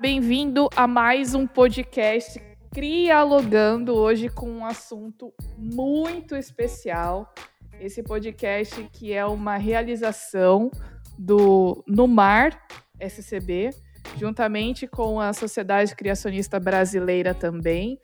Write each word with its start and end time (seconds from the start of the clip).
Bem-vindo 0.00 0.70
a 0.74 0.86
mais 0.86 1.34
um 1.34 1.46
podcast 1.46 2.40
Crialogando, 2.72 3.94
hoje 3.94 4.30
com 4.30 4.48
um 4.48 4.64
assunto 4.64 5.34
muito 5.58 6.34
especial. 6.34 7.32
Esse 7.78 8.02
podcast 8.02 8.88
que 8.92 9.12
é 9.12 9.24
uma 9.26 9.58
realização 9.58 10.70
do 11.18 11.84
Numar 11.86 12.58
SCB, 12.98 13.70
juntamente 14.16 14.86
com 14.86 15.20
a 15.20 15.34
Sociedade 15.34 15.94
Criacionista 15.94 16.58
Brasileira 16.58 17.34
também. 17.34 17.98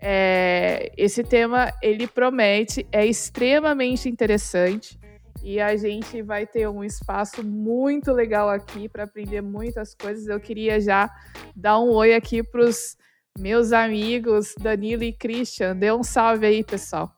É, 0.00 0.90
esse 0.96 1.22
tema 1.22 1.72
ele 1.80 2.08
promete, 2.08 2.84
é 2.90 3.06
extremamente 3.06 4.08
interessante 4.08 4.98
e 5.42 5.60
a 5.60 5.76
gente 5.76 6.22
vai 6.22 6.46
ter 6.46 6.68
um 6.68 6.84
espaço 6.84 7.42
muito 7.44 8.12
legal 8.12 8.48
aqui 8.48 8.88
para 8.88 9.04
aprender 9.04 9.40
muitas 9.40 9.94
coisas. 9.94 10.26
Eu 10.26 10.38
queria 10.38 10.80
já 10.80 11.10
dar 11.54 11.78
um 11.80 11.90
oi 11.90 12.14
aqui 12.14 12.42
para 12.42 12.62
os 12.62 12.96
meus 13.38 13.72
amigos 13.72 14.54
Danilo 14.60 15.02
e 15.02 15.12
Christian. 15.12 15.76
Dê 15.76 15.92
um 15.92 16.02
salve 16.02 16.46
aí, 16.46 16.62
pessoal. 16.62 17.12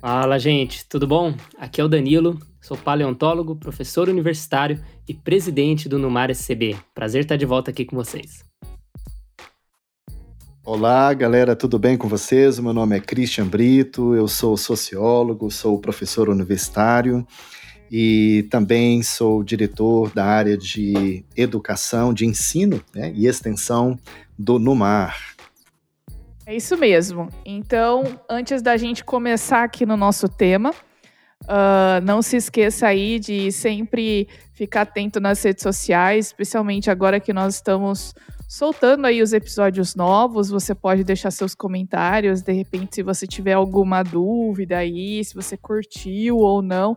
Fala, 0.00 0.38
gente, 0.38 0.86
tudo 0.86 1.06
bom? 1.06 1.34
Aqui 1.56 1.80
é 1.80 1.84
o 1.84 1.88
Danilo, 1.88 2.38
sou 2.60 2.76
paleontólogo, 2.76 3.56
professor 3.56 4.08
universitário 4.08 4.78
e 5.08 5.14
presidente 5.14 5.88
do 5.88 5.98
Numar 5.98 6.30
SCB. 6.30 6.76
Prazer 6.94 7.22
estar 7.22 7.36
de 7.36 7.46
volta 7.46 7.70
aqui 7.70 7.86
com 7.86 7.96
vocês. 7.96 8.44
Olá, 10.66 11.12
galera, 11.12 11.54
tudo 11.54 11.78
bem 11.78 11.94
com 11.94 12.08
vocês? 12.08 12.58
Meu 12.58 12.72
nome 12.72 12.96
é 12.96 13.00
Christian 13.00 13.46
Brito, 13.46 14.14
eu 14.14 14.26
sou 14.26 14.56
sociólogo, 14.56 15.50
sou 15.50 15.78
professor 15.78 16.30
universitário 16.30 17.26
e 17.90 18.46
também 18.50 19.02
sou 19.02 19.44
diretor 19.44 20.10
da 20.14 20.24
área 20.24 20.56
de 20.56 21.22
educação, 21.36 22.14
de 22.14 22.24
ensino 22.24 22.82
né, 22.94 23.12
e 23.14 23.26
extensão 23.26 23.98
do 24.38 24.58
Numar. 24.58 25.34
É 26.46 26.56
isso 26.56 26.78
mesmo. 26.78 27.28
Então, 27.44 28.18
antes 28.26 28.62
da 28.62 28.78
gente 28.78 29.04
começar 29.04 29.64
aqui 29.64 29.84
no 29.84 29.98
nosso 29.98 30.30
tema, 30.30 30.70
uh, 31.42 32.00
não 32.02 32.22
se 32.22 32.38
esqueça 32.38 32.86
aí 32.86 33.18
de 33.18 33.52
sempre 33.52 34.28
ficar 34.54 34.82
atento 34.82 35.20
nas 35.20 35.42
redes 35.42 35.62
sociais, 35.62 36.28
especialmente 36.28 36.90
agora 36.90 37.20
que 37.20 37.34
nós 37.34 37.56
estamos 37.56 38.14
soltando 38.54 39.04
aí 39.04 39.20
os 39.20 39.32
episódios 39.32 39.96
novos. 39.96 40.48
Você 40.48 40.76
pode 40.76 41.02
deixar 41.02 41.32
seus 41.32 41.56
comentários, 41.56 42.40
de 42.40 42.52
repente, 42.52 42.94
se 42.94 43.02
você 43.02 43.26
tiver 43.26 43.54
alguma 43.54 44.04
dúvida 44.04 44.78
aí, 44.78 45.24
se 45.24 45.34
você 45.34 45.56
curtiu 45.56 46.38
ou 46.38 46.62
não. 46.62 46.96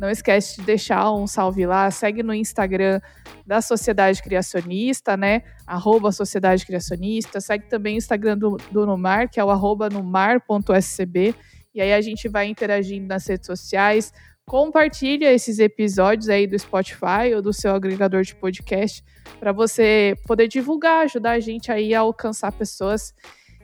Não 0.00 0.10
esquece 0.10 0.56
de 0.56 0.66
deixar 0.66 1.12
um 1.12 1.26
salve 1.28 1.64
lá, 1.64 1.88
segue 1.92 2.24
no 2.24 2.34
Instagram 2.34 3.00
da 3.46 3.60
Sociedade 3.60 4.20
Criacionista, 4.20 5.16
né? 5.16 5.42
Arroba 5.64 6.10
Sociedade 6.10 6.66
Criacionista. 6.66 7.40
Segue 7.40 7.68
também 7.68 7.94
o 7.94 7.98
Instagram 7.98 8.36
do, 8.36 8.56
do 8.72 8.84
Numar, 8.84 9.30
que 9.30 9.38
é 9.38 9.44
o 9.44 9.48
arroba 9.48 9.88
numar.scb. 9.88 11.36
E 11.72 11.80
aí 11.80 11.92
a 11.92 12.00
gente 12.00 12.28
vai 12.28 12.48
interagindo 12.48 13.06
nas 13.06 13.24
redes 13.28 13.46
sociais. 13.46 14.12
Compartilha 14.48 15.32
esses 15.32 15.58
episódios 15.58 16.28
aí 16.28 16.46
do 16.46 16.56
Spotify 16.56 17.34
ou 17.34 17.42
do 17.42 17.52
seu 17.52 17.74
agregador 17.74 18.22
de 18.22 18.32
podcast 18.32 19.04
para 19.40 19.50
você 19.50 20.16
poder 20.24 20.46
divulgar, 20.46 21.02
ajudar 21.02 21.32
a 21.32 21.40
gente 21.40 21.72
aí 21.72 21.92
a 21.92 21.98
alcançar 21.98 22.52
pessoas 22.52 23.12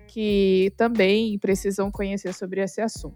que 0.08 0.72
também 0.76 1.38
precisam 1.38 1.88
conhecer 1.88 2.34
sobre 2.34 2.60
esse 2.62 2.80
assunto. 2.80 3.14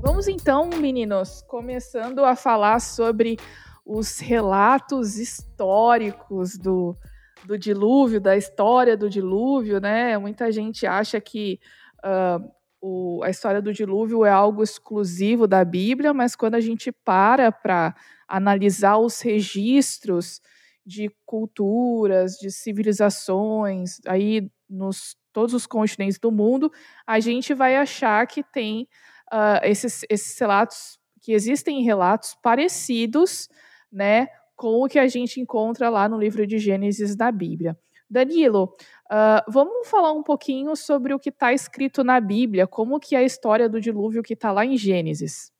Vamos 0.00 0.26
então, 0.26 0.70
meninos, 0.70 1.42
começando 1.42 2.24
a 2.24 2.34
falar 2.34 2.80
sobre 2.80 3.36
os 3.84 4.20
relatos 4.20 5.18
históricos 5.18 6.56
do, 6.56 6.96
do 7.44 7.58
dilúvio, 7.58 8.20
da 8.20 8.36
história 8.36 8.96
do 8.96 9.08
dilúvio, 9.08 9.80
né? 9.80 10.16
Muita 10.18 10.50
gente 10.52 10.86
acha 10.86 11.20
que 11.20 11.60
uh, 12.04 12.52
o, 12.80 13.22
a 13.22 13.30
história 13.30 13.62
do 13.62 13.72
dilúvio 13.72 14.24
é 14.24 14.30
algo 14.30 14.62
exclusivo 14.62 15.46
da 15.46 15.64
Bíblia, 15.64 16.12
mas 16.12 16.34
quando 16.34 16.54
a 16.54 16.60
gente 16.60 16.90
para 16.90 17.52
para 17.52 17.94
analisar 18.28 18.98
os 18.98 19.20
registros 19.20 20.40
de 20.84 21.10
culturas, 21.24 22.32
de 22.32 22.50
civilizações, 22.50 24.00
aí 24.06 24.50
nos 24.68 25.16
todos 25.32 25.54
os 25.54 25.66
continentes 25.66 26.18
do 26.18 26.30
mundo, 26.30 26.70
a 27.06 27.18
gente 27.18 27.54
vai 27.54 27.76
achar 27.76 28.26
que 28.26 28.42
tem 28.42 28.86
uh, 29.32 29.60
esses, 29.62 30.04
esses 30.10 30.38
relatos, 30.38 30.98
que 31.22 31.32
existem 31.32 31.82
relatos 31.82 32.36
parecidos, 32.42 33.48
né, 33.90 34.28
com 34.62 34.80
o 34.80 34.86
que 34.86 34.96
a 34.96 35.08
gente 35.08 35.40
encontra 35.40 35.90
lá 35.90 36.08
no 36.08 36.16
livro 36.16 36.46
de 36.46 36.56
Gênesis 36.56 37.16
da 37.16 37.32
Bíblia. 37.32 37.76
Danilo, 38.08 38.72
uh, 39.10 39.50
vamos 39.50 39.88
falar 39.88 40.12
um 40.12 40.22
pouquinho 40.22 40.76
sobre 40.76 41.12
o 41.12 41.18
que 41.18 41.30
está 41.30 41.52
escrito 41.52 42.04
na 42.04 42.20
Bíblia, 42.20 42.64
como 42.64 43.00
que 43.00 43.16
é 43.16 43.18
a 43.18 43.24
história 43.24 43.68
do 43.68 43.80
dilúvio 43.80 44.22
que 44.22 44.34
está 44.34 44.52
lá 44.52 44.64
em 44.64 44.76
Gênesis. 44.76 45.50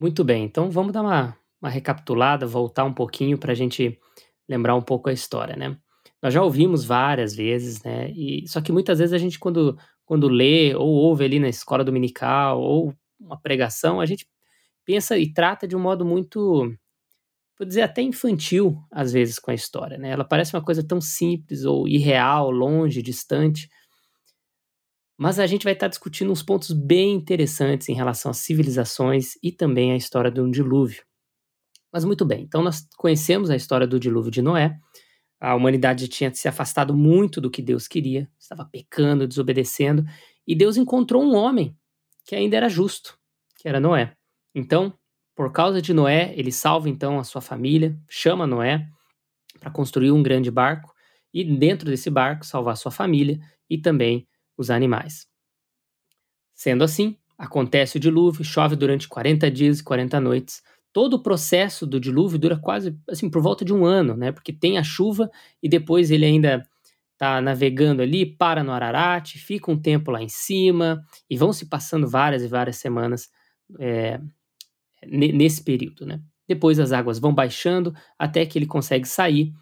Muito 0.00 0.24
bem, 0.24 0.42
então 0.42 0.70
vamos 0.70 0.90
dar 0.90 1.02
uma, 1.02 1.36
uma 1.60 1.68
recapitulada, 1.68 2.46
voltar 2.46 2.84
um 2.84 2.94
pouquinho 2.94 3.36
para 3.36 3.52
a 3.52 3.54
gente 3.54 4.00
lembrar 4.48 4.74
um 4.74 4.80
pouco 4.80 5.10
a 5.10 5.12
história, 5.12 5.54
né? 5.54 5.76
Nós 6.22 6.32
já 6.32 6.42
ouvimos 6.42 6.86
várias 6.86 7.36
vezes, 7.36 7.82
né? 7.82 8.10
E, 8.12 8.48
só 8.48 8.62
que 8.62 8.72
muitas 8.72 9.00
vezes 9.00 9.12
a 9.12 9.18
gente, 9.18 9.38
quando, 9.38 9.76
quando 10.06 10.28
lê 10.28 10.74
ou 10.74 10.88
ouve 10.88 11.26
ali 11.26 11.38
na 11.38 11.48
escola 11.50 11.84
dominical 11.84 12.58
ou 12.58 12.94
uma 13.20 13.38
pregação, 13.38 14.00
a 14.00 14.06
gente 14.06 14.26
pensa 14.82 15.18
e 15.18 15.30
trata 15.30 15.68
de 15.68 15.76
um 15.76 15.80
modo 15.80 16.06
muito 16.06 16.74
vou 17.62 17.66
dizer, 17.66 17.82
até 17.82 18.02
infantil, 18.02 18.76
às 18.90 19.12
vezes, 19.12 19.38
com 19.38 19.50
a 19.50 19.54
história. 19.54 19.96
Né? 19.96 20.10
Ela 20.10 20.24
parece 20.24 20.54
uma 20.54 20.62
coisa 20.62 20.82
tão 20.82 21.00
simples 21.00 21.64
ou 21.64 21.86
irreal, 21.86 22.50
longe, 22.50 23.00
distante. 23.00 23.68
Mas 25.16 25.38
a 25.38 25.46
gente 25.46 25.62
vai 25.62 25.72
estar 25.72 25.86
discutindo 25.86 26.32
uns 26.32 26.42
pontos 26.42 26.72
bem 26.72 27.12
interessantes 27.12 27.88
em 27.88 27.94
relação 27.94 28.30
às 28.32 28.38
civilizações 28.38 29.34
e 29.42 29.52
também 29.52 29.92
à 29.92 29.96
história 29.96 30.30
do 30.30 30.50
dilúvio. 30.50 31.04
Mas 31.92 32.04
muito 32.04 32.24
bem, 32.24 32.42
então 32.42 32.62
nós 32.62 32.86
conhecemos 32.96 33.50
a 33.50 33.54
história 33.54 33.86
do 33.86 34.00
dilúvio 34.00 34.30
de 34.30 34.42
Noé. 34.42 34.76
A 35.38 35.54
humanidade 35.54 36.08
tinha 36.08 36.32
se 36.34 36.48
afastado 36.48 36.94
muito 36.94 37.40
do 37.40 37.50
que 37.50 37.60
Deus 37.60 37.86
queria, 37.86 38.28
estava 38.38 38.64
pecando, 38.64 39.28
desobedecendo, 39.28 40.04
e 40.46 40.56
Deus 40.56 40.76
encontrou 40.76 41.22
um 41.22 41.36
homem 41.36 41.76
que 42.24 42.34
ainda 42.34 42.56
era 42.56 42.68
justo, 42.68 43.18
que 43.56 43.68
era 43.68 43.78
Noé. 43.78 44.16
Então, 44.54 44.92
por 45.34 45.50
causa 45.52 45.80
de 45.80 45.94
Noé, 45.94 46.32
ele 46.36 46.52
salva 46.52 46.88
então 46.88 47.18
a 47.18 47.24
sua 47.24 47.40
família, 47.40 47.96
chama 48.08 48.46
Noé 48.46 48.86
para 49.58 49.70
construir 49.70 50.10
um 50.10 50.22
grande 50.22 50.50
barco 50.50 50.92
e 51.32 51.44
dentro 51.44 51.88
desse 51.88 52.10
barco 52.10 52.44
salvar 52.44 52.76
sua 52.76 52.90
família 52.90 53.40
e 53.68 53.78
também 53.78 54.26
os 54.56 54.70
animais. 54.70 55.26
Sendo 56.54 56.84
assim, 56.84 57.16
acontece 57.38 57.96
o 57.96 58.00
dilúvio, 58.00 58.44
chove 58.44 58.76
durante 58.76 59.08
40 59.08 59.50
dias 59.50 59.80
e 59.80 59.84
40 59.84 60.20
noites. 60.20 60.62
Todo 60.92 61.14
o 61.14 61.22
processo 61.22 61.86
do 61.86 61.98
dilúvio 61.98 62.38
dura 62.38 62.58
quase 62.58 62.96
assim 63.08 63.30
por 63.30 63.40
volta 63.40 63.64
de 63.64 63.72
um 63.72 63.84
ano, 63.86 64.14
né? 64.14 64.30
Porque 64.30 64.52
tem 64.52 64.76
a 64.76 64.82
chuva 64.82 65.30
e 65.62 65.68
depois 65.68 66.10
ele 66.10 66.26
ainda 66.26 66.68
está 67.14 67.40
navegando 67.40 68.02
ali, 68.02 68.26
para 68.26 68.62
no 68.62 68.72
Ararat, 68.72 69.38
fica 69.38 69.70
um 69.70 69.80
tempo 69.80 70.10
lá 70.10 70.20
em 70.20 70.28
cima 70.28 71.02
e 71.30 71.36
vão 71.36 71.52
se 71.52 71.66
passando 71.66 72.06
várias 72.08 72.42
e 72.42 72.48
várias 72.48 72.76
semanas 72.76 73.30
é, 73.78 74.20
nesse 75.06 75.62
período, 75.62 76.06
né? 76.06 76.20
Depois 76.48 76.78
as 76.78 76.92
águas 76.92 77.18
vão 77.18 77.34
baixando 77.34 77.94
até 78.18 78.44
que 78.44 78.58
ele 78.58 78.66
consegue 78.66 79.06
sair. 79.06 79.52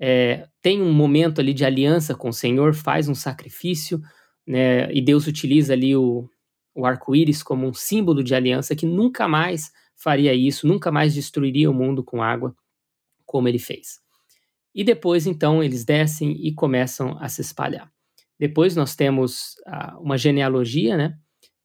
É, 0.00 0.48
tem 0.60 0.82
um 0.82 0.92
momento 0.92 1.40
ali 1.40 1.54
de 1.54 1.64
aliança 1.64 2.14
com 2.14 2.28
o 2.28 2.32
Senhor, 2.32 2.74
faz 2.74 3.08
um 3.08 3.14
sacrifício, 3.14 4.00
né? 4.46 4.92
E 4.92 5.00
Deus 5.00 5.26
utiliza 5.26 5.72
ali 5.72 5.96
o, 5.96 6.28
o 6.74 6.84
arco-íris 6.84 7.42
como 7.42 7.66
um 7.66 7.74
símbolo 7.74 8.22
de 8.22 8.34
aliança 8.34 8.74
que 8.74 8.86
nunca 8.86 9.28
mais 9.28 9.70
faria 9.96 10.34
isso, 10.34 10.66
nunca 10.66 10.90
mais 10.90 11.14
destruiria 11.14 11.70
o 11.70 11.74
mundo 11.74 12.02
com 12.02 12.22
água 12.22 12.54
como 13.24 13.48
ele 13.48 13.58
fez. 13.58 14.00
E 14.74 14.82
depois, 14.82 15.26
então, 15.26 15.62
eles 15.62 15.84
descem 15.84 16.32
e 16.44 16.52
começam 16.52 17.16
a 17.20 17.28
se 17.28 17.40
espalhar. 17.40 17.90
Depois 18.38 18.74
nós 18.74 18.96
temos 18.96 19.54
uma 20.00 20.18
genealogia, 20.18 20.96
né? 20.96 21.16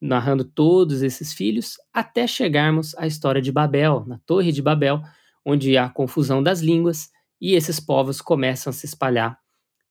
Narrando 0.02 0.44
todos 0.44 1.02
esses 1.02 1.34
filhos, 1.34 1.78
até 1.94 2.26
chegarmos 2.26 2.96
à 2.96 3.06
história 3.06 3.42
de 3.42 3.52
Babel, 3.52 4.06
na 4.08 4.20
Torre 4.26 4.52
de 4.52 4.62
Babel, 4.62 5.02
onde 5.46 5.78
há 5.78 5.90
confusão 5.90 6.42
das 6.42 6.62
línguas 6.62 7.10
e 7.42 7.54
esses 7.56 7.80
povos 7.80 8.22
começam 8.22 8.72
a 8.72 8.74
se 8.74 8.86
espalhar. 8.86 9.40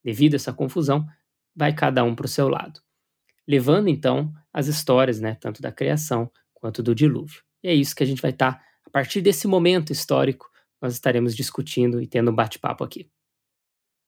Devido 0.02 0.34
a 0.34 0.36
essa 0.36 0.52
confusão, 0.52 1.06
vai 1.54 1.74
cada 1.74 2.04
um 2.04 2.14
para 2.14 2.26
o 2.26 2.28
seu 2.28 2.48
lado, 2.48 2.80
levando 3.46 3.88
então 3.88 4.32
as 4.52 4.66
histórias, 4.66 5.20
né, 5.20 5.36
tanto 5.40 5.60
da 5.60 5.72
criação 5.72 6.30
quanto 6.54 6.82
do 6.82 6.94
dilúvio. 6.94 7.42
E 7.62 7.68
é 7.68 7.74
isso 7.74 7.94
que 7.94 8.02
a 8.02 8.06
gente 8.06 8.22
vai 8.22 8.30
estar, 8.30 8.52
tá, 8.52 8.64
a 8.86 8.90
partir 8.90 9.20
desse 9.20 9.46
momento 9.46 9.92
histórico, 9.92 10.48
nós 10.80 10.92
estaremos 10.92 11.34
discutindo 11.34 12.00
e 12.00 12.06
tendo 12.06 12.30
um 12.30 12.34
bate-papo 12.34 12.84
aqui. 12.84 13.10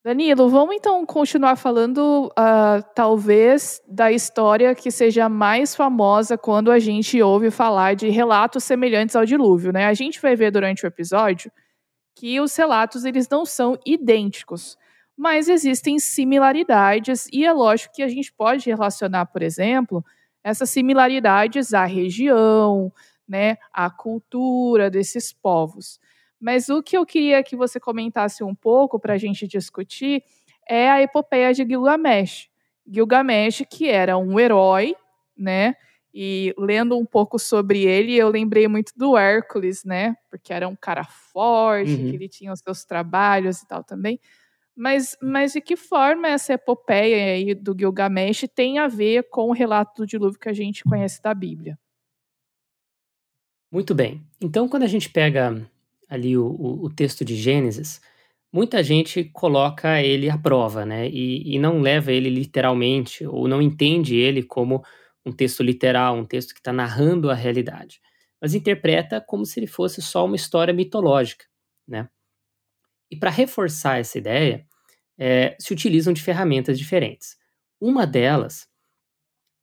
Danilo, 0.02 0.48
vamos 0.48 0.76
então 0.76 1.04
continuar 1.04 1.56
falando, 1.56 2.28
uh, 2.28 2.82
talvez, 2.94 3.82
da 3.86 4.10
história 4.10 4.74
que 4.74 4.90
seja 4.90 5.28
mais 5.28 5.76
famosa 5.76 6.38
quando 6.38 6.72
a 6.72 6.78
gente 6.78 7.20
ouve 7.20 7.50
falar 7.50 7.94
de 7.94 8.08
relatos 8.08 8.64
semelhantes 8.64 9.14
ao 9.14 9.26
dilúvio, 9.26 9.70
né? 9.72 9.84
A 9.84 9.92
gente 9.92 10.18
vai 10.18 10.34
ver 10.34 10.50
durante 10.50 10.84
o 10.84 10.86
episódio 10.86 11.52
que 12.16 12.40
os 12.40 12.56
relatos 12.56 13.04
eles 13.04 13.28
não 13.28 13.44
são 13.44 13.78
idênticos, 13.84 14.78
mas 15.14 15.50
existem 15.50 15.98
similaridades 15.98 17.26
e 17.30 17.44
é 17.44 17.52
lógico 17.52 17.94
que 17.94 18.02
a 18.02 18.08
gente 18.08 18.32
pode 18.32 18.70
relacionar, 18.70 19.26
por 19.26 19.42
exemplo, 19.42 20.02
essas 20.42 20.70
similaridades 20.70 21.74
à 21.74 21.84
região, 21.84 22.90
né, 23.28 23.58
à 23.70 23.90
cultura 23.90 24.88
desses 24.90 25.30
povos. 25.30 26.00
Mas 26.40 26.68
o 26.68 26.82
que 26.82 26.96
eu 26.96 27.04
queria 27.04 27.42
que 27.42 27.54
você 27.54 27.78
comentasse 27.78 28.42
um 28.42 28.54
pouco 28.54 28.98
para 28.98 29.14
a 29.14 29.18
gente 29.18 29.46
discutir 29.46 30.22
é 30.66 30.88
a 30.88 31.02
epopeia 31.02 31.52
de 31.52 31.66
Gilgamesh. 31.66 32.48
Gilgamesh, 32.86 33.64
que 33.68 33.88
era 33.88 34.16
um 34.16 34.40
herói, 34.40 34.94
né? 35.36 35.74
E 36.12 36.54
lendo 36.58 36.98
um 36.98 37.04
pouco 37.04 37.38
sobre 37.38 37.84
ele, 37.84 38.16
eu 38.16 38.28
lembrei 38.28 38.66
muito 38.66 38.92
do 38.96 39.16
Hércules, 39.16 39.84
né? 39.84 40.16
Porque 40.28 40.52
era 40.52 40.66
um 40.66 40.74
cara 40.74 41.04
forte, 41.04 41.92
uhum. 41.92 42.10
que 42.10 42.16
ele 42.16 42.28
tinha 42.28 42.52
os 42.52 42.60
seus 42.60 42.84
trabalhos 42.84 43.60
e 43.60 43.68
tal 43.68 43.84
também. 43.84 44.18
Mas, 44.74 45.16
mas 45.20 45.52
de 45.52 45.60
que 45.60 45.76
forma 45.76 46.26
essa 46.26 46.54
epopeia 46.54 47.34
aí 47.34 47.54
do 47.54 47.76
Gilgamesh 47.78 48.46
tem 48.54 48.78
a 48.78 48.88
ver 48.88 49.28
com 49.28 49.50
o 49.50 49.52
relato 49.52 50.02
do 50.02 50.06
dilúvio 50.06 50.40
que 50.40 50.48
a 50.48 50.54
gente 50.54 50.82
conhece 50.84 51.22
da 51.22 51.34
Bíblia? 51.34 51.78
Muito 53.70 53.94
bem. 53.94 54.26
Então, 54.40 54.68
quando 54.68 54.82
a 54.82 54.88
gente 54.88 55.10
pega 55.10 55.70
ali 56.10 56.36
o, 56.36 56.44
o, 56.46 56.86
o 56.86 56.90
texto 56.90 57.24
de 57.24 57.36
Gênesis, 57.36 58.00
muita 58.52 58.82
gente 58.82 59.24
coloca 59.24 60.02
ele 60.02 60.28
à 60.28 60.36
prova, 60.36 60.84
né? 60.84 61.08
E, 61.08 61.54
e, 61.54 61.58
não 61.58 61.80
leva 61.80 62.12
ele 62.12 62.28
literalmente, 62.28 63.24
ou 63.24 63.46
não 63.46 63.62
entende 63.62 64.16
ele 64.16 64.42
como 64.42 64.84
um 65.24 65.32
texto 65.32 65.62
literal, 65.62 66.16
um 66.16 66.24
texto 66.24 66.52
que 66.52 66.60
está 66.60 66.72
narrando 66.72 67.30
a 67.30 67.34
realidade, 67.34 68.00
mas 68.40 68.54
interpreta 68.54 69.20
como 69.20 69.46
se 69.46 69.60
ele 69.60 69.66
fosse 69.66 70.02
só 70.02 70.24
uma 70.24 70.36
história 70.36 70.74
mitológica, 70.74 71.44
né? 71.86 72.08
E 73.10 73.16
para 73.16 73.30
reforçar 73.30 73.98
essa 73.98 74.18
ideia, 74.18 74.66
é, 75.18 75.56
se 75.60 75.72
utilizam 75.72 76.12
de 76.12 76.22
ferramentas 76.22 76.78
diferentes. 76.78 77.36
Uma 77.80 78.06
delas 78.06 78.68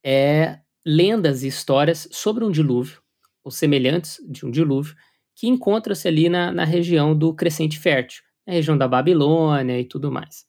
é 0.03 0.59
lendas 0.85 1.43
e 1.43 1.47
histórias 1.47 2.07
sobre 2.11 2.43
um 2.45 2.51
dilúvio, 2.51 3.01
ou 3.43 3.51
semelhantes 3.51 4.17
de 4.29 4.45
um 4.45 4.51
dilúvio, 4.51 4.95
que 5.37 5.47
encontra-se 5.47 6.07
ali 6.07 6.29
na, 6.29 6.51
na 6.51 6.65
região 6.65 7.15
do 7.15 7.31
Crescente 7.31 7.77
Fértil, 7.77 8.23
na 8.45 8.53
região 8.53 8.75
da 8.75 8.87
Babilônia 8.87 9.79
e 9.79 9.85
tudo 9.85 10.11
mais. 10.11 10.47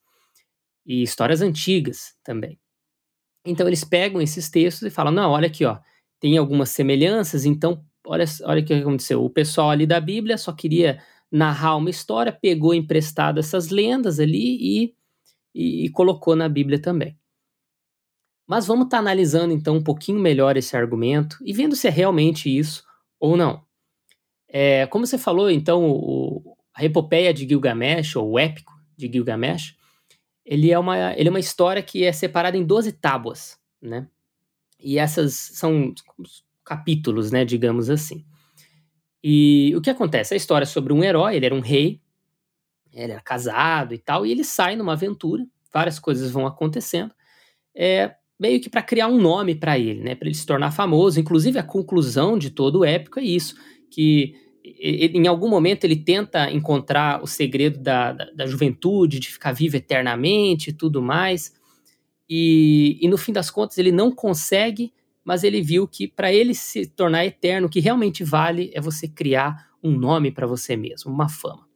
E 0.86 1.02
histórias 1.02 1.42
antigas 1.42 2.14
também. 2.24 2.58
Então 3.44 3.66
eles 3.66 3.84
pegam 3.84 4.20
esses 4.20 4.48
textos 4.48 4.88
e 4.88 4.90
falam: 4.90 5.12
não, 5.12 5.30
olha 5.30 5.46
aqui, 5.46 5.66
ó, 5.66 5.78
tem 6.18 6.38
algumas 6.38 6.70
semelhanças, 6.70 7.44
então 7.44 7.84
olha, 8.06 8.24
olha 8.44 8.62
o 8.62 8.64
que 8.64 8.72
aconteceu. 8.72 9.22
O 9.22 9.28
pessoal 9.28 9.68
ali 9.68 9.86
da 9.86 10.00
Bíblia 10.00 10.38
só 10.38 10.52
queria 10.54 11.02
narrar 11.30 11.76
uma 11.76 11.90
história, 11.90 12.32
pegou 12.32 12.72
emprestado 12.72 13.38
essas 13.38 13.68
lendas 13.68 14.18
ali 14.18 14.56
e, 14.58 14.94
e, 15.54 15.84
e 15.84 15.90
colocou 15.90 16.34
na 16.34 16.48
Bíblia 16.48 16.80
também. 16.80 17.14
Mas 18.46 18.66
vamos 18.66 18.86
estar 18.86 18.96
tá 18.96 19.00
analisando 19.02 19.52
então 19.52 19.76
um 19.76 19.84
pouquinho 19.84 20.18
melhor 20.18 20.56
esse 20.56 20.74
argumento 20.74 21.36
e 21.44 21.52
vendo 21.52 21.76
se 21.76 21.86
é 21.86 21.90
realmente 21.90 22.48
isso 22.48 22.82
ou 23.20 23.36
não. 23.36 23.67
É, 24.48 24.86
como 24.86 25.06
você 25.06 25.18
falou, 25.18 25.50
então, 25.50 25.90
o, 25.90 26.56
a 26.74 26.84
epopeia 26.84 27.34
de 27.34 27.46
Gilgamesh, 27.46 28.16
ou 28.16 28.30
o 28.30 28.38
épico 28.38 28.72
de 28.96 29.10
Gilgamesh, 29.12 29.76
ele 30.44 30.70
é, 30.72 30.78
uma, 30.78 31.12
ele 31.14 31.28
é 31.28 31.30
uma 31.30 31.40
história 31.40 31.82
que 31.82 32.04
é 32.04 32.12
separada 32.12 32.56
em 32.56 32.64
12 32.64 32.92
tábuas, 32.92 33.58
né? 33.80 34.08
E 34.80 34.98
essas 34.98 35.34
são 35.34 35.92
capítulos, 36.64 37.30
né, 37.30 37.44
digamos 37.44 37.90
assim. 37.90 38.24
E 39.22 39.74
o 39.76 39.80
que 39.80 39.90
acontece? 39.90 40.34
A 40.34 40.36
história 40.36 40.64
é 40.64 40.66
sobre 40.66 40.92
um 40.92 41.02
herói, 41.02 41.36
ele 41.36 41.46
era 41.46 41.54
um 41.54 41.60
rei, 41.60 42.00
ele 42.92 43.12
era 43.12 43.20
casado 43.20 43.92
e 43.92 43.98
tal, 43.98 44.24
e 44.24 44.30
ele 44.30 44.44
sai 44.44 44.76
numa 44.76 44.92
aventura, 44.92 45.44
várias 45.72 45.98
coisas 45.98 46.30
vão 46.30 46.46
acontecendo, 46.46 47.12
é, 47.74 48.14
meio 48.38 48.60
que 48.60 48.70
para 48.70 48.82
criar 48.82 49.08
um 49.08 49.20
nome 49.20 49.54
para 49.54 49.78
ele, 49.78 50.00
né, 50.00 50.14
para 50.14 50.28
ele 50.28 50.36
se 50.36 50.46
tornar 50.46 50.70
famoso. 50.70 51.18
Inclusive, 51.18 51.58
a 51.58 51.62
conclusão 51.62 52.38
de 52.38 52.50
todo 52.50 52.80
o 52.80 52.84
épico 52.84 53.18
é 53.18 53.24
isso, 53.24 53.56
que 53.90 54.34
em 54.70 55.26
algum 55.26 55.48
momento 55.48 55.84
ele 55.84 55.96
tenta 55.96 56.50
encontrar 56.50 57.22
o 57.22 57.26
segredo 57.26 57.78
da, 57.78 58.12
da, 58.12 58.24
da 58.32 58.46
juventude, 58.46 59.18
de 59.18 59.28
ficar 59.28 59.52
vivo 59.52 59.76
eternamente 59.76 60.70
e 60.70 60.72
tudo 60.72 61.02
mais. 61.02 61.54
E, 62.28 62.98
e, 63.00 63.08
no 63.08 63.16
fim 63.16 63.32
das 63.32 63.50
contas 63.50 63.78
ele 63.78 63.90
não 63.90 64.12
consegue, 64.12 64.92
mas 65.24 65.42
ele 65.42 65.62
viu 65.62 65.88
que 65.88 66.06
para 66.06 66.32
ele 66.32 66.54
se 66.54 66.86
tornar 66.86 67.24
eterno, 67.24 67.66
o 67.66 67.70
que 67.70 67.80
realmente 67.80 68.22
vale 68.22 68.70
é 68.74 68.80
você 68.80 69.08
criar 69.08 69.68
um 69.82 69.92
nome 69.92 70.30
para 70.30 70.46
você 70.46 70.76
mesmo, 70.76 71.10
uma 71.10 71.28
fama. 71.28 71.66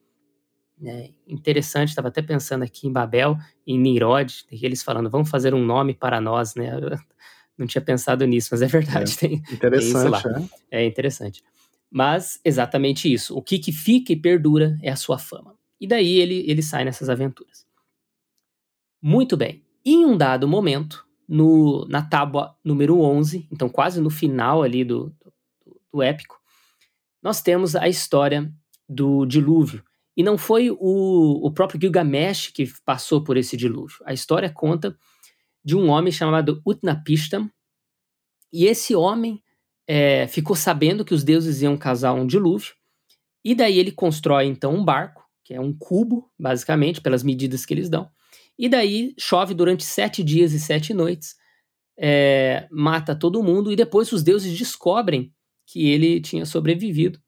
É 0.84 1.10
interessante, 1.28 1.90
estava 1.90 2.08
até 2.08 2.20
pensando 2.20 2.64
aqui 2.64 2.88
em 2.88 2.92
Babel, 2.92 3.38
em 3.66 3.78
Nirod, 3.78 4.44
eles 4.50 4.82
falando, 4.82 5.08
vamos 5.08 5.30
fazer 5.30 5.54
um 5.54 5.64
nome 5.64 5.94
para 5.94 6.20
nós, 6.20 6.54
né? 6.54 6.72
Eu 6.82 6.98
não 7.58 7.66
tinha 7.66 7.82
pensado 7.82 8.26
nisso, 8.26 8.48
mas 8.50 8.62
é 8.62 8.66
verdade, 8.66 9.12
é, 9.12 9.16
tem, 9.16 9.42
interessante, 9.52 10.22
tem 10.22 10.50
é? 10.70 10.82
é 10.82 10.86
interessante. 10.86 11.44
Mas 11.92 12.40
exatamente 12.42 13.12
isso. 13.12 13.36
O 13.36 13.42
que, 13.42 13.58
que 13.58 13.70
fica 13.70 14.14
e 14.14 14.16
perdura 14.16 14.78
é 14.82 14.90
a 14.90 14.96
sua 14.96 15.18
fama. 15.18 15.54
E 15.78 15.86
daí 15.86 16.18
ele, 16.18 16.42
ele 16.48 16.62
sai 16.62 16.84
nessas 16.84 17.10
aventuras. 17.10 17.66
Muito 19.00 19.36
bem. 19.36 19.62
Em 19.84 20.06
um 20.06 20.16
dado 20.16 20.48
momento, 20.48 21.06
no, 21.28 21.84
na 21.88 22.00
tábua 22.00 22.56
número 22.64 22.98
11, 23.00 23.46
então 23.52 23.68
quase 23.68 24.00
no 24.00 24.08
final 24.08 24.62
ali 24.62 24.84
do, 24.84 25.14
do, 25.64 25.80
do 25.92 26.02
épico, 26.02 26.40
nós 27.22 27.42
temos 27.42 27.76
a 27.76 27.88
história 27.88 28.50
do 28.88 29.26
dilúvio. 29.26 29.84
E 30.16 30.22
não 30.22 30.38
foi 30.38 30.70
o, 30.70 30.76
o 30.78 31.50
próprio 31.50 31.80
Gilgamesh 31.80 32.48
que 32.48 32.72
passou 32.86 33.22
por 33.22 33.36
esse 33.36 33.56
dilúvio. 33.56 33.98
A 34.06 34.14
história 34.14 34.48
conta 34.48 34.96
de 35.62 35.76
um 35.76 35.88
homem 35.90 36.12
chamado 36.12 36.62
Utnapishtim. 36.66 37.50
E 38.50 38.64
esse 38.66 38.94
homem 38.94 39.42
é, 39.86 40.26
ficou 40.26 40.56
sabendo 40.56 41.04
que 41.04 41.14
os 41.14 41.24
deuses 41.24 41.62
iam 41.62 41.76
causar 41.76 42.12
um 42.12 42.26
dilúvio, 42.26 42.74
e 43.44 43.54
daí 43.54 43.78
ele 43.78 43.92
constrói 43.92 44.46
então 44.46 44.74
um 44.74 44.84
barco, 44.84 45.24
que 45.44 45.54
é 45.54 45.60
um 45.60 45.72
cubo, 45.72 46.30
basicamente, 46.38 47.00
pelas 47.00 47.22
medidas 47.22 47.66
que 47.66 47.74
eles 47.74 47.88
dão, 47.88 48.08
e 48.58 48.68
daí 48.68 49.14
chove 49.18 49.54
durante 49.54 49.84
sete 49.84 50.22
dias 50.22 50.52
e 50.52 50.60
sete 50.60 50.94
noites, 50.94 51.34
é, 51.98 52.66
mata 52.70 53.14
todo 53.14 53.42
mundo, 53.42 53.72
e 53.72 53.76
depois 53.76 54.12
os 54.12 54.22
deuses 54.22 54.56
descobrem 54.56 55.32
que 55.66 55.88
ele 55.90 56.20
tinha 56.20 56.44
sobrevivido. 56.44 57.18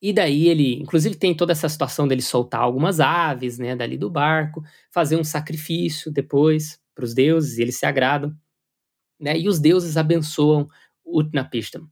E 0.00 0.12
daí 0.12 0.48
ele, 0.48 0.74
inclusive, 0.82 1.14
tem 1.14 1.34
toda 1.34 1.52
essa 1.52 1.68
situação 1.68 2.08
dele 2.08 2.22
soltar 2.22 2.60
algumas 2.60 2.98
aves, 2.98 3.56
né, 3.58 3.76
dali 3.76 3.96
do 3.96 4.10
barco, 4.10 4.62
fazer 4.92 5.16
um 5.16 5.22
sacrifício 5.22 6.10
depois 6.10 6.80
para 6.94 7.04
os 7.04 7.14
deuses, 7.14 7.58
eles 7.58 7.78
se 7.78 7.86
agradam, 7.86 8.34
né, 9.20 9.38
e 9.38 9.48
os 9.48 9.60
deuses 9.60 9.96
abençoam 9.96 10.68
Utnapishtim. 11.04 11.88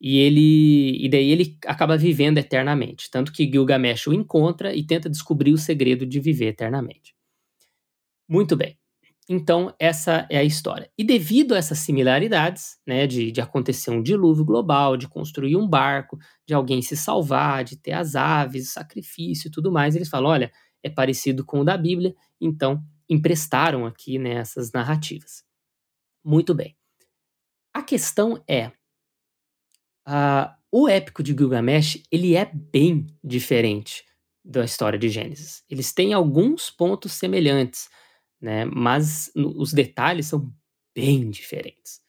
E 0.00 0.18
ele 0.18 1.04
e 1.04 1.08
daí 1.08 1.30
ele 1.30 1.58
acaba 1.66 1.96
vivendo 1.96 2.38
eternamente, 2.38 3.10
tanto 3.10 3.32
que 3.32 3.50
Gilgamesh 3.50 4.06
o 4.06 4.12
encontra 4.14 4.74
e 4.74 4.86
tenta 4.86 5.10
descobrir 5.10 5.52
o 5.52 5.58
segredo 5.58 6.06
de 6.06 6.20
viver 6.20 6.48
eternamente. 6.48 7.14
Muito 8.28 8.56
bem. 8.56 8.78
Então, 9.30 9.74
essa 9.78 10.26
é 10.30 10.38
a 10.38 10.44
história. 10.44 10.90
E 10.96 11.04
devido 11.04 11.54
a 11.54 11.58
essas 11.58 11.80
similaridades, 11.80 12.78
né, 12.86 13.06
de, 13.06 13.30
de 13.30 13.40
acontecer 13.42 13.90
um 13.90 14.02
dilúvio 14.02 14.44
global, 14.44 14.96
de 14.96 15.06
construir 15.06 15.54
um 15.54 15.68
barco, 15.68 16.18
de 16.46 16.54
alguém 16.54 16.80
se 16.80 16.96
salvar, 16.96 17.62
de 17.62 17.76
ter 17.76 17.92
as 17.92 18.16
aves, 18.16 18.72
sacrifício 18.72 19.48
e 19.48 19.50
tudo 19.50 19.70
mais, 19.70 19.94
eles 19.94 20.08
falam: 20.08 20.30
olha, 20.30 20.50
é 20.82 20.88
parecido 20.88 21.44
com 21.44 21.60
o 21.60 21.64
da 21.64 21.76
Bíblia, 21.76 22.14
então 22.40 22.82
emprestaram 23.08 23.84
aqui 23.84 24.18
nessas 24.18 24.72
né, 24.72 24.80
narrativas. 24.80 25.44
Muito 26.24 26.54
bem. 26.54 26.77
A 27.78 27.82
questão 27.84 28.42
é, 28.50 28.72
uh, 30.08 30.50
o 30.72 30.88
épico 30.88 31.22
de 31.22 31.30
Gilgamesh, 31.30 32.02
ele 32.10 32.34
é 32.34 32.44
bem 32.44 33.06
diferente 33.22 34.02
da 34.44 34.64
história 34.64 34.98
de 34.98 35.08
Gênesis. 35.08 35.62
Eles 35.70 35.92
têm 35.92 36.12
alguns 36.12 36.70
pontos 36.70 37.12
semelhantes, 37.12 37.88
né, 38.40 38.64
mas 38.64 39.30
os 39.36 39.72
detalhes 39.72 40.26
são 40.26 40.52
bem 40.92 41.30
diferentes. 41.30 42.00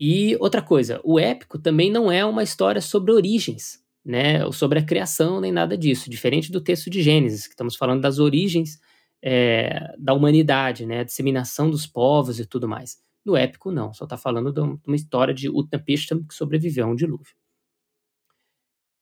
E 0.00 0.36
outra 0.40 0.60
coisa, 0.60 1.00
o 1.04 1.16
épico 1.16 1.60
também 1.60 1.88
não 1.88 2.10
é 2.10 2.24
uma 2.24 2.42
história 2.42 2.80
sobre 2.80 3.12
origens, 3.12 3.78
né, 4.04 4.44
ou 4.44 4.52
sobre 4.52 4.80
a 4.80 4.84
criação, 4.84 5.40
nem 5.40 5.52
nada 5.52 5.78
disso, 5.78 6.10
diferente 6.10 6.50
do 6.50 6.60
texto 6.60 6.90
de 6.90 7.04
Gênesis, 7.04 7.46
que 7.46 7.52
estamos 7.52 7.76
falando 7.76 8.00
das 8.00 8.18
origens 8.18 8.80
é, 9.22 9.94
da 9.96 10.12
humanidade, 10.12 10.84
né, 10.84 10.98
a 10.98 11.04
disseminação 11.04 11.70
dos 11.70 11.86
povos 11.86 12.40
e 12.40 12.44
tudo 12.44 12.68
mais. 12.68 13.00
No 13.24 13.36
épico, 13.36 13.70
não, 13.70 13.92
só 13.92 14.04
está 14.04 14.16
falando 14.16 14.52
de 14.52 14.60
uma 14.60 14.96
história 14.96 15.32
de 15.32 15.48
Utnapishtim 15.48 16.24
que 16.24 16.34
sobreviveu 16.34 16.86
a 16.86 16.88
um 16.88 16.96
dilúvio. 16.96 17.34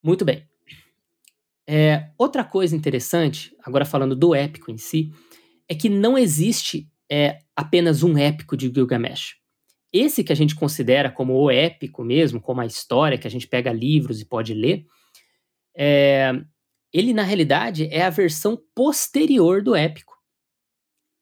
Muito 0.03 0.25
bem. 0.25 0.47
É, 1.67 2.11
outra 2.19 2.45
coisa 2.45 2.75
interessante, 2.75 3.55
agora 3.63 3.85
falando 3.85 4.17
do 4.17 4.35
épico 4.35 4.71
em 4.71 4.77
si, 4.77 5.13
é 5.69 5.75
que 5.75 5.89
não 5.89 6.19
existe 6.19 6.91
é, 7.11 7.39
apenas 7.55 8.03
um 8.03 8.19
épico 8.19 8.57
de 8.57 8.67
Gilgamesh. 8.69 9.37
Esse 9.93 10.23
que 10.23 10.33
a 10.33 10.37
gente 10.37 10.55
considera 10.55 11.11
como 11.11 11.35
o 11.35 11.51
épico 11.51 12.05
mesmo, 12.05 12.41
como 12.41 12.61
a 12.61 12.67
história 12.67 13.19
que 13.19 13.27
a 13.27 13.31
gente 13.31 13.47
pega 13.47 13.73
livros 13.73 14.21
e 14.21 14.25
pode 14.25 14.55
ler, 14.55 14.85
é, 15.77 16.33
ele 16.93 17.13
na 17.13 17.23
realidade 17.23 17.89
é 17.91 18.03
a 18.03 18.11
versão 18.11 18.61
posterior 18.75 19.63
do 19.63 19.75
épico. 19.75 20.20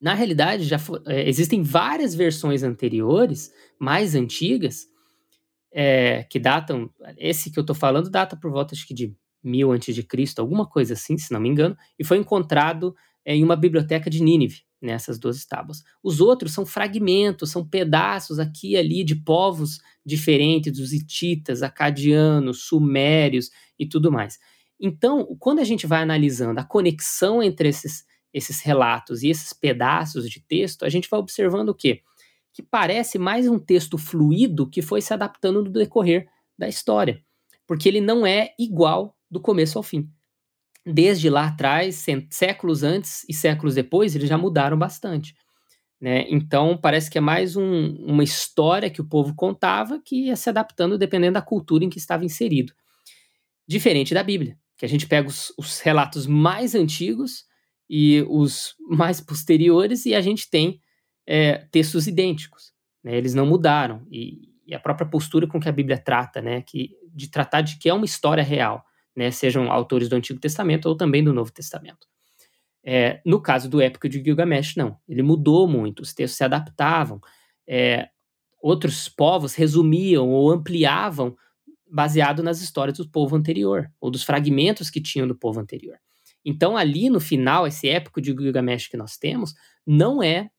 Na 0.01 0.15
realidade, 0.15 0.65
já 0.65 0.79
é, 1.07 1.29
existem 1.29 1.63
várias 1.63 2.15
versões 2.15 2.63
anteriores, 2.63 3.53
mais 3.79 4.15
antigas, 4.15 4.87
é, 5.73 6.25
que 6.25 6.39
datam. 6.39 6.91
Esse 7.17 7.51
que 7.51 7.59
eu 7.59 7.63
estou 7.63 7.75
falando 7.75 8.11
data 8.11 8.37
por 8.37 8.51
volta 8.51 8.75
acho 8.75 8.87
que 8.87 8.95
de 8.95 9.15
mil 9.43 9.73
antes 9.73 9.95
de 9.95 10.03
Cristo, 10.03 10.41
alguma 10.41 10.69
coisa 10.69 10.95
assim, 10.95 11.17
se 11.17 11.33
não 11.33 11.41
me 11.41 11.49
engano, 11.49 11.77
e 11.99 12.05
foi 12.05 12.19
encontrado 12.19 12.95
é, 13.25 13.35
em 13.35 13.45
uma 13.45 13.57
biblioteca 13.57 14.09
de 14.11 14.23
Nínive, 14.23 14.63
nessas 14.81 15.19
duas 15.19 15.45
tábuas. 15.45 15.83
Os 16.03 16.21
outros 16.21 16.53
são 16.53 16.65
fragmentos, 16.65 17.51
são 17.51 17.67
pedaços 17.67 18.39
aqui 18.39 18.73
e 18.73 18.77
ali 18.77 19.05
de 19.05 19.17
povos 19.17 19.81
diferentes, 20.05 20.73
dos 20.73 20.93
hititas, 20.93 21.63
acadianos, 21.63 22.65
sumérios 22.65 23.51
e 23.79 23.87
tudo 23.87 24.11
mais. 24.13 24.39
Então, 24.81 25.37
quando 25.39 25.59
a 25.59 25.65
gente 25.65 25.87
vai 25.87 26.03
analisando 26.03 26.61
a 26.61 26.65
conexão 26.65 27.43
entre 27.43 27.69
esses, 27.69 28.05
esses 28.33 28.61
relatos 28.61 29.23
e 29.23 29.29
esses 29.29 29.53
pedaços 29.53 30.29
de 30.29 30.41
texto, 30.41 30.85
a 30.85 30.89
gente 30.89 31.09
vai 31.09 31.21
observando 31.21 31.71
o 31.71 31.75
quê? 31.75 32.03
Que 32.53 32.63
parece 32.63 33.19
mais 33.19 33.49
um 33.49 33.59
texto 33.59 33.97
fluido 33.97 34.69
que 34.69 34.83
foi 34.83 35.01
se 35.01 35.13
adaptando 35.13 35.63
no 35.63 35.71
decorrer 35.71 36.29
da 36.59 36.69
história, 36.69 37.23
porque 37.67 37.89
ele 37.89 38.01
não 38.01 38.27
é 38.27 38.55
igual 38.59 39.17
do 39.31 39.41
começo 39.41 39.79
ao 39.79 39.83
fim. 39.83 40.11
Desde 40.85 41.29
lá 41.29 41.47
atrás, 41.47 42.05
séculos 42.31 42.83
antes 42.83 43.25
e 43.29 43.35
séculos 43.35 43.75
depois, 43.75 44.17
eles 44.17 44.29
já 44.29 44.39
mudaram 44.39 44.79
bastante. 44.79 45.35
Né? 46.01 46.27
Então, 46.31 46.77
parece 46.77 47.11
que 47.11 47.19
é 47.19 47.21
mais 47.21 47.57
um, 47.57 47.95
uma 47.97 48.23
história 48.23 48.89
que 48.89 49.01
o 49.01 49.09
povo 49.09 49.35
contava 49.35 50.01
que 50.03 50.27
ia 50.27 50.37
se 50.37 50.49
adaptando 50.49 50.97
dependendo 50.97 51.35
da 51.35 51.43
cultura 51.43 51.85
em 51.85 51.91
que 51.91 51.99
estava 51.99 52.25
inserido. 52.25 52.73
Diferente 53.67 54.15
da 54.15 54.23
Bíblia, 54.23 54.57
que 54.77 54.87
a 54.87 54.89
gente 54.89 55.07
pega 55.07 55.29
os, 55.29 55.53
os 55.59 55.81
relatos 55.81 56.27
mais 56.27 56.75
antigos 56.75 57.48
e 57.89 58.25
os 58.29 58.75
mais 58.89 59.21
posteriores 59.21 60.05
e 60.07 60.15
a 60.15 60.21
gente 60.21 60.51
tem 60.51 60.81
é, 61.27 61.67
textos 61.71 62.07
idênticos. 62.07 62.73
Né? 63.03 63.17
Eles 63.17 63.35
não 63.35 63.47
mudaram. 63.47 64.07
E, 64.11 64.49
e, 64.67 64.75
a 64.75 64.81
própria 64.81 65.09
postura 65.09 65.47
com 65.47 65.59
que 65.59 65.69
a 65.69 65.73
Bíblia 65.73 65.99
trata, 65.99 66.43
né? 66.43 66.63
que, 66.63 66.91
de 67.15 67.31
tratar 67.31 67.63
de 67.63 67.79
que 67.79 67.89
é 67.89 67.95
uma 67.95 68.05
história 68.05 68.43
real, 68.43 68.85
né? 69.17 69.31
sejam 69.31 69.71
autores 69.71 70.09
do 70.09 70.17
Antigo 70.17 70.39
Testamento 70.39 70.87
ou 70.87 70.97
também 70.97 71.25
do 71.25 71.33
Novo 71.33 71.53
Testamento. 71.53 72.07
É, 72.85 73.21
no 73.25 73.41
caso 73.41 73.69
do 73.69 73.81
Épico 73.81 74.09
de 74.09 74.23
Gilgamesh, 74.23 74.77
não. 74.77 74.97
Ele 75.09 75.23
mudou 75.23 75.67
muito, 75.69 76.01
os 76.01 76.15
textos 76.15 76.39
se 76.39 76.45
adaptavam. 76.45 77.21
É, 77.67 78.09
outros 78.63 79.09
povos 79.09 79.55
resumiam 79.55 80.29
ou 80.29 80.51
ampliavam 80.51 81.37
baseado 81.91 82.43
nas 82.43 82.61
histórias 82.61 82.99
do 82.99 83.09
povo 83.09 83.35
anterior, 83.35 83.91
ou 84.01 84.11
dos 84.11 84.23
fragmentos 84.23 84.91
que 84.91 85.01
tinham 85.01 85.27
do 85.27 85.35
povo 85.35 85.59
anterior. 85.59 85.99
Então, 86.49 86.77
ali 86.77 87.11
no 87.11 87.21
final, 87.21 87.67
esse 87.67 87.89
épico 87.89 88.21
de 88.21 88.31
Gilgamesh 88.33 88.89
que 88.89 88.97
nós 88.97 89.17
temos, 89.17 89.55
não 89.87 90.23
é 90.23 90.51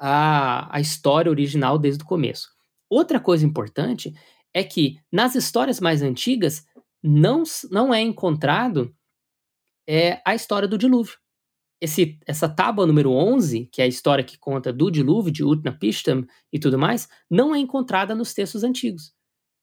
a, 0.00 0.76
a 0.76 0.80
história 0.80 1.30
original 1.30 1.78
desde 1.78 2.02
o 2.02 2.06
começo. 2.06 2.48
Outra 2.90 3.20
coisa 3.20 3.46
importante 3.46 4.12
é 4.52 4.64
que 4.64 4.98
nas 5.12 5.34
histórias 5.34 5.80
mais 5.80 6.02
antigas 6.02 6.64
não, 7.02 7.42
não 7.70 7.92
é 7.92 8.00
encontrado 8.00 8.94
é, 9.88 10.20
a 10.26 10.34
história 10.34 10.66
do 10.66 10.78
dilúvio. 10.78 11.18
Esse, 11.80 12.18
essa 12.26 12.48
tábua 12.48 12.86
número 12.86 13.12
11, 13.12 13.68
que 13.70 13.82
é 13.82 13.84
a 13.84 13.88
história 13.88 14.24
que 14.24 14.38
conta 14.38 14.72
do 14.72 14.90
dilúvio, 14.90 15.30
de 15.30 15.44
Utnapishtim 15.44 16.26
e 16.52 16.58
tudo 16.58 16.78
mais, 16.78 17.08
não 17.30 17.54
é 17.54 17.58
encontrada 17.58 18.14
nos 18.14 18.32
textos 18.32 18.64
antigos 18.64 19.14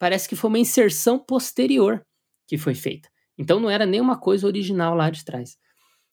parece 0.02 0.28
que 0.28 0.36
foi 0.36 0.48
uma 0.48 0.58
inserção 0.58 1.20
posterior 1.20 2.04
que 2.48 2.58
foi 2.58 2.74
feita. 2.74 3.08
Então 3.42 3.60
não 3.60 3.72
era 3.72 3.88
nenhuma 3.88 4.16
coisa 4.16 4.46
original 4.46 4.94
lá 4.94 5.10
de 5.10 5.26
trás. 5.26 5.58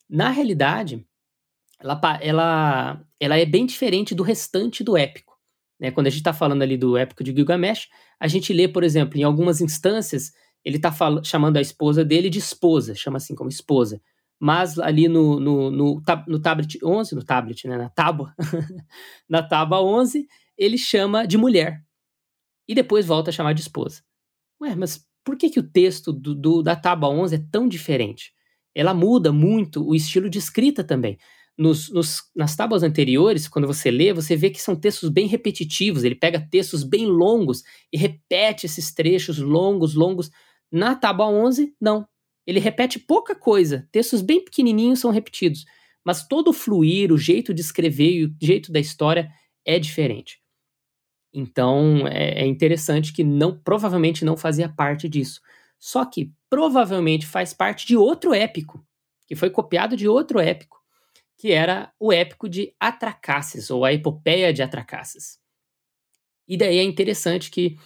Na 0.09 0.31
realidade, 0.31 1.07
ela, 1.79 2.01
ela, 2.23 3.05
ela 3.21 3.39
é 3.39 3.45
bem 3.45 3.67
diferente 3.67 4.15
do 4.15 4.23
restante 4.23 4.83
do 4.83 4.97
épico. 4.97 5.37
Né? 5.79 5.91
Quando 5.91 6.07
a 6.07 6.11
gente 6.11 6.21
está 6.21 6.33
falando 6.33 6.63
ali 6.63 6.79
do 6.79 6.97
épico 6.97 7.23
de 7.23 7.35
Gilgamesh, 7.35 7.91
a 8.19 8.27
gente 8.27 8.51
lê, 8.51 8.67
por 8.67 8.83
exemplo, 8.83 9.19
em 9.19 9.25
algumas 9.25 9.61
instâncias, 9.61 10.33
ele 10.65 10.79
está 10.79 10.91
chamando 11.23 11.59
a 11.59 11.61
esposa 11.61 12.03
dele 12.03 12.31
de 12.31 12.39
esposa, 12.39 12.95
chama 12.95 13.19
assim 13.19 13.35
como 13.35 13.51
esposa. 13.51 14.01
Mas 14.41 14.79
ali 14.79 15.07
no, 15.07 15.39
no, 15.39 15.71
no, 15.71 16.03
no 16.27 16.41
tablet 16.41 16.79
11, 16.83 17.15
no 17.15 17.23
tablet, 17.23 17.69
né, 17.69 17.77
na 17.77 17.91
tábua, 17.91 18.35
na 19.29 19.43
tábua 19.43 19.83
11, 19.83 20.27
ele 20.57 20.79
chama 20.79 21.27
de 21.27 21.37
mulher 21.37 21.85
e 22.67 22.75
depois 22.75 23.05
volta 23.05 23.29
a 23.29 23.33
chamar 23.35 23.53
de 23.53 23.61
esposa. 23.61 24.03
Ué, 24.61 24.75
mas 24.75 25.08
por 25.29 25.37
que, 25.37 25.51
que 25.51 25.61
o 25.61 25.63
texto 25.63 26.11
do, 26.11 26.35
do, 26.35 26.63
da 26.63 26.75
Tábua 26.75 27.11
11 27.11 27.35
é 27.35 27.45
tão 27.53 27.69
diferente? 27.69 28.33
Ela 28.75 28.95
muda 28.95 29.31
muito 29.31 29.87
o 29.87 29.95
estilo 29.95 30.31
de 30.31 30.39
escrita 30.39 30.83
também. 30.83 31.19
Nos, 31.55 31.91
nos, 31.91 32.23
nas 32.35 32.57
tábuas 32.57 32.83
anteriores, 32.83 33.47
quando 33.47 33.67
você 33.67 33.91
lê, 33.91 34.11
você 34.11 34.35
vê 34.35 34.49
que 34.49 34.63
são 34.63 34.75
textos 34.75 35.11
bem 35.11 35.27
repetitivos. 35.27 36.03
Ele 36.03 36.15
pega 36.15 36.41
textos 36.51 36.83
bem 36.83 37.05
longos 37.05 37.63
e 37.93 37.99
repete 37.99 38.65
esses 38.65 38.91
trechos 38.95 39.37
longos, 39.37 39.95
longos. 39.95 40.31
Na 40.73 40.95
tábua 40.95 41.29
11, 41.29 41.75
não. 41.79 42.09
Ele 42.47 42.59
repete 42.59 42.99
pouca 42.99 43.35
coisa. 43.35 43.87
Textos 43.93 44.23
bem 44.23 44.43
pequenininhos 44.43 44.99
são 44.99 45.11
repetidos. 45.11 45.67
Mas 46.03 46.27
todo 46.27 46.49
o 46.49 46.55
fluir, 46.55 47.13
o 47.13 47.19
jeito 47.19 47.53
de 47.53 47.61
escrever 47.61 48.13
e 48.13 48.25
o 48.25 48.35
jeito 48.41 48.73
da 48.73 48.81
história 48.81 49.29
é 49.63 49.79
diferente. 49.79 50.39
Então 51.33 52.07
é, 52.07 52.43
é 52.43 52.47
interessante 52.47 53.13
que 53.13 53.23
não 53.23 53.59
provavelmente 53.59 54.25
não 54.25 54.37
fazia 54.37 54.69
parte 54.69 55.09
disso. 55.09 55.41
Só 55.79 56.05
que 56.05 56.33
provavelmente 56.51 57.27
faz 57.27 57.53
parte 57.53 57.87
de 57.87 57.97
outro 57.97 58.35
épico, 58.35 58.85
que 59.27 59.37
foi 59.37 59.51
copiado 59.51 59.97
de 59.97 60.09
outro 60.09 60.41
épico, 60.41 60.79
que 61.37 61.53
era 61.53 61.93
o 62.01 62.13
épico 62.13 62.49
de 62.49 62.75
Atracaces, 62.81 63.71
ou 63.71 63.85
a 63.85 63.93
epopeia 63.93 64.53
de 64.53 64.63
Atracaces. 64.63 65.39
E 66.49 66.57
daí 66.57 66.79
é 66.79 66.83
interessante 66.83 67.51
que, 67.51 67.79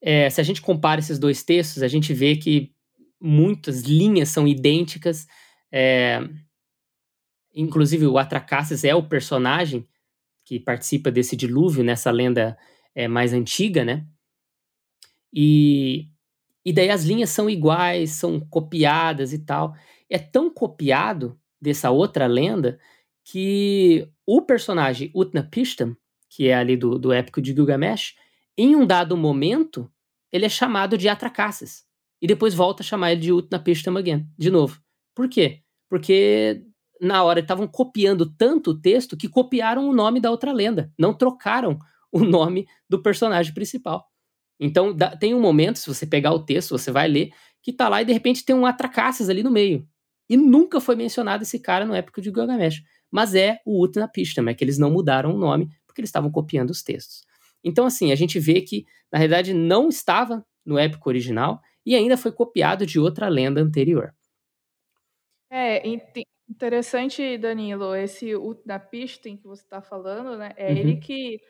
é, 0.00 0.28
se 0.30 0.40
a 0.40 0.44
gente 0.44 0.60
compara 0.60 1.00
esses 1.00 1.18
dois 1.18 1.42
textos, 1.42 1.82
a 1.82 1.88
gente 1.88 2.12
vê 2.12 2.36
que 2.36 2.72
muitas 3.20 3.82
linhas 3.82 4.28
são 4.28 4.46
idênticas. 4.46 5.26
É, 5.72 6.20
inclusive, 7.54 8.06
o 8.06 8.18
Atracaces 8.18 8.84
é 8.84 8.94
o 8.94 9.08
personagem 9.08 9.88
que 10.44 10.60
participa 10.60 11.10
desse 11.10 11.34
dilúvio 11.34 11.82
nessa 11.82 12.10
lenda 12.10 12.56
é, 12.94 13.08
mais 13.08 13.32
antiga, 13.32 13.84
né? 13.84 14.06
E, 15.32 16.08
e 16.64 16.72
daí 16.72 16.90
as 16.90 17.04
linhas 17.04 17.30
são 17.30 17.48
iguais, 17.48 18.12
são 18.12 18.40
copiadas 18.40 19.32
e 19.32 19.38
tal. 19.38 19.74
É 20.10 20.18
tão 20.18 20.52
copiado 20.52 21.38
dessa 21.60 21.90
outra 21.90 22.26
lenda 22.26 22.78
que 23.24 24.08
o 24.26 24.42
personagem 24.42 25.10
Utnapishtim, 25.14 25.96
que 26.28 26.48
é 26.48 26.54
ali 26.54 26.76
do, 26.76 26.98
do 26.98 27.12
épico 27.12 27.40
de 27.40 27.54
Gilgamesh, 27.54 28.16
em 28.56 28.76
um 28.76 28.86
dado 28.86 29.16
momento, 29.16 29.90
ele 30.30 30.44
é 30.44 30.48
chamado 30.48 30.98
de 30.98 31.08
Atracaces. 31.08 31.84
E 32.20 32.26
depois 32.26 32.54
volta 32.54 32.82
a 32.82 32.86
chamar 32.86 33.12
ele 33.12 33.20
de 33.20 33.32
Utnapishtim 33.32 33.96
again, 33.96 34.28
de 34.36 34.50
novo. 34.50 34.80
Por 35.14 35.28
quê? 35.28 35.62
Porque 35.88 36.62
na 37.00 37.24
hora 37.24 37.40
estavam 37.40 37.66
copiando 37.66 38.26
tanto 38.26 38.70
o 38.70 38.80
texto 38.80 39.16
que 39.16 39.28
copiaram 39.28 39.88
o 39.88 39.92
nome 39.92 40.20
da 40.20 40.30
outra 40.30 40.52
lenda, 40.52 40.92
não 40.98 41.12
trocaram 41.12 41.78
o 42.12 42.20
nome 42.20 42.66
do 42.88 43.02
personagem 43.02 43.54
principal. 43.54 44.06
Então, 44.60 44.94
dá, 44.94 45.16
tem 45.16 45.34
um 45.34 45.40
momento, 45.40 45.78
se 45.78 45.88
você 45.88 46.06
pegar 46.06 46.32
o 46.32 46.44
texto, 46.44 46.70
você 46.70 46.92
vai 46.92 47.08
ler, 47.08 47.30
que 47.62 47.72
tá 47.72 47.88
lá 47.88 48.02
e 48.02 48.04
de 48.04 48.12
repente 48.12 48.44
tem 48.44 48.54
um 48.54 48.66
Atracaces 48.66 49.28
ali 49.28 49.42
no 49.42 49.50
meio. 49.50 49.88
E 50.28 50.36
nunca 50.36 50.80
foi 50.80 50.94
mencionado 50.94 51.42
esse 51.42 51.58
cara 51.58 51.84
no 51.84 51.94
épico 51.94 52.20
de 52.20 52.30
Gilgamesh. 52.30 52.82
Mas 53.10 53.34
é 53.34 53.60
o 53.66 53.82
Utnapishtim, 53.82 54.48
é 54.48 54.54
que 54.54 54.64
eles 54.64 54.78
não 54.78 54.90
mudaram 54.90 55.34
o 55.34 55.38
nome 55.38 55.68
porque 55.86 56.00
eles 56.00 56.08
estavam 56.08 56.30
copiando 56.30 56.70
os 56.70 56.82
textos. 56.82 57.24
Então, 57.62 57.84
assim, 57.84 58.12
a 58.12 58.14
gente 58.14 58.38
vê 58.38 58.62
que, 58.62 58.86
na 59.10 59.18
realidade, 59.18 59.52
não 59.52 59.88
estava 59.88 60.44
no 60.64 60.78
épico 60.78 61.08
original 61.08 61.60
e 61.84 61.94
ainda 61.94 62.16
foi 62.16 62.32
copiado 62.32 62.86
de 62.86 62.98
outra 62.98 63.28
lenda 63.28 63.60
anterior. 63.60 64.14
É 65.50 65.82
interessante, 66.48 67.36
Danilo, 67.36 67.94
esse 67.94 68.34
Utnapishtim 68.34 69.36
que 69.36 69.46
você 69.46 69.62
está 69.62 69.82
falando, 69.82 70.36
né? 70.38 70.52
É 70.56 70.70
uhum. 70.70 70.76
ele 70.78 70.96
que 70.96 71.40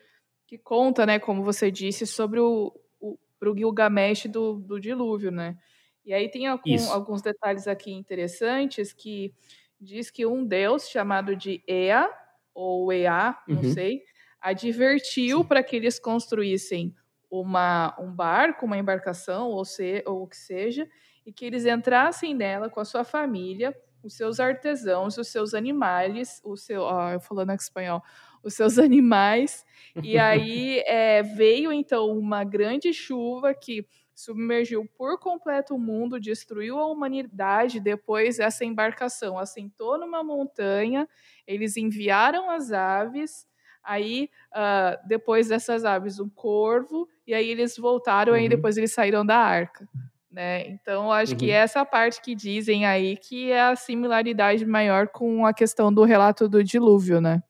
que 0.53 0.57
conta, 0.59 1.03
né, 1.03 1.17
como 1.17 1.43
você 1.43 1.71
disse, 1.71 2.05
sobre 2.05 2.39
o, 2.39 2.71
o 2.99 3.17
pro 3.39 3.57
Gilgamesh 3.57 4.27
do, 4.27 4.59
do 4.59 4.79
dilúvio, 4.79 5.31
né? 5.31 5.57
E 6.05 6.13
aí 6.13 6.29
tem 6.29 6.45
algum, 6.45 6.91
alguns 6.91 7.23
detalhes 7.23 7.67
aqui 7.67 7.91
interessantes 7.91 8.93
que 8.93 9.33
diz 9.81 10.11
que 10.11 10.27
um 10.27 10.45
deus 10.45 10.87
chamado 10.87 11.35
de 11.35 11.63
Ea, 11.67 12.07
ou 12.53 12.93
Ea, 12.93 13.35
não 13.47 13.63
uhum. 13.63 13.73
sei, 13.73 14.03
advertiu 14.39 15.43
para 15.43 15.63
que 15.63 15.75
eles 15.75 15.97
construíssem 15.97 16.93
uma, 17.31 17.95
um 17.99 18.11
barco, 18.11 18.67
uma 18.67 18.77
embarcação, 18.77 19.49
ou, 19.49 19.65
se, 19.65 20.03
ou 20.05 20.21
o 20.21 20.27
que 20.27 20.37
seja, 20.37 20.87
e 21.25 21.33
que 21.33 21.45
eles 21.45 21.65
entrassem 21.65 22.35
nela 22.35 22.69
com 22.69 22.79
a 22.79 22.85
sua 22.85 23.03
família 23.03 23.75
os 24.03 24.15
seus 24.15 24.39
artesãos, 24.39 25.17
os 25.17 25.29
seus 25.29 25.53
animais, 25.53 26.41
o 26.43 26.57
seu, 26.57 26.81
ó, 26.81 27.11
eu 27.11 27.21
falando 27.21 27.51
aqui 27.51 27.63
espanhol, 27.63 28.03
os 28.43 28.53
seus 28.53 28.77
animais. 28.79 29.65
E 30.03 30.17
aí 30.19 30.83
é, 30.85 31.23
veio 31.23 31.71
então 31.71 32.11
uma 32.17 32.43
grande 32.43 32.93
chuva 32.93 33.53
que 33.53 33.85
submergiu 34.15 34.87
por 34.95 35.19
completo 35.19 35.75
o 35.75 35.79
mundo, 35.79 36.19
destruiu 36.19 36.77
a 36.77 36.85
humanidade. 36.85 37.79
Depois, 37.79 38.39
essa 38.39 38.63
embarcação 38.63 39.37
assentou 39.37 39.97
numa 39.97 40.23
montanha, 40.23 41.07
eles 41.47 41.77
enviaram 41.77 42.49
as 42.49 42.71
aves. 42.71 43.47
Aí, 43.83 44.29
uh, 44.53 45.07
depois 45.07 45.49
dessas 45.49 45.83
aves, 45.83 46.17
um 46.19 46.29
corvo, 46.29 47.07
e 47.27 47.33
aí 47.33 47.49
eles 47.49 47.75
voltaram, 47.75 48.31
uhum. 48.31 48.39
aí 48.39 48.47
depois 48.47 48.77
eles 48.77 48.93
saíram 48.93 49.25
da 49.25 49.37
arca. 49.37 49.85
Né? 50.31 50.67
Então, 50.69 51.11
acho 51.11 51.33
uhum. 51.33 51.37
que 51.37 51.51
essa 51.51 51.83
parte 51.85 52.21
que 52.21 52.33
dizem 52.33 52.85
aí 52.85 53.17
que 53.17 53.51
é 53.51 53.61
a 53.61 53.75
similaridade 53.75 54.65
maior 54.65 55.09
com 55.09 55.45
a 55.45 55.53
questão 55.53 55.93
do 55.93 56.03
relato 56.03 56.47
do 56.47 56.63
dilúvio, 56.63 57.19
né? 57.19 57.43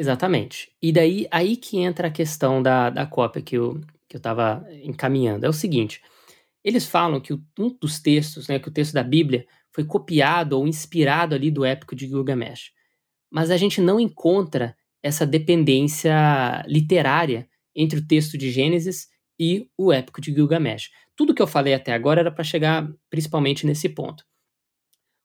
Exatamente. 0.00 0.72
E 0.80 0.90
daí, 0.92 1.26
aí 1.30 1.58
que 1.58 1.76
entra 1.78 2.08
a 2.08 2.10
questão 2.10 2.62
da, 2.62 2.88
da 2.88 3.04
cópia 3.04 3.42
que 3.42 3.54
eu, 3.54 3.78
que 4.08 4.16
eu 4.16 4.18
estava 4.18 4.66
encaminhando. 4.82 5.44
É 5.44 5.48
o 5.48 5.52
seguinte, 5.52 6.00
eles 6.64 6.86
falam 6.86 7.20
que 7.20 7.34
um 7.34 7.68
dos 7.78 8.00
textos, 8.00 8.48
né, 8.48 8.58
que 8.58 8.66
o 8.66 8.72
texto 8.72 8.94
da 8.94 9.02
Bíblia 9.02 9.46
foi 9.70 9.84
copiado 9.84 10.56
ou 10.56 10.66
inspirado 10.66 11.34
ali 11.34 11.50
do 11.50 11.66
épico 11.66 11.94
de 11.94 12.06
Gilgamesh. 12.06 12.72
Mas 13.30 13.50
a 13.50 13.58
gente 13.58 13.78
não 13.78 14.00
encontra 14.00 14.74
essa 15.02 15.26
dependência 15.26 16.64
literária 16.66 17.46
entre 17.76 17.98
o 17.98 18.06
texto 18.06 18.38
de 18.38 18.50
Gênesis 18.50 19.06
e 19.38 19.68
o 19.76 19.92
épico 19.92 20.22
de 20.22 20.32
Gilgamesh. 20.32 20.88
Tudo 21.14 21.34
que 21.34 21.42
eu 21.42 21.46
falei 21.46 21.74
até 21.74 21.92
agora 21.92 22.20
era 22.20 22.32
para 22.32 22.42
chegar 22.42 22.90
principalmente 23.10 23.66
nesse 23.66 23.90
ponto. 23.90 24.24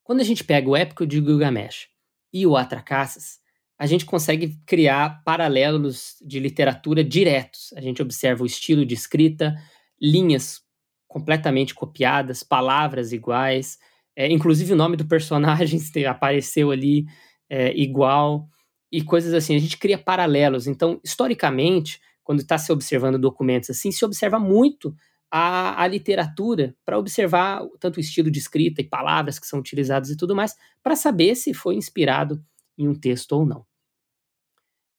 Quando 0.03 0.20
a 0.20 0.25
gente 0.25 0.44
pega 0.44 0.70
o 0.70 0.75
épico 0.75 1.08
de 1.08 1.15
Gilgamesh 1.15 1.88
e 2.34 2.46
o 2.46 2.58
Atracassas, 2.58 3.39
a 3.77 3.86
gente 3.86 4.05
consegue 4.05 4.58
criar 4.65 5.22
paralelos 5.24 6.15
de 6.22 6.39
literatura 6.39 7.03
diretos. 7.03 7.74
A 7.75 7.82
gente 7.82 8.01
observa 8.01 8.44
o 8.44 8.46
estilo 8.46 8.86
de 8.86 8.94
escrita, 8.94 9.55
linhas 10.01 10.62
completamente 11.08 11.74
copiadas, 11.74 12.44
palavras 12.44 13.12
iguais, 13.12 13.77
é, 14.15 14.32
inclusive 14.32 14.74
o 14.74 14.77
nome 14.77 14.96
do 14.96 15.05
personagem 15.05 15.79
apareceu 16.08 16.72
ali 16.72 17.05
é, 17.50 17.74
igual 17.77 18.48
e 18.91 19.01
coisas 19.01 19.34
assim. 19.34 19.55
A 19.55 19.60
gente 19.60 19.77
cria 19.77 19.98
paralelos. 19.98 20.67
Então, 20.67 21.00
historicamente, 21.03 22.00
quando 22.24 22.39
está 22.39 22.58
se 22.58 22.72
observando 22.72 23.20
documentos 23.20 23.70
assim, 23.70 23.91
se 23.91 24.05
observa 24.05 24.39
muito 24.39 24.96
a, 25.29 25.84
a 25.84 25.88
literatura 25.88 26.74
para 26.86 26.98
observar 26.98 27.62
tanto 27.79 27.98
o 27.98 28.00
estilo 28.00 28.32
de 28.32 28.39
escrita 28.39 28.82
e 28.82 28.88
palavras 28.88 29.38
que 29.38 29.46
são 29.46 29.60
utilizadas 29.60 30.10
e 30.10 30.15
tudo 30.15 30.34
mais, 30.34 30.55
para 30.82 30.96
saber 30.96 31.36
se 31.36 31.53
foi 31.53 31.75
inspirado 31.75 32.41
em 32.77 32.88
um 32.88 32.96
texto 32.96 33.34
ou 33.34 33.46
não. 33.46 33.65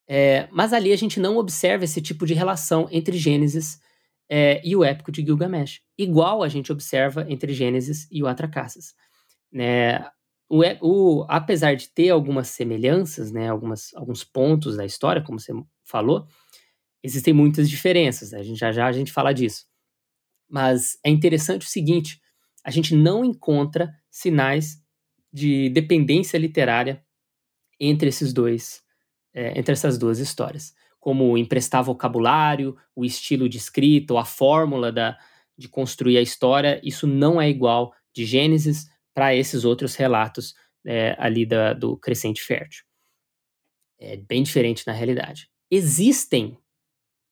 É, 0.07 0.47
mas 0.51 0.71
ali 0.71 0.93
a 0.93 0.95
gente 0.95 1.19
não 1.19 1.37
observa 1.37 1.83
esse 1.83 2.01
tipo 2.01 2.25
de 2.25 2.33
relação 2.33 2.87
entre 2.91 3.17
Gênesis 3.17 3.79
é, 4.29 4.61
e 4.65 4.75
o 4.75 4.83
épico 4.83 5.11
de 5.11 5.21
Gilgamesh, 5.21 5.81
igual 5.97 6.43
a 6.43 6.47
gente 6.47 6.71
observa 6.71 7.25
entre 7.29 7.53
Gênesis 7.53 8.07
e 8.09 8.23
o 8.23 8.27
Atracassas. 8.27 8.93
Né? 9.51 9.99
O, 10.49 10.61
o, 10.81 11.25
apesar 11.27 11.75
de 11.75 11.89
ter 11.89 12.09
algumas 12.09 12.47
semelhanças, 12.47 13.31
né, 13.31 13.49
algumas, 13.49 13.93
alguns 13.95 14.23
pontos 14.23 14.77
da 14.77 14.85
história, 14.85 15.21
como 15.21 15.39
você 15.39 15.51
falou, 15.83 16.25
existem 17.03 17.33
muitas 17.33 17.69
diferenças. 17.69 18.31
Né? 18.31 18.39
A 18.39 18.43
gente, 18.43 18.57
já 18.57 18.71
já 18.71 18.87
a 18.87 18.91
gente 18.91 19.11
fala 19.11 19.33
disso. 19.33 19.65
Mas 20.49 20.97
é 21.03 21.09
interessante 21.09 21.65
o 21.65 21.69
seguinte: 21.69 22.21
a 22.63 22.71
gente 22.71 22.95
não 22.95 23.25
encontra 23.25 23.93
sinais 24.09 24.81
de 25.31 25.69
dependência 25.69 26.37
literária 26.37 27.05
entre 27.79 28.09
esses 28.09 28.33
dois 28.33 28.83
é, 29.37 29.57
entre 29.57 29.73
essas 29.73 29.99
duas 29.99 30.17
histórias, 30.17 30.73
como 30.99 31.37
emprestar 31.37 31.83
vocabulário, 31.83 32.75
o 32.95 33.05
estilo 33.05 33.47
de 33.47 33.57
escrita, 33.57 34.13
ou 34.13 34.19
a 34.19 34.25
fórmula 34.25 34.91
da, 34.91 35.15
de 35.55 35.69
construir 35.69 36.17
a 36.17 36.21
história, 36.21 36.81
isso 36.83 37.05
não 37.05 37.39
é 37.39 37.47
igual 37.47 37.93
de 38.11 38.25
Gênesis 38.25 38.89
para 39.13 39.35
esses 39.35 39.63
outros 39.63 39.95
relatos 39.95 40.55
é, 40.83 41.15
ali 41.19 41.45
da, 41.45 41.73
do 41.73 41.95
crescente 41.97 42.41
fértil. 42.41 42.83
É 43.99 44.17
bem 44.17 44.41
diferente 44.41 44.85
na 44.87 44.93
realidade. 44.93 45.49
Existem, 45.69 46.57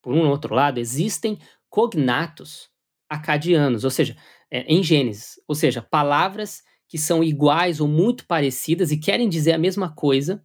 por 0.02 0.14
um 0.14 0.30
outro 0.30 0.54
lado, 0.54 0.80
existem 0.80 1.40
cognatos 1.70 2.70
acadianos, 3.10 3.84
ou 3.84 3.90
seja, 3.90 4.16
é, 4.52 4.62
em 4.62 4.84
Gênesis, 4.84 5.40
ou 5.48 5.56
seja, 5.56 5.82
palavras 5.82 6.64
que 6.96 7.02
são 7.02 7.22
iguais 7.22 7.82
ou 7.82 7.90
muito 7.90 8.26
parecidas 8.26 8.90
e 8.90 8.98
querem 8.98 9.28
dizer 9.28 9.52
a 9.52 9.58
mesma 9.58 9.94
coisa, 9.94 10.42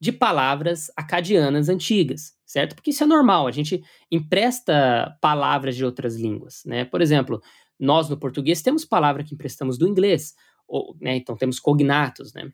de 0.00 0.10
palavras 0.10 0.90
acadianas 0.96 1.68
antigas, 1.68 2.32
certo? 2.44 2.74
Porque 2.74 2.90
isso 2.90 3.04
é 3.04 3.06
normal, 3.06 3.46
a 3.46 3.52
gente 3.52 3.80
empresta 4.10 5.16
palavras 5.20 5.76
de 5.76 5.84
outras 5.84 6.16
línguas, 6.16 6.62
né? 6.66 6.84
Por 6.84 7.00
exemplo, 7.00 7.40
nós 7.78 8.08
no 8.08 8.16
português 8.16 8.62
temos 8.62 8.84
palavra 8.84 9.22
que 9.22 9.32
emprestamos 9.32 9.78
do 9.78 9.86
inglês, 9.86 10.34
ou, 10.66 10.96
né, 11.00 11.14
então 11.14 11.36
temos 11.36 11.60
cognatos, 11.60 12.34
né? 12.34 12.50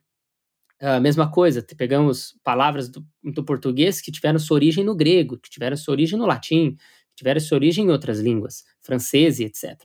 A 0.79 1.01
mesma 1.01 1.31
coisa, 1.33 1.65
pegamos 1.75 2.39
palavras 2.45 2.91
do, 2.91 3.03
do, 3.25 3.43
português 3.43 4.03
que 4.03 4.13
tiveram 4.13 4.39
sua 4.39 4.57
origem 4.57 4.85
no 4.85 4.95
grego, 4.95 5.39
que 5.39 5.49
tiveram 5.49 5.75
sua 5.75 5.93
origem 5.93 6.19
no 6.19 6.27
latim, 6.27 6.73
que 6.73 7.17
tiveram 7.17 7.41
sua 7.41 7.57
origem 7.57 7.87
em 7.87 7.91
outras 7.91 8.21
línguas, 8.21 8.63
francês 8.83 9.41
e 9.41 9.45
etc. 9.45 9.81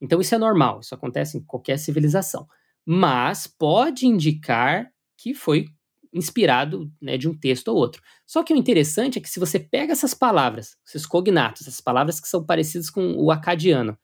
Então 0.00 0.20
isso 0.20 0.34
é 0.34 0.38
normal, 0.38 0.80
isso 0.80 0.92
acontece 0.92 1.38
em 1.38 1.44
qualquer 1.44 1.78
civilização. 1.78 2.48
Mas 2.86 3.46
pode 3.46 4.06
indicar 4.06 4.90
que 5.16 5.34
foi 5.34 5.66
inspirado 6.12 6.90
né, 7.00 7.18
de 7.18 7.28
um 7.28 7.36
texto 7.36 7.68
ou 7.68 7.76
outro. 7.76 8.00
Só 8.24 8.42
que 8.42 8.54
o 8.54 8.56
interessante 8.56 9.18
é 9.18 9.20
que 9.20 9.28
se 9.28 9.40
você 9.40 9.58
pega 9.58 9.92
essas 9.92 10.14
palavras, 10.14 10.76
esses 10.86 11.04
cognatos, 11.04 11.62
essas 11.62 11.80
palavras 11.80 12.20
que 12.20 12.28
são 12.28 12.44
parecidas 12.44 12.88
com 12.88 13.14
o 13.16 13.30
acadiano, 13.30 13.98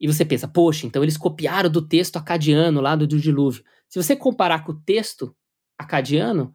e 0.00 0.06
você 0.06 0.24
pensa, 0.24 0.46
poxa, 0.46 0.86
então 0.86 1.02
eles 1.02 1.16
copiaram 1.16 1.70
do 1.70 1.86
texto 1.86 2.16
acadiano 2.16 2.80
lá 2.80 2.94
do, 2.94 3.06
do 3.06 3.18
dilúvio. 3.18 3.64
Se 3.88 4.02
você 4.02 4.14
comparar 4.14 4.64
com 4.64 4.72
o 4.72 4.80
texto 4.80 5.34
acadiano, 5.78 6.54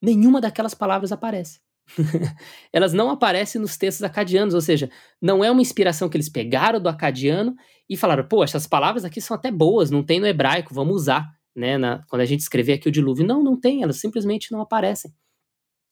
nenhuma 0.00 0.40
daquelas 0.40 0.74
palavras 0.74 1.12
aparece. 1.12 1.60
Elas 2.72 2.92
não 2.92 3.10
aparecem 3.10 3.60
nos 3.60 3.76
textos 3.76 4.02
acadianos, 4.02 4.54
ou 4.54 4.60
seja, 4.60 4.90
não 5.20 5.44
é 5.44 5.50
uma 5.50 5.62
inspiração 5.62 6.08
que 6.08 6.16
eles 6.16 6.28
pegaram 6.28 6.80
do 6.80 6.88
acadiano 6.88 7.54
e 7.88 7.96
falaram, 7.96 8.26
pô, 8.26 8.42
essas 8.42 8.66
palavras 8.66 9.04
aqui 9.04 9.20
são 9.20 9.36
até 9.36 9.50
boas, 9.50 9.90
não 9.90 10.02
tem 10.02 10.20
no 10.20 10.26
hebraico, 10.26 10.74
vamos 10.74 10.94
usar 10.94 11.28
né, 11.54 11.76
na, 11.76 12.02
quando 12.08 12.22
a 12.22 12.26
gente 12.26 12.40
escrever 12.40 12.74
aqui 12.74 12.88
o 12.88 12.92
dilúvio. 12.92 13.26
Não, 13.26 13.42
não 13.42 13.58
tem, 13.58 13.82
elas 13.82 14.00
simplesmente 14.00 14.50
não 14.52 14.60
aparecem. 14.60 15.12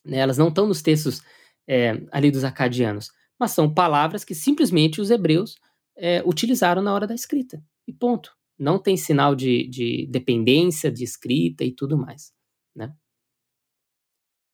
Né, 0.04 0.18
elas 0.18 0.38
não 0.38 0.48
estão 0.48 0.66
nos 0.66 0.82
textos 0.82 1.22
é, 1.68 2.00
ali 2.10 2.30
dos 2.30 2.44
acadianos, 2.44 3.08
mas 3.38 3.52
são 3.52 3.72
palavras 3.72 4.24
que 4.24 4.34
simplesmente 4.34 5.00
os 5.00 5.10
hebreus 5.10 5.56
é, 5.96 6.22
utilizaram 6.24 6.82
na 6.82 6.94
hora 6.94 7.06
da 7.06 7.14
escrita. 7.14 7.62
E 7.86 7.92
ponto. 7.92 8.32
Não 8.58 8.78
tem 8.78 8.94
sinal 8.94 9.34
de, 9.34 9.66
de 9.68 10.06
dependência 10.10 10.92
de 10.92 11.02
escrita 11.02 11.64
e 11.64 11.72
tudo 11.72 11.96
mais. 11.96 12.30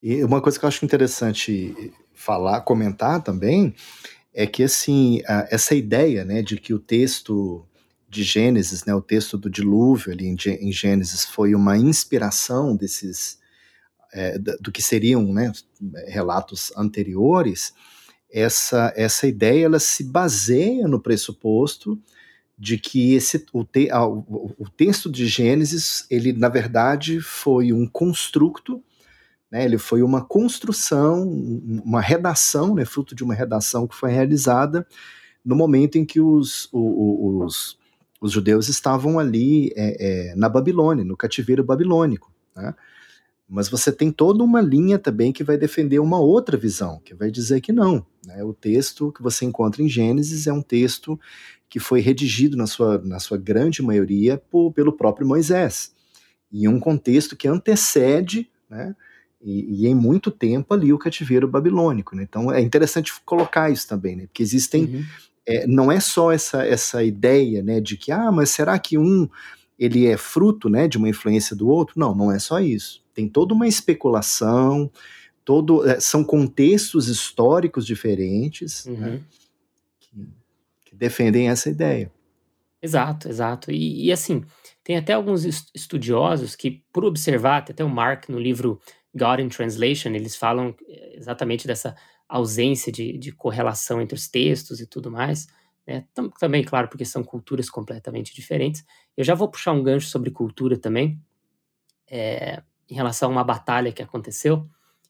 E 0.02 0.22
uma 0.22 0.40
coisa 0.40 0.58
que 0.58 0.64
eu 0.64 0.68
acho 0.68 0.84
interessante 0.84 1.92
falar, 2.14 2.60
comentar 2.62 3.22
também, 3.22 3.74
é 4.32 4.46
que 4.46 4.62
assim, 4.62 5.20
essa 5.50 5.74
ideia 5.74 6.24
né, 6.24 6.42
de 6.42 6.58
que 6.58 6.74
o 6.74 6.78
texto 6.78 7.66
de 8.08 8.22
Gênesis, 8.22 8.84
né, 8.84 8.94
o 8.94 9.02
texto 9.02 9.36
do 9.36 9.50
dilúvio 9.50 10.12
ali 10.12 10.26
em, 10.26 10.72
Gênesis 10.72 11.24
foi 11.24 11.54
uma 11.54 11.76
inspiração 11.76 12.76
desses 12.76 13.38
é, 14.12 14.38
do 14.38 14.70
que 14.72 14.80
seriam 14.80 15.32
né, 15.32 15.52
relatos 16.06 16.72
anteriores, 16.76 17.74
essa, 18.32 18.92
essa 18.96 19.26
ideia 19.26 19.66
ela 19.66 19.78
se 19.78 20.04
baseia 20.04 20.86
no 20.86 21.00
pressuposto 21.00 22.00
de 22.58 22.78
que 22.78 23.14
esse, 23.14 23.44
o, 23.52 23.64
te, 23.64 23.90
o, 23.92 24.54
o 24.58 24.68
texto 24.70 25.10
de 25.10 25.26
Gênesis, 25.26 26.06
ele 26.10 26.32
na 26.32 26.48
verdade 26.48 27.20
foi 27.20 27.72
um 27.72 27.86
construto, 27.86 28.82
né, 29.50 29.64
ele 29.64 29.78
foi 29.78 30.02
uma 30.02 30.24
construção, 30.24 31.28
uma 31.84 32.00
redação, 32.00 32.74
né, 32.74 32.84
fruto 32.84 33.14
de 33.14 33.24
uma 33.24 33.34
redação 33.34 33.86
que 33.86 33.94
foi 33.94 34.10
realizada 34.10 34.86
no 35.44 35.54
momento 35.54 35.96
em 35.96 36.04
que 36.04 36.20
os, 36.20 36.68
os, 36.72 37.46
os 37.52 37.78
os 38.20 38.32
judeus 38.32 38.68
estavam 38.68 39.18
ali 39.18 39.72
é, 39.76 40.30
é, 40.30 40.34
na 40.34 40.48
Babilônia, 40.48 41.04
no 41.04 41.16
cativeiro 41.16 41.62
babilônico. 41.62 42.32
Né? 42.54 42.74
Mas 43.48 43.68
você 43.68 43.92
tem 43.92 44.10
toda 44.10 44.42
uma 44.42 44.60
linha 44.60 44.98
também 44.98 45.32
que 45.32 45.44
vai 45.44 45.56
defender 45.56 45.98
uma 45.98 46.18
outra 46.18 46.56
visão, 46.56 47.00
que 47.04 47.14
vai 47.14 47.30
dizer 47.30 47.60
que 47.60 47.72
não. 47.72 48.04
Né? 48.26 48.42
O 48.42 48.52
texto 48.52 49.12
que 49.12 49.22
você 49.22 49.44
encontra 49.44 49.82
em 49.82 49.88
Gênesis 49.88 50.46
é 50.46 50.52
um 50.52 50.62
texto 50.62 51.18
que 51.68 51.78
foi 51.78 52.00
redigido, 52.00 52.56
na 52.56 52.66
sua, 52.66 52.98
na 52.98 53.18
sua 53.18 53.36
grande 53.36 53.82
maioria, 53.82 54.38
por, 54.50 54.72
pelo 54.72 54.92
próprio 54.92 55.26
Moisés, 55.26 55.94
em 56.52 56.68
um 56.68 56.78
contexto 56.78 57.36
que 57.36 57.48
antecede, 57.48 58.50
né, 58.70 58.94
e, 59.46 59.84
e, 59.84 59.86
em 59.86 59.94
muito 59.94 60.30
tempo 60.30 60.74
ali, 60.74 60.92
o 60.92 60.98
cativeiro 60.98 61.46
babilônico. 61.46 62.16
Né? 62.16 62.24
Então 62.28 62.52
é 62.52 62.60
interessante 62.60 63.12
colocar 63.24 63.70
isso 63.70 63.88
também, 63.88 64.16
né? 64.16 64.26
porque 64.26 64.42
existem. 64.42 64.84
Uhum 64.84 65.04
é, 65.46 65.66
não 65.66 65.92
é 65.92 66.00
só 66.00 66.32
essa, 66.32 66.66
essa 66.66 67.04
ideia 67.04 67.62
né, 67.62 67.80
de 67.80 67.96
que, 67.96 68.10
ah, 68.10 68.32
mas 68.32 68.50
será 68.50 68.78
que 68.78 68.98
um 68.98 69.28
ele 69.78 70.06
é 70.06 70.16
fruto 70.16 70.68
né, 70.68 70.88
de 70.88 70.98
uma 70.98 71.08
influência 71.08 71.54
do 71.54 71.68
outro? 71.68 72.00
Não, 72.00 72.14
não 72.14 72.32
é 72.32 72.38
só 72.38 72.58
isso. 72.58 73.04
Tem 73.14 73.28
toda 73.28 73.54
uma 73.54 73.68
especulação, 73.68 74.90
todo, 75.44 75.88
é, 75.88 76.00
são 76.00 76.24
contextos 76.24 77.08
históricos 77.08 77.86
diferentes 77.86 78.86
uhum. 78.86 78.96
né, 78.96 79.20
que, 80.00 80.28
que, 80.86 80.96
defendem 80.96 81.48
essa 81.48 81.70
ideia. 81.70 82.10
Exato, 82.82 83.28
exato. 83.28 83.70
E, 83.70 84.06
e, 84.06 84.12
assim, 84.12 84.44
tem 84.82 84.96
até 84.96 85.12
alguns 85.12 85.44
estudiosos 85.74 86.56
que, 86.56 86.82
por 86.92 87.04
observar, 87.04 87.58
até 87.58 87.84
o 87.84 87.88
Mark 87.88 88.28
no 88.28 88.38
livro 88.38 88.80
God 89.16 89.40
in 89.40 89.48
Translation, 89.48 90.10
eles 90.10 90.36
falam 90.36 90.74
eh, 90.88 91.16
exatamente 91.16 91.66
dessa 91.66 91.96
ausência 92.28 92.92
de, 92.92 93.16
de 93.16 93.32
correlação 93.32 94.00
entre 94.00 94.16
os 94.16 94.28
textos 94.28 94.80
e 94.80 94.86
tudo 94.86 95.10
mais. 95.10 95.46
Né? 95.86 96.04
Também, 96.38 96.64
claro, 96.64 96.88
porque 96.88 97.04
são 97.04 97.22
culturas 97.22 97.70
completamente 97.70 98.34
diferentes. 98.34 98.84
Eu 99.16 99.24
já 99.24 99.34
vou 99.34 99.48
puxar 99.48 99.72
um 99.72 99.82
gancho 99.82 100.08
sobre 100.08 100.30
cultura 100.30 100.76
também, 100.76 101.20
é, 102.10 102.62
em 102.90 102.94
relação 102.94 103.28
a 103.28 103.32
uma 103.32 103.44
batalha 103.44 103.92
que 103.92 104.02
aconteceu, 104.02 104.68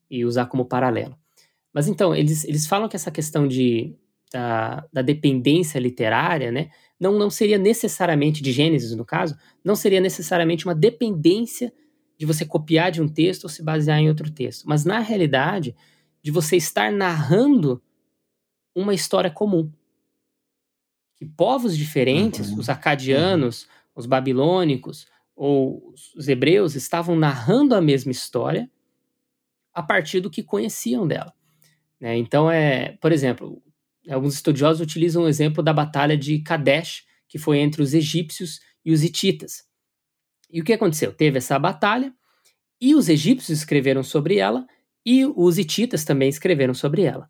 e 0.09 0.23
usar 0.23 0.45
como 0.45 0.65
paralelo. 0.65 1.17
Mas 1.73 1.87
então, 1.87 2.15
eles, 2.15 2.45
eles 2.45 2.65
falam 2.65 2.87
que 2.87 2.95
essa 2.95 3.11
questão 3.11 3.47
de, 3.47 3.95
da, 4.31 4.87
da 4.91 5.01
dependência 5.01 5.79
literária, 5.79 6.51
né, 6.51 6.69
não, 6.99 7.17
não 7.17 7.29
seria 7.29 7.57
necessariamente, 7.57 8.41
de 8.41 8.51
Gênesis 8.51 8.95
no 8.95 9.05
caso, 9.05 9.37
não 9.63 9.75
seria 9.75 9.99
necessariamente 9.99 10.65
uma 10.65 10.73
dependência 10.73 11.73
de 12.17 12.25
você 12.25 12.45
copiar 12.45 12.91
de 12.91 13.01
um 13.01 13.07
texto 13.07 13.43
ou 13.43 13.49
se 13.49 13.63
basear 13.63 13.99
em 13.99 14.09
outro 14.09 14.29
texto, 14.31 14.65
mas 14.67 14.83
na 14.83 14.99
realidade, 14.99 15.75
de 16.21 16.31
você 16.31 16.57
estar 16.57 16.91
narrando 16.91 17.81
uma 18.75 18.93
história 18.93 19.29
comum 19.29 19.71
que 21.17 21.25
povos 21.25 21.75
diferentes, 21.75 22.51
uhum. 22.51 22.59
os 22.59 22.69
acadianos, 22.69 23.67
os 23.95 24.05
babilônicos 24.05 25.07
ou 25.35 25.93
os 26.15 26.27
hebreus, 26.27 26.75
estavam 26.75 27.15
narrando 27.15 27.75
a 27.75 27.81
mesma 27.81 28.11
história 28.11 28.69
a 29.73 29.81
partir 29.81 30.19
do 30.19 30.29
que 30.29 30.43
conheciam 30.43 31.07
dela. 31.07 31.33
Né? 31.99 32.17
Então, 32.17 32.49
é, 32.49 32.97
por 33.01 33.11
exemplo, 33.11 33.61
alguns 34.09 34.35
estudiosos 34.35 34.81
utilizam 34.81 35.23
o 35.23 35.27
exemplo 35.27 35.63
da 35.63 35.73
batalha 35.73 36.15
de 36.15 36.39
Kadesh, 36.39 37.03
que 37.27 37.39
foi 37.39 37.59
entre 37.59 37.81
os 37.81 37.93
egípcios 37.93 38.59
e 38.85 38.91
os 38.91 39.03
hititas. 39.03 39.66
E 40.49 40.61
o 40.61 40.63
que 40.63 40.73
aconteceu? 40.73 41.13
Teve 41.13 41.37
essa 41.37 41.57
batalha, 41.59 42.13
e 42.79 42.95
os 42.95 43.09
egípcios 43.09 43.59
escreveram 43.59 44.03
sobre 44.03 44.37
ela, 44.37 44.65
e 45.05 45.25
os 45.25 45.57
hititas 45.57 46.03
também 46.03 46.29
escreveram 46.29 46.73
sobre 46.73 47.03
ela. 47.03 47.29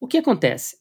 O 0.00 0.08
que 0.08 0.18
acontece? 0.18 0.80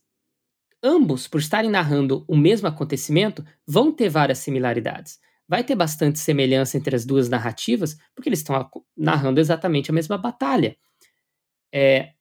ambos, 0.83 1.27
por 1.27 1.39
estarem 1.39 1.69
narrando 1.69 2.25
o 2.27 2.35
mesmo 2.35 2.67
acontecimento, 2.67 3.45
vão 3.67 3.91
ter 3.91 4.09
várias 4.09 4.39
similaridades. 4.39 5.19
Vai 5.47 5.63
ter 5.63 5.75
bastante 5.75 6.19
semelhança 6.19 6.77
entre 6.77 6.95
as 6.95 7.05
duas 7.05 7.27
narrativas, 7.27 7.97
porque 8.15 8.29
eles 8.29 8.39
estão 8.39 8.69
narrando 8.95 9.39
exatamente 9.39 9.89
a 9.89 9.93
mesma 9.93 10.17
batalha. 10.17 10.77
É, 11.73 12.13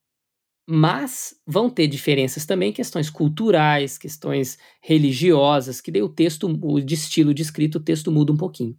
mas 0.67 1.35
vão 1.47 1.71
ter 1.71 1.87
diferenças 1.87 2.45
também, 2.47 2.73
questões 2.73 3.11
culturais, 3.11 3.99
questões 3.99 4.59
religiosas, 4.83 5.81
que 5.81 5.91
daí 5.91 6.03
o 6.03 6.09
texto, 6.09 6.49
o 6.63 6.79
estilo 6.79 7.33
de 7.33 7.43
escrito, 7.43 7.77
o 7.77 7.85
texto 7.85 8.11
muda 8.11 8.33
um 8.33 8.37
pouquinho 8.37 8.77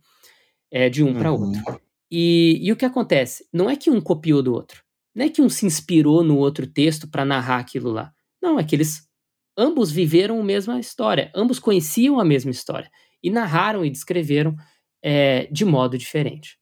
é, 0.72 0.90
de 0.90 1.04
um 1.04 1.08
uhum. 1.08 1.18
para 1.18 1.32
outro. 1.32 1.82
E, 2.12 2.60
e 2.62 2.72
o 2.72 2.76
que 2.76 2.86
acontece? 2.86 3.48
Não 3.54 3.70
é 3.70 3.76
que 3.76 3.90
um 3.90 4.02
copiou 4.02 4.42
do 4.42 4.54
outro. 4.54 4.84
Não 5.16 5.26
é 5.26 5.30
que 5.30 5.42
um 5.42 5.50
se 5.50 5.66
inspirou 5.66 6.24
no 6.24 6.38
outro 6.38 6.66
texto 6.68 7.08
para 7.10 7.26
narrar 7.26 7.60
aquilo 7.60 7.92
lá. 7.92 8.14
Não, 8.42 8.60
é 8.60 8.64
que 8.64 8.76
eles 8.76 9.08
ambos 9.58 9.92
viveram 9.92 10.40
a 10.40 10.44
mesma 10.44 10.80
história, 10.80 11.32
ambos 11.36 11.60
conheciam 11.60 12.20
a 12.20 12.26
mesma 12.26 12.52
história 12.52 12.90
e 13.22 13.30
narraram 13.30 13.84
e 13.84 13.90
descreveram 13.90 14.56
é, 15.04 15.48
de 15.52 15.66
modo 15.66 15.98
diferente. 15.98 16.58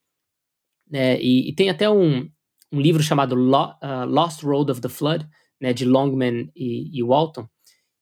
É, 0.92 1.22
e, 1.22 1.50
e, 1.50 1.54
tem 1.54 1.70
até 1.70 1.90
um, 1.90 2.28
um 2.72 2.82
livro 2.82 3.04
chamado 3.04 3.36
Lo, 3.36 3.76
uh, 3.84 4.06
Lost 4.08 4.42
Road 4.42 4.72
of 4.72 4.82
the 4.82 4.90
Flood, 4.90 5.28
né, 5.62 5.74
de 5.74 5.86
Longman 5.86 6.50
e, 6.56 6.98
e 6.98 7.04
Walton, 7.04 7.48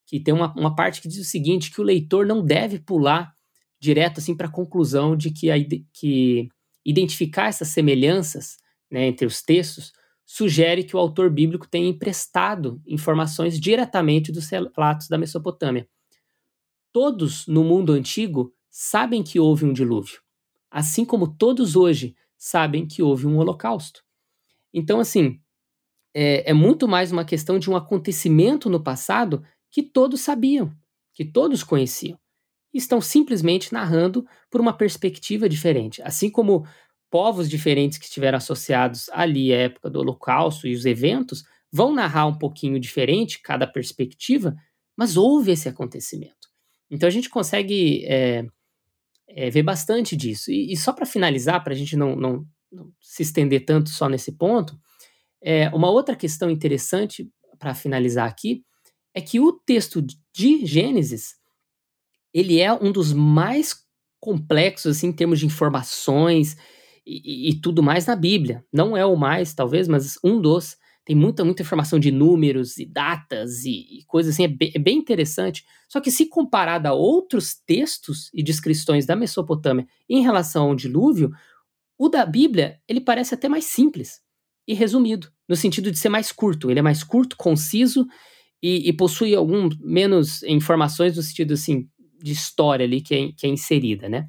que 0.08 0.20
tem 0.20 0.34
uma, 0.34 0.54
uma, 0.54 0.76
parte 0.76 1.02
que 1.02 1.08
diz 1.08 1.18
o 1.18 1.24
seguinte, 1.24 1.72
que 1.72 1.82
o 1.82 1.84
leitor 1.84 2.26
não 2.26 2.46
deve 2.46 2.80
pular 2.80 3.35
direto 3.86 4.20
assim 4.20 4.36
para 4.36 4.48
a 4.48 4.52
conclusão 4.52 5.16
de 5.16 5.32
que, 5.32 5.50
a, 5.50 5.56
que 5.94 6.50
identificar 6.84 7.48
essas 7.48 7.70
semelhanças 7.70 8.58
né, 8.92 9.06
entre 9.06 9.26
os 9.26 9.42
textos 9.42 9.94
sugere 10.26 10.84
que 10.84 10.96
o 10.96 11.00
autor 11.00 11.30
bíblico 11.30 11.68
tenha 11.68 11.88
emprestado 11.88 12.82
informações 12.86 13.60
diretamente 13.60 14.32
dos 14.32 14.50
relatos 14.50 15.08
da 15.08 15.18
Mesopotâmia. 15.18 15.88
Todos 16.92 17.46
no 17.46 17.64
mundo 17.64 17.94
antigo 17.94 18.54
sabem 18.72 19.22
que 19.22 19.40
houve 19.40 19.66
um 19.66 19.74
dilúvio, 19.74 20.20
assim 20.70 21.06
como 21.06 21.34
todos 21.36 21.76
hoje 21.76 22.16
sabem 22.38 22.88
que 22.88 23.04
houve 23.04 23.28
um 23.28 23.38
holocausto. 23.38 24.04
Então, 24.74 25.00
assim, 25.00 25.40
é, 26.14 26.50
é 26.50 26.54
muito 26.54 26.88
mais 26.88 27.12
uma 27.12 27.24
questão 27.24 27.60
de 27.60 27.70
um 27.70 27.76
acontecimento 27.76 28.70
no 28.70 28.84
passado 28.84 29.44
que 29.70 29.84
todos 29.84 30.22
sabiam, 30.22 30.74
que 31.14 31.24
todos 31.24 31.64
conheciam. 31.64 32.18
Estão 32.76 33.00
simplesmente 33.00 33.74
narrando 33.74 34.26
por 34.52 34.60
uma 34.60 34.74
perspectiva 34.74 35.48
diferente. 35.48 36.02
Assim 36.04 36.30
como 36.30 36.68
povos 37.10 37.50
diferentes 37.50 37.98
que 37.98 38.06
estiveram 38.06 38.38
associados 38.38 39.10
ali 39.10 39.54
à 39.54 39.58
época 39.58 39.90
do 39.90 40.00
Holocausto 40.00 40.68
e 40.68 40.76
os 40.76 40.86
eventos 40.86 41.44
vão 41.72 41.94
narrar 41.94 42.26
um 42.26 42.38
pouquinho 42.38 42.80
diferente 42.80 43.42
cada 43.42 43.66
perspectiva, 43.66 44.56
mas 44.98 45.16
houve 45.16 45.52
esse 45.52 45.70
acontecimento. 45.70 46.50
Então 46.90 47.08
a 47.08 47.12
gente 47.12 47.30
consegue 47.30 48.06
é, 48.06 48.46
é, 49.28 49.50
ver 49.50 49.64
bastante 49.64 50.16
disso. 50.16 50.52
E, 50.52 50.72
e 50.72 50.78
só 50.78 50.94
para 50.94 51.06
finalizar, 51.06 51.64
para 51.64 51.74
a 51.74 51.76
gente 51.76 51.96
não, 51.96 52.16
não, 52.16 52.46
não, 52.72 52.92
se 53.02 53.24
estender 53.24 53.66
tanto 53.66 53.90
só 53.90 54.08
nesse 54.10 54.34
ponto, 54.34 54.78
é, 55.42 55.70
uma 55.70 55.90
outra 55.90 56.16
questão 56.16 56.50
interessante 56.50 57.30
para 57.58 57.74
finalizar 57.74 58.28
aqui 58.28 58.64
é 59.14 59.22
que 59.22 59.40
o 59.40 59.54
texto 59.54 60.06
de 60.34 60.66
Gênesis 60.66 61.36
ele 62.36 62.60
é 62.60 62.74
um 62.74 62.92
dos 62.92 63.14
mais 63.14 63.74
complexos 64.20 64.98
assim, 64.98 65.08
em 65.08 65.14
termos 65.14 65.40
de 65.40 65.46
informações 65.46 66.58
e, 67.08 67.50
e, 67.50 67.62
tudo 67.62 67.82
mais 67.82 68.06
na 68.08 68.16
Bíblia. 68.16 68.66
Não 68.74 68.98
é 68.98 69.06
o 69.06 69.16
mais, 69.16 69.54
talvez, 69.54 69.88
mas 69.88 70.20
um 70.22 70.42
dos. 70.42 70.76
Tem 71.06 71.16
muita, 71.16 71.46
muita 71.46 71.62
informação 71.62 71.98
de 72.00 72.12
números 72.12 72.78
e 72.78 72.86
datas 72.86 73.64
e, 73.64 74.00
e 74.00 74.06
coisas 74.08 74.34
assim, 74.34 74.44
é 74.44 74.48
bem, 74.48 74.72
é 74.74 74.80
bem, 74.80 74.98
interessante. 74.98 75.64
Só 75.88 76.02
que 76.02 76.12
se 76.12 76.28
comparado 76.28 76.88
a 76.88 76.94
outros 76.94 77.56
textos 77.66 78.30
e 78.34 78.44
descrições 78.44 79.06
da 79.06 79.16
Mesopotâmia 79.16 79.88
em 80.10 80.22
relação 80.22 80.66
ao 80.66 80.76
dilúvio, 80.76 81.32
o 81.98 82.10
da 82.10 82.26
Bíblia, 82.26 82.80
ele 82.88 83.00
parece 83.00 83.34
até 83.36 83.48
mais 83.48 83.66
simples 83.66 84.20
e 84.68 84.74
resumido, 84.74 85.32
no 85.48 85.56
sentido 85.56 85.90
de 85.92 86.00
ser 86.00 86.10
mais 86.10 86.32
curto. 86.32 86.70
Ele 86.70 86.80
é 86.80 86.84
mais 86.84 87.04
curto, 87.04 87.38
conciso 87.38 88.06
e, 88.62 88.90
e 88.90 88.94
possui 88.94 89.36
algum 89.36 89.70
menos 89.80 90.42
informações 90.42 91.16
no 91.16 91.22
sentido 91.22 91.54
assim 91.54 91.88
de 92.22 92.32
história 92.32 92.86
ali 92.86 93.02
que 93.02 93.16
é, 93.16 93.32
que 93.32 93.48
é 93.48 93.50
inserida, 93.50 94.10
né? 94.10 94.28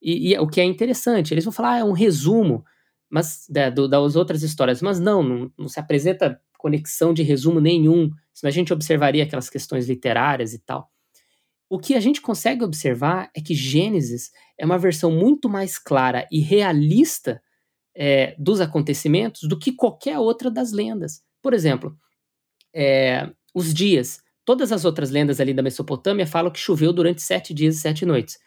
E, 0.00 0.32
e, 0.32 0.38
o 0.38 0.48
que 0.48 0.60
é 0.60 0.64
interessante, 0.64 1.32
eles 1.32 1.44
vão 1.44 1.52
falar, 1.52 1.74
ah, 1.74 1.78
é 1.78 1.84
um 1.84 1.92
resumo 1.92 2.64
mas 3.12 3.44
da, 3.46 3.68
do, 3.68 3.86
das 3.86 4.16
outras 4.16 4.42
histórias, 4.42 4.80
mas 4.80 4.98
não, 4.98 5.22
não, 5.22 5.52
não, 5.58 5.68
se 5.68 5.78
apresenta 5.78 6.40
conexão 6.56 7.12
de 7.12 7.22
resumo 7.22 7.60
nenhum, 7.60 8.10
senão 8.32 8.48
a 8.48 8.52
gente 8.52 8.72
observaria 8.72 9.22
aquelas 9.22 9.50
questões 9.50 9.86
literárias 9.86 10.54
e 10.54 10.58
tal. 10.58 10.90
O 11.68 11.78
que 11.78 11.94
a 11.94 12.00
gente 12.00 12.22
consegue 12.22 12.64
observar 12.64 13.30
é 13.36 13.40
que 13.42 13.54
Gênesis 13.54 14.30
é 14.58 14.64
uma 14.64 14.78
versão 14.78 15.10
muito 15.10 15.46
mais 15.46 15.78
clara 15.78 16.26
e 16.32 16.40
realista 16.40 17.42
é, 17.94 18.34
dos 18.38 18.62
acontecimentos 18.62 19.42
do 19.42 19.58
que 19.58 19.72
qualquer 19.72 20.18
outra 20.18 20.50
das 20.50 20.72
lendas. 20.72 21.22
Por 21.42 21.52
exemplo, 21.52 21.94
é, 22.74 23.30
os 23.54 23.74
dias. 23.74 24.21
Todas 24.44 24.72
as 24.72 24.84
outras 24.84 25.10
lendas 25.10 25.40
ali 25.40 25.54
da 25.54 25.62
Mesopotâmia 25.62 26.26
falam 26.26 26.50
que 26.50 26.58
choveu 26.58 26.92
durante 26.92 27.22
sete 27.22 27.54
dias 27.54 27.76
e 27.76 27.78
sete 27.78 28.04
noites. 28.04 28.38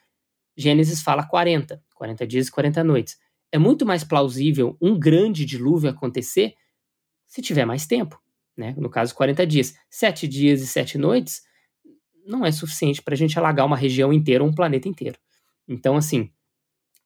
Gênesis 0.57 1.01
fala 1.01 1.25
40, 1.25 1.81
40 1.93 2.27
dias 2.27 2.47
e 2.47 2.51
40 2.51 2.83
noites. 2.83 3.17
É 3.51 3.57
muito 3.57 3.85
mais 3.85 4.03
plausível 4.03 4.77
um 4.81 4.97
grande 4.97 5.45
dilúvio 5.45 5.89
acontecer 5.89 6.55
se 7.27 7.41
tiver 7.41 7.65
mais 7.65 7.85
tempo, 7.85 8.21
né? 8.55 8.73
No 8.77 8.89
caso, 8.89 9.13
40 9.15 9.45
dias. 9.45 9.75
Sete 9.89 10.27
dias 10.27 10.61
e 10.61 10.67
sete 10.67 10.97
noites 10.97 11.43
não 12.25 12.45
é 12.45 12.51
suficiente 12.51 13.01
para 13.01 13.13
a 13.13 13.17
gente 13.17 13.37
alagar 13.37 13.65
uma 13.65 13.77
região 13.77 14.11
inteira 14.11 14.43
ou 14.43 14.49
um 14.49 14.53
planeta 14.53 14.87
inteiro. 14.87 15.17
Então, 15.67 15.95
assim, 15.95 16.31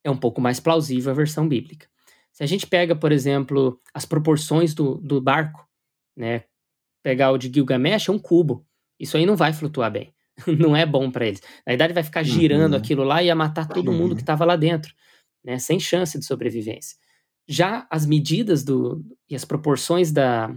é 0.03 0.09
um 0.09 0.17
pouco 0.17 0.39
mais 0.39 0.59
plausível 0.59 1.11
a 1.11 1.15
versão 1.15 1.47
bíblica. 1.47 1.87
Se 2.31 2.43
a 2.43 2.45
gente 2.45 2.65
pega, 2.67 2.95
por 2.95 3.11
exemplo, 3.11 3.81
as 3.93 4.05
proporções 4.05 4.73
do, 4.73 4.95
do 4.95 5.19
barco, 5.19 5.67
né? 6.15 6.45
Pegar 7.03 7.31
o 7.31 7.37
de 7.37 7.51
Gilgamesh, 7.51 8.09
é 8.09 8.11
um 8.11 8.19
cubo. 8.19 8.65
Isso 8.99 9.17
aí 9.17 9.25
não 9.25 9.35
vai 9.35 9.53
flutuar 9.53 9.91
bem. 9.91 10.13
não 10.59 10.75
é 10.75 10.85
bom 10.85 11.11
para 11.11 11.27
eles. 11.27 11.41
Na 11.65 11.71
verdade, 11.71 11.93
vai 11.93 12.03
ficar 12.03 12.23
girando 12.23 12.73
uhum. 12.73 12.79
aquilo 12.79 13.03
lá 13.03 13.21
e 13.21 13.27
ia 13.27 13.35
matar 13.35 13.67
todo 13.67 13.91
mundo 13.91 14.15
que 14.15 14.21
estava 14.21 14.45
lá 14.45 14.55
dentro, 14.55 14.93
né? 15.43 15.59
Sem 15.59 15.79
chance 15.79 16.17
de 16.17 16.25
sobrevivência. 16.25 16.97
Já 17.47 17.87
as 17.89 18.05
medidas 18.05 18.63
do, 18.63 19.03
e 19.29 19.35
as 19.35 19.43
proporções 19.43 20.11
da, 20.11 20.55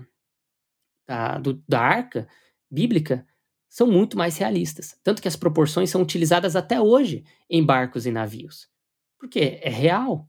da, 1.06 1.38
do, 1.38 1.62
da 1.68 1.80
arca 1.80 2.28
bíblica 2.70 3.26
são 3.68 3.86
muito 3.86 4.18
mais 4.18 4.36
realistas. 4.36 4.98
Tanto 5.02 5.22
que 5.22 5.28
as 5.28 5.36
proporções 5.36 5.88
são 5.88 6.02
utilizadas 6.02 6.54
até 6.54 6.80
hoje 6.80 7.24
em 7.48 7.64
barcos 7.64 8.04
e 8.04 8.10
navios. 8.10 8.68
Porque 9.18 9.58
é 9.62 9.70
real. 9.70 10.28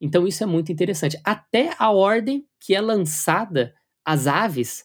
Então 0.00 0.26
isso 0.26 0.42
é 0.42 0.46
muito 0.46 0.72
interessante. 0.72 1.20
Até 1.22 1.74
a 1.78 1.90
ordem 1.92 2.44
que 2.58 2.74
é 2.74 2.80
lançada 2.80 3.72
às 4.04 4.26
aves 4.26 4.84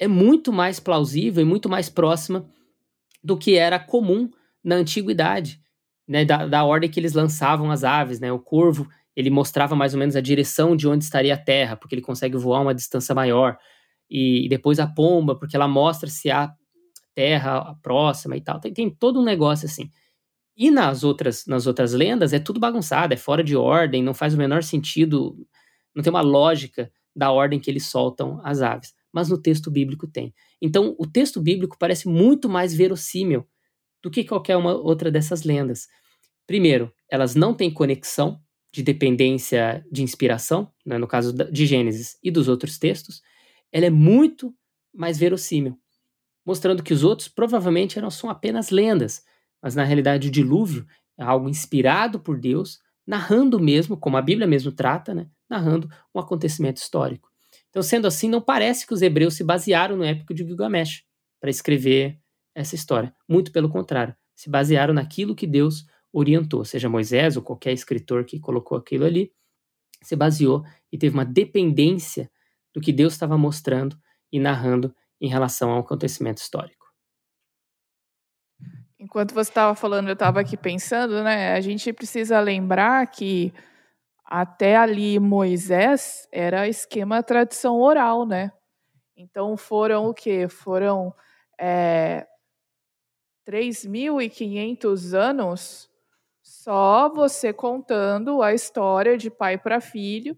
é 0.00 0.08
muito 0.08 0.50
mais 0.50 0.80
plausível 0.80 1.42
e 1.42 1.46
muito 1.46 1.68
mais 1.68 1.90
próxima 1.90 2.46
do 3.22 3.36
que 3.36 3.54
era 3.54 3.78
comum 3.78 4.30
na 4.64 4.76
antiguidade, 4.76 5.60
né, 6.08 6.24
da, 6.24 6.46
da 6.46 6.64
ordem 6.64 6.90
que 6.90 6.98
eles 6.98 7.12
lançavam 7.12 7.70
as 7.70 7.84
aves, 7.84 8.18
né? 8.18 8.32
O 8.32 8.38
corvo 8.38 8.88
ele 9.14 9.28
mostrava 9.28 9.76
mais 9.76 9.92
ou 9.92 9.98
menos 10.00 10.16
a 10.16 10.20
direção 10.20 10.74
de 10.74 10.88
onde 10.88 11.04
estaria 11.04 11.34
a 11.34 11.36
Terra, 11.36 11.76
porque 11.76 11.94
ele 11.94 12.02
consegue 12.02 12.36
voar 12.36 12.62
uma 12.62 12.74
distância 12.74 13.14
maior. 13.14 13.58
E, 14.08 14.46
e 14.46 14.48
depois 14.48 14.80
a 14.80 14.86
pomba, 14.86 15.38
porque 15.38 15.54
ela 15.54 15.68
mostra 15.68 16.08
se 16.08 16.30
há 16.30 16.50
Terra 17.14 17.76
próxima 17.82 18.36
e 18.36 18.40
tal. 18.40 18.58
Tem, 18.58 18.72
tem 18.72 18.88
todo 18.88 19.20
um 19.20 19.24
negócio 19.24 19.66
assim. 19.66 19.90
E 20.56 20.70
nas 20.70 21.04
outras, 21.04 21.44
nas 21.46 21.66
outras 21.66 21.92
lendas 21.92 22.32
é 22.32 22.38
tudo 22.38 22.58
bagunçado, 22.58 23.12
é 23.12 23.16
fora 23.16 23.44
de 23.44 23.54
ordem, 23.54 24.02
não 24.02 24.14
faz 24.14 24.32
o 24.32 24.38
menor 24.38 24.62
sentido, 24.62 25.36
não 25.94 26.02
tem 26.02 26.10
uma 26.10 26.22
lógica 26.22 26.90
da 27.14 27.30
ordem 27.30 27.60
que 27.60 27.70
eles 27.70 27.86
soltam 27.86 28.40
as 28.42 28.62
aves 28.62 28.94
mas 29.12 29.28
no 29.28 29.40
texto 29.40 29.70
bíblico 29.70 30.06
tem. 30.06 30.34
Então, 30.60 30.94
o 30.98 31.06
texto 31.06 31.40
bíblico 31.40 31.76
parece 31.78 32.08
muito 32.08 32.48
mais 32.48 32.74
verossímil 32.74 33.46
do 34.02 34.10
que 34.10 34.24
qualquer 34.24 34.56
uma 34.56 34.74
outra 34.74 35.10
dessas 35.10 35.42
lendas. 35.42 35.86
Primeiro, 36.46 36.92
elas 37.10 37.34
não 37.34 37.54
têm 37.54 37.72
conexão 37.72 38.40
de 38.72 38.82
dependência 38.82 39.84
de 39.90 40.02
inspiração, 40.02 40.72
né, 40.86 40.96
no 40.98 41.06
caso 41.06 41.32
de 41.32 41.66
Gênesis 41.66 42.16
e 42.22 42.30
dos 42.30 42.48
outros 42.48 42.78
textos, 42.78 43.20
ela 43.72 43.86
é 43.86 43.90
muito 43.90 44.54
mais 44.94 45.18
verossímil, 45.18 45.78
mostrando 46.46 46.82
que 46.82 46.92
os 46.92 47.04
outros 47.04 47.28
provavelmente 47.28 47.98
eram 47.98 48.10
são 48.10 48.30
apenas 48.30 48.70
lendas, 48.70 49.24
mas 49.62 49.74
na 49.74 49.84
realidade 49.84 50.28
o 50.28 50.30
dilúvio 50.30 50.86
é 51.18 51.24
algo 51.24 51.48
inspirado 51.48 52.20
por 52.20 52.38
Deus, 52.38 52.78
narrando 53.06 53.60
mesmo, 53.60 53.96
como 53.96 54.16
a 54.16 54.22
Bíblia 54.22 54.46
mesmo 54.46 54.72
trata, 54.72 55.14
né, 55.14 55.28
narrando 55.48 55.88
um 56.14 56.20
acontecimento 56.20 56.78
histórico. 56.78 57.29
Então, 57.70 57.82
sendo 57.82 58.06
assim, 58.06 58.28
não 58.28 58.40
parece 58.40 58.86
que 58.86 58.92
os 58.92 59.00
hebreus 59.00 59.34
se 59.34 59.44
basearam 59.44 59.96
no 59.96 60.04
épico 60.04 60.34
de 60.34 60.44
Gilgamesh 60.44 61.04
para 61.40 61.50
escrever 61.50 62.20
essa 62.54 62.74
história. 62.74 63.14
Muito 63.28 63.52
pelo 63.52 63.68
contrário, 63.68 64.14
se 64.34 64.50
basearam 64.50 64.92
naquilo 64.92 65.34
que 65.34 65.46
Deus 65.46 65.86
orientou, 66.12 66.64
seja 66.64 66.88
Moisés 66.88 67.36
ou 67.36 67.42
qualquer 67.42 67.72
escritor 67.72 68.24
que 68.24 68.40
colocou 68.40 68.76
aquilo 68.76 69.04
ali, 69.04 69.32
se 70.02 70.16
baseou 70.16 70.64
e 70.90 70.98
teve 70.98 71.14
uma 71.14 71.24
dependência 71.24 72.30
do 72.74 72.80
que 72.80 72.92
Deus 72.92 73.12
estava 73.12 73.38
mostrando 73.38 73.96
e 74.32 74.40
narrando 74.40 74.94
em 75.20 75.28
relação 75.28 75.70
ao 75.70 75.80
acontecimento 75.80 76.38
histórico. 76.38 76.86
Enquanto 78.98 79.32
você 79.32 79.50
estava 79.50 79.74
falando, 79.74 80.08
eu 80.08 80.14
estava 80.14 80.40
aqui 80.40 80.56
pensando, 80.56 81.22
né? 81.22 81.54
A 81.54 81.60
gente 81.60 81.92
precisa 81.92 82.38
lembrar 82.40 83.06
que 83.06 83.52
até 84.30 84.76
ali 84.76 85.18
Moisés 85.18 86.28
era 86.30 86.68
esquema 86.68 87.20
tradição 87.20 87.80
oral, 87.80 88.24
né? 88.24 88.52
Então 89.16 89.56
foram 89.56 90.06
o 90.06 90.14
quê? 90.14 90.48
Foram 90.48 91.12
é, 91.60 92.26
3.500 93.44 95.14
anos 95.14 95.90
só 96.40 97.12
você 97.12 97.52
contando 97.52 98.42
a 98.42 98.54
história 98.54 99.18
de 99.18 99.30
pai 99.30 99.58
para 99.58 99.80
filho. 99.80 100.36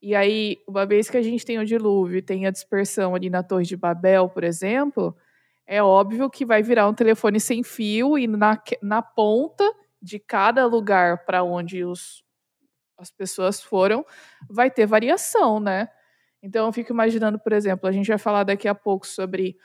E 0.00 0.14
aí, 0.14 0.58
uma 0.68 0.86
vez 0.86 1.10
que 1.10 1.16
a 1.16 1.22
gente 1.22 1.44
tem 1.44 1.58
o 1.58 1.64
dilúvio 1.64 2.18
e 2.18 2.22
tem 2.22 2.46
a 2.46 2.50
dispersão 2.50 3.14
ali 3.14 3.28
na 3.30 3.42
Torre 3.42 3.64
de 3.64 3.76
Babel, 3.76 4.28
por 4.28 4.44
exemplo, 4.44 5.16
é 5.66 5.82
óbvio 5.82 6.30
que 6.30 6.44
vai 6.44 6.62
virar 6.62 6.88
um 6.88 6.94
telefone 6.94 7.40
sem 7.40 7.62
fio 7.62 8.18
e 8.18 8.26
na, 8.26 8.60
na 8.82 9.02
ponta 9.02 9.64
de 10.00 10.18
cada 10.18 10.66
lugar 10.66 11.24
para 11.24 11.42
onde 11.42 11.84
os, 11.84 12.23
as 12.96 13.10
pessoas 13.10 13.62
foram, 13.62 14.04
vai 14.48 14.70
ter 14.70 14.86
variação, 14.86 15.60
né? 15.60 15.88
Então 16.42 16.66
eu 16.66 16.72
fico 16.72 16.92
imaginando, 16.92 17.38
por 17.38 17.52
exemplo, 17.52 17.88
a 17.88 17.92
gente 17.92 18.08
vai 18.08 18.18
falar 18.18 18.44
daqui 18.44 18.68
a 18.68 18.74
pouco 18.74 19.06
sobre 19.06 19.56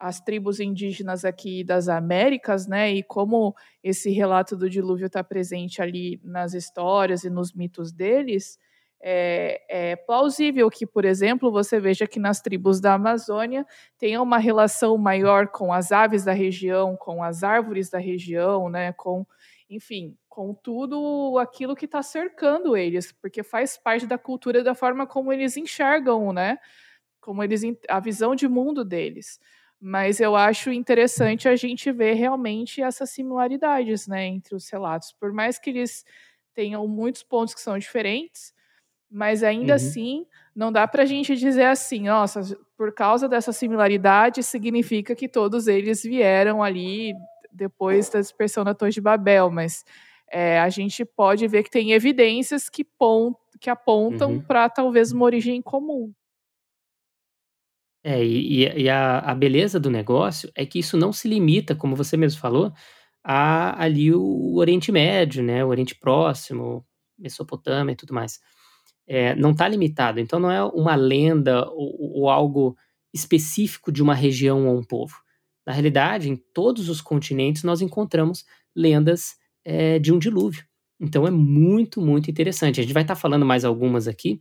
as 0.00 0.20
tribos 0.20 0.58
indígenas 0.58 1.24
aqui 1.24 1.62
das 1.62 1.88
Américas, 1.88 2.66
né? 2.66 2.90
E 2.92 3.02
como 3.04 3.54
esse 3.84 4.10
relato 4.10 4.56
do 4.56 4.68
dilúvio 4.68 5.06
está 5.06 5.22
presente 5.22 5.80
ali 5.80 6.20
nas 6.24 6.54
histórias 6.54 7.22
e 7.22 7.30
nos 7.30 7.52
mitos 7.52 7.92
deles. 7.92 8.58
É, 9.04 9.62
é, 9.68 9.96
plausível 9.96 10.70
que, 10.70 10.86
por 10.86 11.04
exemplo, 11.04 11.52
você 11.52 11.78
veja 11.78 12.06
que 12.06 12.18
nas 12.18 12.40
tribos 12.40 12.80
da 12.80 12.94
Amazônia 12.94 13.66
tenha 13.98 14.22
uma 14.22 14.38
relação 14.38 14.96
maior 14.96 15.48
com 15.48 15.72
as 15.72 15.92
aves 15.92 16.24
da 16.24 16.32
região, 16.32 16.96
com 16.96 17.22
as 17.22 17.42
árvores 17.42 17.90
da 17.90 17.98
região, 17.98 18.68
né, 18.68 18.92
com 18.92 19.26
enfim, 19.68 20.16
com 20.32 20.54
tudo 20.54 21.36
aquilo 21.38 21.76
que 21.76 21.84
está 21.84 22.02
cercando 22.02 22.74
eles, 22.74 23.12
porque 23.12 23.42
faz 23.42 23.76
parte 23.76 24.06
da 24.06 24.16
cultura 24.16 24.64
da 24.64 24.74
forma 24.74 25.06
como 25.06 25.30
eles 25.30 25.58
enxergam, 25.58 26.32
né? 26.32 26.58
Como 27.20 27.44
eles 27.44 27.60
a 27.86 28.00
visão 28.00 28.34
de 28.34 28.48
mundo 28.48 28.82
deles. 28.82 29.38
Mas 29.78 30.20
eu 30.20 30.34
acho 30.34 30.72
interessante 30.72 31.46
a 31.50 31.54
gente 31.54 31.92
ver 31.92 32.14
realmente 32.14 32.80
essas 32.80 33.10
similaridades, 33.10 34.08
né, 34.08 34.24
entre 34.24 34.54
os 34.54 34.70
relatos, 34.70 35.12
por 35.12 35.34
mais 35.34 35.58
que 35.58 35.68
eles 35.68 36.02
tenham 36.54 36.88
muitos 36.88 37.22
pontos 37.22 37.54
que 37.54 37.60
são 37.60 37.76
diferentes, 37.76 38.54
mas 39.10 39.42
ainda 39.42 39.72
uhum. 39.72 39.76
assim 39.76 40.26
não 40.56 40.72
dá 40.72 40.88
para 40.88 41.02
a 41.02 41.06
gente 41.06 41.36
dizer 41.36 41.66
assim, 41.66 42.04
nossa, 42.04 42.40
por 42.74 42.94
causa 42.94 43.28
dessa 43.28 43.52
similaridade 43.52 44.42
significa 44.42 45.14
que 45.14 45.28
todos 45.28 45.68
eles 45.68 46.02
vieram 46.02 46.62
ali 46.62 47.12
depois 47.52 48.08
da 48.08 48.18
dispersão 48.18 48.64
da 48.64 48.72
Torre 48.72 48.92
de 48.92 49.00
Babel, 49.02 49.50
mas 49.50 49.84
é, 50.32 50.58
a 50.58 50.70
gente 50.70 51.04
pode 51.04 51.46
ver 51.46 51.62
que 51.62 51.70
tem 51.70 51.92
evidências 51.92 52.68
que, 52.68 52.82
pont, 52.82 53.36
que 53.60 53.68
apontam 53.68 54.32
uhum. 54.32 54.40
para 54.40 54.68
talvez 54.68 55.12
uma 55.12 55.26
origem 55.26 55.60
comum. 55.60 56.12
É, 58.02 58.24
e, 58.24 58.82
e 58.82 58.88
a, 58.88 59.18
a, 59.18 59.34
beleza 59.34 59.78
do 59.78 59.90
negócio 59.90 60.50
é 60.56 60.66
que 60.66 60.78
isso 60.78 60.96
não 60.96 61.12
se 61.12 61.28
limita, 61.28 61.76
como 61.76 61.94
você 61.94 62.16
mesmo 62.16 62.40
falou, 62.40 62.72
a 63.22 63.80
ali 63.80 64.12
o 64.12 64.56
Oriente 64.56 64.90
Médio, 64.90 65.42
né, 65.42 65.64
o 65.64 65.68
Oriente 65.68 65.94
Próximo, 65.94 66.84
Mesopotâmia 67.16 67.92
e 67.92 67.96
tudo 67.96 68.12
mais. 68.12 68.40
É, 69.06 69.36
não 69.36 69.52
está 69.52 69.68
limitado, 69.68 70.18
então 70.18 70.40
não 70.40 70.50
é 70.50 70.64
uma 70.64 70.96
lenda 70.96 71.68
ou, 71.70 72.22
ou 72.22 72.30
algo 72.30 72.76
específico 73.14 73.92
de 73.92 74.02
uma 74.02 74.14
região 74.14 74.66
ou 74.66 74.76
um 74.76 74.82
povo. 74.82 75.16
Na 75.64 75.72
realidade, 75.72 76.28
em 76.28 76.36
todos 76.36 76.88
os 76.88 77.00
continentes 77.00 77.62
nós 77.62 77.80
encontramos 77.80 78.44
lendas 78.74 79.36
é, 79.64 79.98
de 79.98 80.12
um 80.12 80.18
dilúvio. 80.18 80.64
Então 81.00 81.26
é 81.26 81.30
muito, 81.30 82.00
muito 82.00 82.30
interessante. 82.30 82.80
A 82.80 82.82
gente 82.82 82.94
vai 82.94 83.02
estar 83.02 83.14
tá 83.14 83.20
falando 83.20 83.44
mais 83.44 83.64
algumas 83.64 84.06
aqui, 84.06 84.40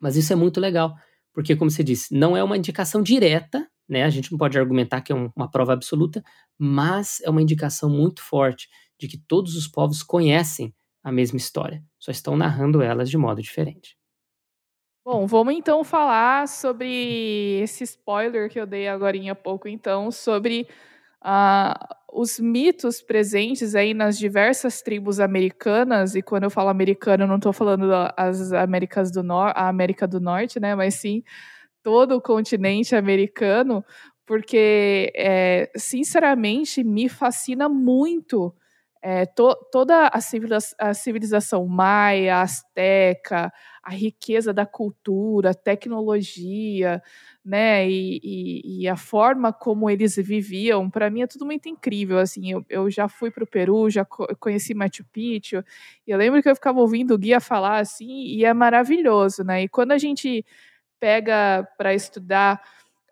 mas 0.00 0.16
isso 0.16 0.32
é 0.32 0.36
muito 0.36 0.60
legal, 0.60 0.94
porque, 1.32 1.54
como 1.54 1.70
você 1.70 1.84
disse, 1.84 2.14
não 2.14 2.36
é 2.36 2.42
uma 2.42 2.56
indicação 2.56 3.02
direta, 3.02 3.68
né? 3.88 4.04
A 4.04 4.10
gente 4.10 4.30
não 4.30 4.38
pode 4.38 4.58
argumentar 4.58 5.00
que 5.00 5.12
é 5.12 5.14
um, 5.14 5.30
uma 5.34 5.50
prova 5.50 5.72
absoluta, 5.72 6.22
mas 6.58 7.20
é 7.22 7.30
uma 7.30 7.42
indicação 7.42 7.90
muito 7.90 8.22
forte 8.22 8.68
de 8.98 9.08
que 9.08 9.18
todos 9.18 9.56
os 9.56 9.66
povos 9.66 10.02
conhecem 10.02 10.74
a 11.02 11.10
mesma 11.10 11.38
história, 11.38 11.82
só 11.98 12.10
estão 12.10 12.36
narrando 12.36 12.82
elas 12.82 13.08
de 13.08 13.16
modo 13.16 13.40
diferente. 13.40 13.96
Bom, 15.04 15.26
vamos 15.26 15.54
então 15.54 15.82
falar 15.82 16.46
sobre 16.46 17.60
esse 17.62 17.84
spoiler 17.84 18.50
que 18.50 18.60
eu 18.60 18.66
dei 18.66 18.86
agora 18.86 19.16
há 19.30 19.34
pouco, 19.34 19.66
então, 19.66 20.10
sobre 20.10 20.68
uh, 21.24 21.94
os 22.12 22.38
mitos 22.40 23.02
presentes 23.02 23.74
aí 23.74 23.94
nas 23.94 24.18
diversas 24.18 24.82
tribos 24.82 25.20
americanas, 25.20 26.14
e 26.14 26.22
quando 26.22 26.44
eu 26.44 26.50
falo 26.50 26.68
americano, 26.68 27.24
eu 27.24 27.28
não 27.28 27.36
estou 27.36 27.52
falando 27.52 27.84
as 28.16 28.52
Américas 28.52 29.10
do 29.10 29.22
Norte, 29.22 29.54
a 29.58 29.68
América 29.68 30.06
do 30.08 30.20
Norte, 30.20 30.60
né, 30.60 30.74
mas 30.74 30.94
sim 30.96 31.22
todo 31.82 32.16
o 32.16 32.20
continente 32.22 32.96
americano, 32.96 33.84
porque, 34.26 35.12
é, 35.16 35.70
sinceramente, 35.76 36.84
me 36.84 37.08
fascina 37.08 37.68
muito 37.68 38.54
é, 39.02 39.24
to, 39.24 39.54
toda 39.72 40.08
a, 40.08 40.20
civilização, 40.20 40.76
a 40.78 40.92
civilização 40.94 41.66
maia, 41.66 42.42
asteca, 42.42 43.52
a 43.82 43.90
riqueza 43.90 44.52
da 44.52 44.66
cultura, 44.66 45.54
tecnologia, 45.54 47.02
né, 47.44 47.88
e, 47.88 48.20
e, 48.22 48.82
e 48.82 48.88
a 48.88 48.96
forma 48.96 49.52
como 49.52 49.88
eles 49.88 50.16
viviam, 50.16 50.90
para 50.90 51.08
mim 51.08 51.22
é 51.22 51.26
tudo 51.26 51.46
muito 51.46 51.68
incrível, 51.68 52.18
assim, 52.18 52.52
eu, 52.52 52.64
eu 52.68 52.90
já 52.90 53.08
fui 53.08 53.30
para 53.30 53.44
o 53.44 53.46
Peru, 53.46 53.88
já 53.88 54.04
conheci 54.04 54.74
Machu 54.74 55.04
Picchu, 55.10 55.64
e 56.06 56.10
eu 56.10 56.18
lembro 56.18 56.42
que 56.42 56.48
eu 56.50 56.54
ficava 56.54 56.78
ouvindo 56.80 57.14
o 57.14 57.18
guia 57.18 57.40
falar, 57.40 57.78
assim, 57.78 58.06
e 58.26 58.44
é 58.44 58.52
maravilhoso, 58.52 59.42
né, 59.42 59.62
e 59.62 59.68
quando 59.68 59.92
a 59.92 59.98
gente 59.98 60.44
pega 61.00 61.66
para 61.78 61.94
estudar 61.94 62.60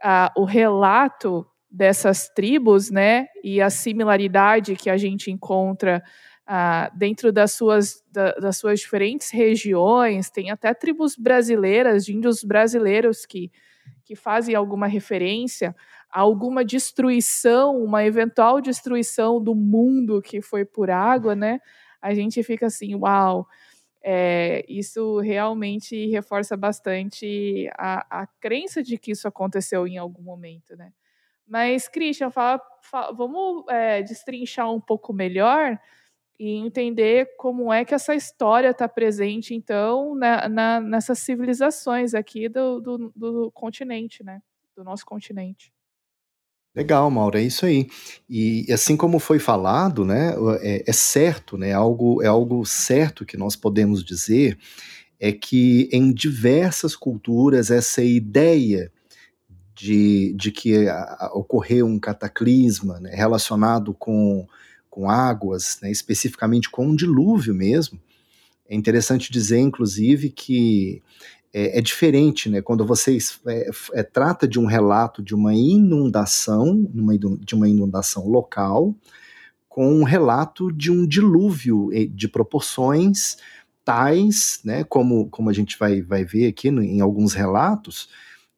uh, 0.04 0.40
o 0.40 0.44
relato 0.44 1.46
dessas 1.70 2.28
tribos, 2.28 2.90
né, 2.90 3.26
e 3.44 3.60
a 3.60 3.70
similaridade 3.70 4.74
que 4.76 4.88
a 4.88 4.96
gente 4.96 5.30
encontra 5.30 6.02
ah, 6.46 6.90
dentro 6.94 7.30
das 7.30 7.52
suas, 7.52 8.02
da, 8.10 8.32
das 8.32 8.56
suas 8.56 8.80
diferentes 8.80 9.30
regiões, 9.30 10.30
tem 10.30 10.50
até 10.50 10.72
tribos 10.72 11.14
brasileiras, 11.16 12.04
de 12.04 12.14
índios 12.14 12.42
brasileiros 12.42 13.26
que, 13.26 13.50
que 14.04 14.16
fazem 14.16 14.54
alguma 14.54 14.86
referência 14.86 15.76
a 16.10 16.20
alguma 16.20 16.64
destruição, 16.64 17.76
uma 17.76 18.02
eventual 18.02 18.62
destruição 18.62 19.42
do 19.42 19.54
mundo 19.54 20.22
que 20.22 20.40
foi 20.40 20.64
por 20.64 20.90
água, 20.90 21.34
né? 21.34 21.60
a 22.00 22.14
gente 22.14 22.42
fica 22.42 22.66
assim, 22.66 22.94
uau, 22.94 23.46
é, 24.02 24.64
isso 24.68 25.18
realmente 25.20 26.06
reforça 26.06 26.56
bastante 26.56 27.68
a, 27.76 28.22
a 28.22 28.26
crença 28.40 28.82
de 28.82 28.96
que 28.96 29.10
isso 29.10 29.26
aconteceu 29.26 29.86
em 29.86 29.98
algum 29.98 30.22
momento, 30.22 30.76
né? 30.76 30.92
Mas, 31.48 31.88
Christian, 31.88 32.30
fala, 32.30 32.60
fala, 32.82 33.12
vamos 33.12 33.64
é, 33.68 34.02
destrinchar 34.02 34.70
um 34.70 34.80
pouco 34.80 35.12
melhor 35.12 35.78
e 36.38 36.50
entender 36.50 37.34
como 37.36 37.72
é 37.72 37.84
que 37.84 37.94
essa 37.94 38.14
história 38.14 38.70
está 38.70 38.88
presente, 38.88 39.54
então, 39.54 40.14
na, 40.14 40.48
na, 40.48 40.80
nessas 40.80 41.18
civilizações 41.18 42.14
aqui 42.14 42.48
do, 42.48 42.80
do, 42.80 43.12
do 43.16 43.50
continente, 43.52 44.22
né? 44.22 44.40
Do 44.76 44.84
nosso 44.84 45.04
continente. 45.04 45.72
Legal, 46.74 47.10
Mauro, 47.10 47.38
é 47.38 47.42
isso 47.42 47.66
aí. 47.66 47.88
E 48.28 48.66
assim 48.72 48.96
como 48.96 49.18
foi 49.18 49.40
falado, 49.40 50.04
né, 50.04 50.34
é, 50.60 50.84
é, 50.86 50.92
certo, 50.92 51.58
né, 51.58 51.72
algo, 51.72 52.22
é 52.22 52.28
algo 52.28 52.64
certo 52.64 53.26
que 53.26 53.36
nós 53.36 53.56
podemos 53.56 54.04
dizer, 54.04 54.56
é 55.18 55.32
que 55.32 55.88
em 55.92 56.12
diversas 56.12 56.94
culturas 56.94 57.72
essa 57.72 58.00
ideia 58.00 58.92
de, 59.78 60.32
de 60.34 60.50
que 60.50 60.88
a, 60.88 61.30
ocorreu 61.32 61.86
um 61.86 61.98
cataclisma 61.98 62.98
né, 62.98 63.14
relacionado 63.14 63.94
com, 63.94 64.46
com 64.90 65.08
águas, 65.08 65.78
né, 65.80 65.90
especificamente 65.90 66.68
com 66.68 66.86
um 66.86 66.96
dilúvio 66.96 67.54
mesmo, 67.54 67.98
é 68.68 68.74
interessante 68.74 69.32
dizer, 69.32 69.60
inclusive, 69.60 70.30
que 70.30 71.00
é, 71.54 71.78
é 71.78 71.80
diferente, 71.80 72.50
né? 72.50 72.60
Quando 72.60 72.84
você 72.84 73.16
é, 73.46 73.70
é, 73.94 74.02
trata 74.02 74.46
de 74.46 74.58
um 74.58 74.66
relato 74.66 75.22
de 75.22 75.34
uma 75.34 75.54
inundação, 75.54 76.86
de 77.40 77.54
uma 77.54 77.66
inundação 77.66 78.28
local, 78.28 78.94
com 79.66 79.90
um 79.90 80.02
relato 80.02 80.70
de 80.70 80.90
um 80.90 81.06
dilúvio 81.06 81.88
de 82.10 82.28
proporções 82.28 83.38
tais, 83.82 84.60
né? 84.62 84.84
Como, 84.84 85.30
como 85.30 85.48
a 85.48 85.52
gente 85.54 85.78
vai, 85.78 86.02
vai 86.02 86.24
ver 86.24 86.48
aqui 86.48 86.70
no, 86.70 86.82
em 86.82 87.00
alguns 87.00 87.32
relatos, 87.32 88.10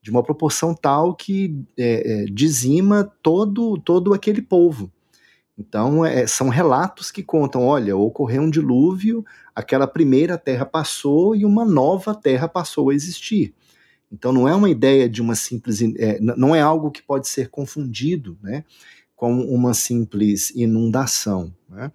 de 0.02 0.10
uma 0.10 0.22
proporção 0.22 0.74
tal 0.74 1.14
que 1.14 1.64
é, 1.78 2.22
é 2.22 2.24
dizima 2.24 3.10
todo, 3.22 3.78
todo 3.78 4.14
aquele 4.14 4.40
povo. 4.40 4.90
Então, 5.60 6.06
é, 6.06 6.26
são 6.26 6.48
relatos 6.48 7.10
que 7.10 7.22
contam: 7.22 7.66
olha, 7.66 7.94
ocorreu 7.94 8.42
um 8.42 8.50
dilúvio, 8.50 9.22
aquela 9.54 9.86
primeira 9.86 10.38
terra 10.38 10.64
passou 10.64 11.36
e 11.36 11.44
uma 11.44 11.66
nova 11.66 12.14
terra 12.14 12.48
passou 12.48 12.88
a 12.88 12.94
existir. 12.94 13.54
Então, 14.10 14.32
não 14.32 14.48
é 14.48 14.54
uma 14.54 14.70
ideia 14.70 15.06
de 15.06 15.20
uma 15.20 15.34
simples. 15.34 15.82
É, 15.98 16.18
não 16.18 16.56
é 16.56 16.62
algo 16.62 16.90
que 16.90 17.02
pode 17.02 17.28
ser 17.28 17.50
confundido 17.50 18.38
né, 18.42 18.64
com 19.14 19.32
uma 19.42 19.74
simples 19.74 20.50
inundação. 20.50 21.54
Né? 21.68 21.92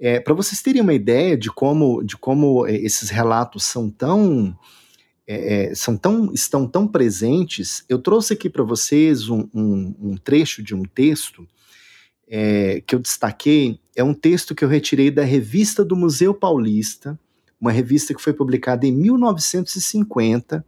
É, 0.00 0.18
Para 0.18 0.34
vocês 0.34 0.60
terem 0.60 0.82
uma 0.82 0.92
ideia 0.92 1.36
de 1.36 1.50
como, 1.50 2.02
de 2.02 2.16
como 2.16 2.66
é, 2.66 2.74
esses 2.74 3.08
relatos 3.08 3.64
são 3.64 3.88
tão. 3.88 4.58
É, 5.26 5.70
é, 5.70 5.74
são 5.74 5.96
tão, 5.96 6.32
estão 6.32 6.68
tão 6.68 6.86
presentes, 6.86 7.84
eu 7.88 7.98
trouxe 7.98 8.32
aqui 8.32 8.48
para 8.48 8.62
vocês 8.62 9.28
um, 9.28 9.48
um, 9.52 9.94
um 10.00 10.16
trecho 10.16 10.62
de 10.62 10.72
um 10.72 10.84
texto 10.84 11.46
é, 12.28 12.80
que 12.86 12.94
eu 12.94 12.98
destaquei 12.98 13.80
é 13.96 14.04
um 14.04 14.12
texto 14.12 14.54
que 14.54 14.62
eu 14.62 14.68
retirei 14.68 15.10
da 15.10 15.24
revista 15.24 15.82
do 15.82 15.96
Museu 15.96 16.34
Paulista, 16.34 17.18
uma 17.58 17.72
revista 17.72 18.14
que 18.14 18.20
foi 18.20 18.34
publicada 18.34 18.86
em 18.86 18.92
1950. 18.92 20.64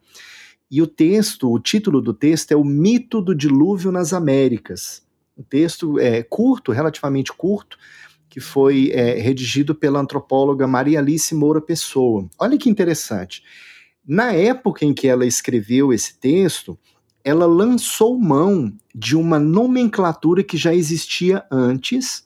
E 0.70 0.80
o 0.80 0.86
texto, 0.86 1.52
o 1.52 1.60
título 1.60 2.00
do 2.00 2.14
texto 2.14 2.52
é 2.52 2.56
O 2.56 2.64
Mito 2.64 3.20
do 3.20 3.34
Dilúvio 3.34 3.92
nas 3.92 4.14
Américas. 4.14 5.02
Um 5.36 5.42
texto 5.42 5.98
é, 5.98 6.22
curto, 6.22 6.72
relativamente 6.72 7.32
curto, 7.32 7.78
que 8.30 8.40
foi 8.40 8.90
é, 8.92 9.14
redigido 9.20 9.74
pela 9.74 10.00
antropóloga 10.00 10.66
Maria 10.66 10.98
Alice 10.98 11.34
Moura 11.34 11.60
Pessoa. 11.60 12.28
Olha 12.38 12.56
que 12.56 12.70
interessante. 12.70 13.42
Na 14.08 14.32
época 14.32 14.86
em 14.86 14.94
que 14.94 15.06
ela 15.06 15.26
escreveu 15.26 15.92
esse 15.92 16.18
texto, 16.18 16.78
ela 17.22 17.44
lançou 17.44 18.18
mão 18.18 18.72
de 18.94 19.14
uma 19.14 19.38
nomenclatura 19.38 20.42
que 20.42 20.56
já 20.56 20.74
existia 20.74 21.44
antes, 21.50 22.24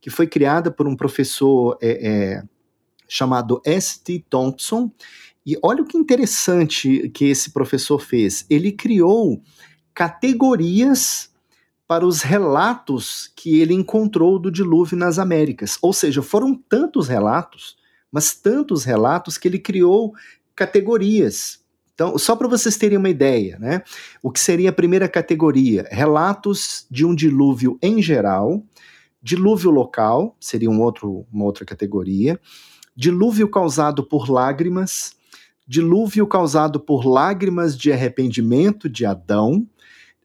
que 0.00 0.10
foi 0.10 0.26
criada 0.26 0.72
por 0.72 0.88
um 0.88 0.96
professor 0.96 1.78
é, 1.80 2.08
é, 2.08 2.42
chamado 3.08 3.62
S.T. 3.64 4.24
Thompson. 4.28 4.90
E 5.46 5.56
olha 5.62 5.84
o 5.84 5.86
que 5.86 5.96
interessante 5.96 7.08
que 7.10 7.26
esse 7.26 7.52
professor 7.52 8.00
fez. 8.00 8.44
Ele 8.50 8.72
criou 8.72 9.40
categorias 9.94 11.30
para 11.86 12.04
os 12.04 12.22
relatos 12.22 13.32
que 13.36 13.60
ele 13.60 13.74
encontrou 13.74 14.36
do 14.36 14.50
dilúvio 14.50 14.98
nas 14.98 15.16
Américas. 15.16 15.78
Ou 15.80 15.92
seja, 15.92 16.22
foram 16.22 16.56
tantos 16.56 17.06
relatos, 17.06 17.76
mas 18.10 18.34
tantos 18.34 18.82
relatos 18.82 19.38
que 19.38 19.46
ele 19.46 19.60
criou 19.60 20.12
categorias 20.60 21.60
então, 22.00 22.16
só 22.16 22.34
para 22.34 22.48
vocês 22.48 22.78
terem 22.78 22.96
uma 22.96 23.10
ideia, 23.10 23.58
né? 23.58 23.82
O 24.22 24.30
que 24.30 24.40
seria 24.40 24.70
a 24.70 24.72
primeira 24.72 25.06
categoria? 25.06 25.86
Relatos 25.90 26.86
de 26.90 27.04
um 27.04 27.14
dilúvio 27.14 27.78
em 27.82 28.00
geral, 28.00 28.64
dilúvio 29.22 29.70
local, 29.70 30.34
seria 30.40 30.70
um 30.70 30.80
outro, 30.80 31.26
uma 31.30 31.44
outra 31.44 31.62
categoria, 31.66 32.40
dilúvio 32.96 33.46
causado 33.50 34.02
por 34.02 34.30
lágrimas, 34.30 35.14
dilúvio 35.68 36.26
causado 36.26 36.80
por 36.80 37.04
lágrimas 37.04 37.76
de 37.76 37.92
arrependimento 37.92 38.88
de 38.88 39.04
Adão. 39.04 39.68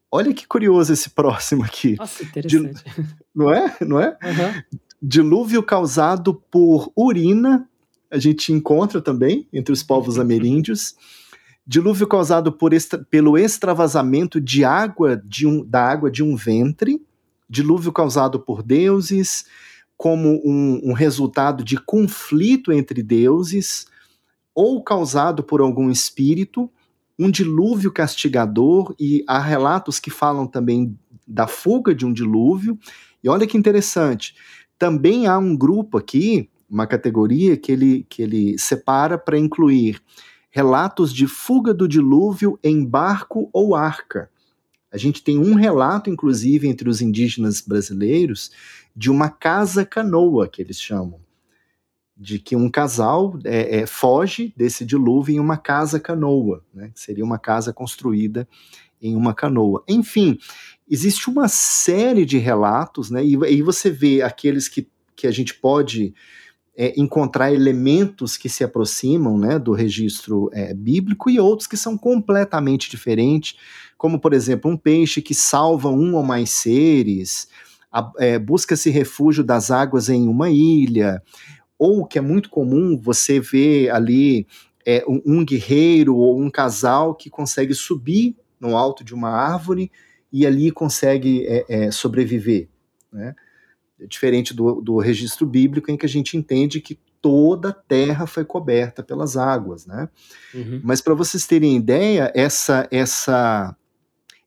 Olha 0.09 0.33
que 0.33 0.47
curioso 0.47 0.93
esse 0.93 1.09
próximo 1.09 1.61
aqui. 1.65 1.97
Nossa, 1.99 2.23
interessante. 2.23 2.85
Dil... 2.85 3.05
Não 3.35 3.53
é? 3.53 3.75
Não 3.81 3.99
é? 3.99 4.17
Uhum. 4.23 4.79
Dilúvio 5.01 5.61
causado 5.61 6.33
por 6.49 6.89
urina, 6.95 7.67
a 8.11 8.17
gente 8.17 8.51
encontra 8.51 9.01
também 9.01 9.47
entre 9.51 9.73
os 9.73 9.83
povos 9.83 10.19
ameríndios. 10.19 10.95
Dilúvio 11.67 12.07
causado 12.07 12.55
extra, 12.71 12.99
pelo 13.09 13.37
extravasamento 13.37 14.39
de 14.39 14.63
água 14.63 15.21
de 15.25 15.47
um, 15.47 15.65
da 15.65 15.83
água 15.83 16.11
de 16.11 16.23
um 16.23 16.35
ventre, 16.35 17.01
dilúvio 17.49 17.91
causado 17.91 18.39
por 18.39 18.61
deuses, 18.61 19.45
como 19.97 20.41
um, 20.45 20.81
um 20.83 20.93
resultado 20.93 21.63
de 21.63 21.77
conflito 21.77 22.71
entre 22.71 23.01
deuses, 23.01 23.87
ou 24.53 24.83
causado 24.83 25.43
por 25.43 25.61
algum 25.61 25.89
espírito, 25.89 26.69
um 27.17 27.31
dilúvio 27.31 27.91
castigador, 27.91 28.93
e 28.99 29.23
há 29.27 29.39
relatos 29.39 29.99
que 29.99 30.09
falam 30.09 30.45
também 30.45 30.97
da 31.25 31.47
fuga 31.47 31.95
de 31.95 32.05
um 32.05 32.13
dilúvio. 32.13 32.77
E 33.23 33.29
olha 33.29 33.47
que 33.47 33.57
interessante, 33.57 34.35
também 34.77 35.25
há 35.25 35.37
um 35.37 35.55
grupo 35.55 35.97
aqui, 35.97 36.49
uma 36.75 36.85
categoria 36.85 37.55
que 37.55 37.71
ele, 37.71 38.05
que 38.09 38.21
ele 38.21 38.59
separa 38.59 39.17
para 39.17 39.39
incluir 39.39 40.01
relatos 40.51 41.13
de 41.13 41.25
fuga 41.25 41.73
do 41.73 41.87
dilúvio 41.87 42.59
em 42.61 42.85
barco 42.85 43.49
ou 43.53 43.75
arca. 43.75 44.29
A 44.91 44.97
gente 44.97 45.23
tem 45.23 45.37
um 45.37 45.55
relato, 45.55 46.09
inclusive, 46.09 46.67
entre 46.67 46.89
os 46.89 47.01
indígenas 47.01 47.61
brasileiros, 47.61 48.51
de 48.95 49.09
uma 49.09 49.29
casa-canoa, 49.29 50.49
que 50.49 50.61
eles 50.61 50.79
chamam. 50.79 51.19
De 52.15 52.39
que 52.39 52.55
um 52.55 52.69
casal 52.69 53.37
é, 53.43 53.79
é, 53.79 53.85
foge 53.85 54.53
desse 54.55 54.85
dilúvio 54.85 55.35
em 55.35 55.39
uma 55.39 55.57
casa-canoa, 55.57 56.63
né? 56.73 56.91
seria 56.93 57.23
uma 57.23 57.39
casa 57.39 57.73
construída 57.73 58.47
em 59.01 59.15
uma 59.15 59.33
canoa. 59.33 59.83
Enfim, 59.87 60.37
existe 60.89 61.29
uma 61.29 61.47
série 61.47 62.25
de 62.25 62.37
relatos, 62.37 63.09
né? 63.09 63.23
e, 63.23 63.33
e 63.33 63.61
você 63.61 63.89
vê 63.89 64.21
aqueles 64.21 64.69
que, 64.69 64.89
que 65.15 65.27
a 65.27 65.31
gente 65.31 65.53
pode 65.53 66.13
é, 66.77 66.93
encontrar 66.99 67.53
elementos 67.53 68.35
que 68.35 68.49
se 68.49 68.63
aproximam 68.63 69.37
né, 69.37 69.57
do 69.57 69.71
registro 69.71 70.49
é, 70.53 70.73
bíblico 70.73 71.29
e 71.29 71.39
outros 71.39 71.67
que 71.67 71.77
são 71.77 71.97
completamente 71.97 72.89
diferentes, 72.89 73.57
como, 73.97 74.19
por 74.19 74.33
exemplo, 74.33 74.69
um 74.69 74.77
peixe 74.77 75.21
que 75.21 75.33
salva 75.33 75.89
um 75.89 76.15
ou 76.15 76.23
mais 76.23 76.49
seres, 76.49 77.47
é, 78.19 78.37
busca-se 78.37 78.89
refúgio 78.89 79.43
das 79.43 79.71
águas 79.71 80.09
em 80.09 80.27
uma 80.27 80.49
ilha, 80.49 81.21
ou 81.79 82.05
que 82.05 82.17
é 82.17 82.21
muito 82.21 82.49
comum 82.49 82.97
você 82.97 83.39
ver 83.39 83.89
ali 83.89 84.45
é, 84.85 85.03
um, 85.07 85.21
um 85.25 85.45
guerreiro 85.45 86.15
ou 86.15 86.39
um 86.39 86.49
casal 86.49 87.15
que 87.15 87.29
consegue 87.29 87.73
subir 87.73 88.35
no 88.59 88.77
alto 88.77 89.03
de 89.03 89.13
uma 89.13 89.29
árvore 89.29 89.91
e 90.31 90.45
ali 90.45 90.71
consegue 90.71 91.45
é, 91.47 91.65
é, 91.67 91.91
sobreviver. 91.91 92.67
Né? 93.11 93.33
Diferente 93.99 94.53
do, 94.53 94.81
do 94.81 94.97
registro 94.97 95.45
bíblico, 95.45 95.89
em 95.89 95.97
que 95.97 96.05
a 96.05 96.09
gente 96.09 96.35
entende 96.35 96.81
que 96.81 96.99
toda 97.21 97.69
a 97.69 97.73
terra 97.73 98.27
foi 98.27 98.45
coberta 98.45 99.01
pelas 99.01 99.35
águas, 99.35 99.87
né? 99.87 100.09
Uhum. 100.53 100.79
Mas 100.83 101.01
para 101.01 101.15
vocês 101.15 101.47
terem 101.47 101.75
ideia, 101.75 102.31
essa 102.35 102.87
essa 102.91 103.75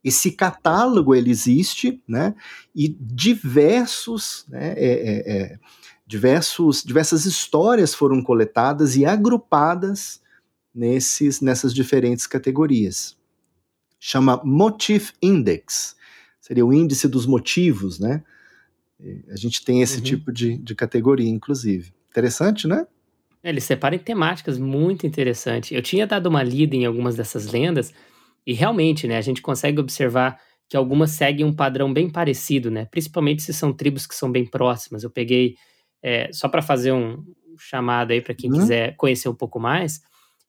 esse 0.05 0.31
catálogo 0.31 1.13
ele 1.13 1.29
existe, 1.29 2.01
né? 2.07 2.37
E 2.75 2.89
diversos, 2.89 4.47
né? 4.49 4.75
É, 4.77 4.87
é, 4.87 5.37
é, 5.37 5.59
diversos, 6.07 6.85
diversas 6.85 7.25
histórias 7.25 7.93
foram 7.93 8.23
coletadas 8.23 8.97
e 8.97 9.05
agrupadas 9.05 10.23
nesses 10.73 11.41
nessas 11.41 11.75
diferentes 11.75 12.29
categorias. 12.29 13.17
Chama 13.99 14.41
Motif 14.45 15.15
Index, 15.21 15.97
seria 16.41 16.65
o 16.65 16.73
índice 16.73 17.09
dos 17.09 17.27
motivos, 17.27 17.99
né? 17.99 18.23
A 19.31 19.37
gente 19.37 19.65
tem 19.65 19.81
esse 19.81 19.99
uhum. 19.99 20.05
tipo 20.05 20.33
de, 20.33 20.59
de 20.59 20.75
categoria, 20.75 21.29
inclusive. 21.29 21.93
Interessante, 22.11 22.67
né? 22.67 22.87
É, 23.43 23.51
eles 23.51 23.65
separam 23.65 23.97
em 23.97 24.01
temáticas 24.01 24.59
muito 24.59 25.07
interessantes. 25.07 25.71
Eu 25.71 25.83
tinha 25.83 26.07
dado 26.07 26.27
uma 26.27 26.43
lida 26.43 26.75
em 26.75 26.85
algumas 26.85 27.17
dessas 27.17 27.47
lendas 27.53 27.93
e 28.47 28.53
realmente, 28.53 29.07
né, 29.07 29.17
a 29.17 29.21
gente 29.21 29.41
consegue 29.41 29.79
observar 29.79 30.41
que 30.69 30.77
algumas 30.77 31.13
seguem 31.13 31.47
um 31.47 31.53
padrão 31.53 31.93
bem 31.93 32.11
parecido, 32.11 32.71
né? 32.71 32.87
Principalmente 32.91 33.43
se 33.43 33.55
são 33.55 33.73
tribos 33.73 34.07
que 34.07 34.15
são 34.15 34.31
bem 34.31 34.45
próximas. 34.45 35.03
Eu 35.03 35.11
peguei 35.11 35.55
é, 36.03 36.31
só 36.33 36.49
para 36.49 36.61
fazer 36.61 36.93
um 36.93 37.25
chamado 37.59 38.13
aí 38.13 38.21
para 38.21 38.35
quem 38.35 38.51
uhum. 38.53 38.61
quiser 38.61 38.95
conhecer 38.97 39.29
um 39.29 39.35
pouco 39.35 39.59
mais. 39.59 40.01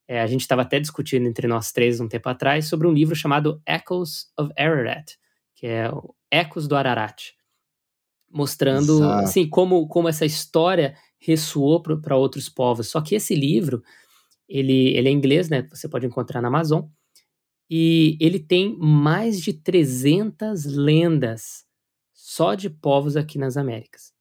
É, 0.06 0.20
a 0.20 0.26
gente 0.26 0.42
estava 0.42 0.62
até 0.62 0.78
discutindo 0.78 1.26
entre 1.26 1.46
nós 1.46 1.72
três 1.72 2.00
um 2.00 2.08
tempo 2.08 2.28
atrás 2.28 2.66
sobre 2.66 2.86
um 2.86 2.92
livro 2.92 3.14
chamado 3.14 3.60
Echoes 3.66 4.26
of 4.38 4.52
Ararat, 4.58 5.14
que 5.54 5.66
é 5.66 5.88
o 5.90 6.14
Ecos 6.30 6.66
do 6.68 6.76
Ararat, 6.76 7.32
mostrando 8.30 8.98
Exato. 8.98 9.24
assim 9.24 9.48
como, 9.48 9.86
como 9.88 10.08
essa 10.08 10.24
história 10.24 10.94
ressoou 11.18 11.82
para 11.82 12.16
outros 12.16 12.48
povos. 12.48 12.88
Só 12.88 13.00
que 13.00 13.14
esse 13.14 13.34
livro, 13.34 13.82
ele, 14.48 14.96
ele 14.96 15.08
é 15.08 15.12
inglês, 15.12 15.48
né? 15.48 15.66
Você 15.70 15.88
pode 15.88 16.06
encontrar 16.06 16.40
na 16.40 16.48
Amazon. 16.48 16.84
E 17.68 18.16
ele 18.20 18.38
tem 18.40 18.76
mais 18.78 19.40
de 19.40 19.52
300 19.52 20.64
lendas 20.64 21.64
só 22.12 22.54
de 22.54 22.68
povos 22.68 23.16
aqui 23.16 23.38
nas 23.38 23.56
Américas. 23.56 24.12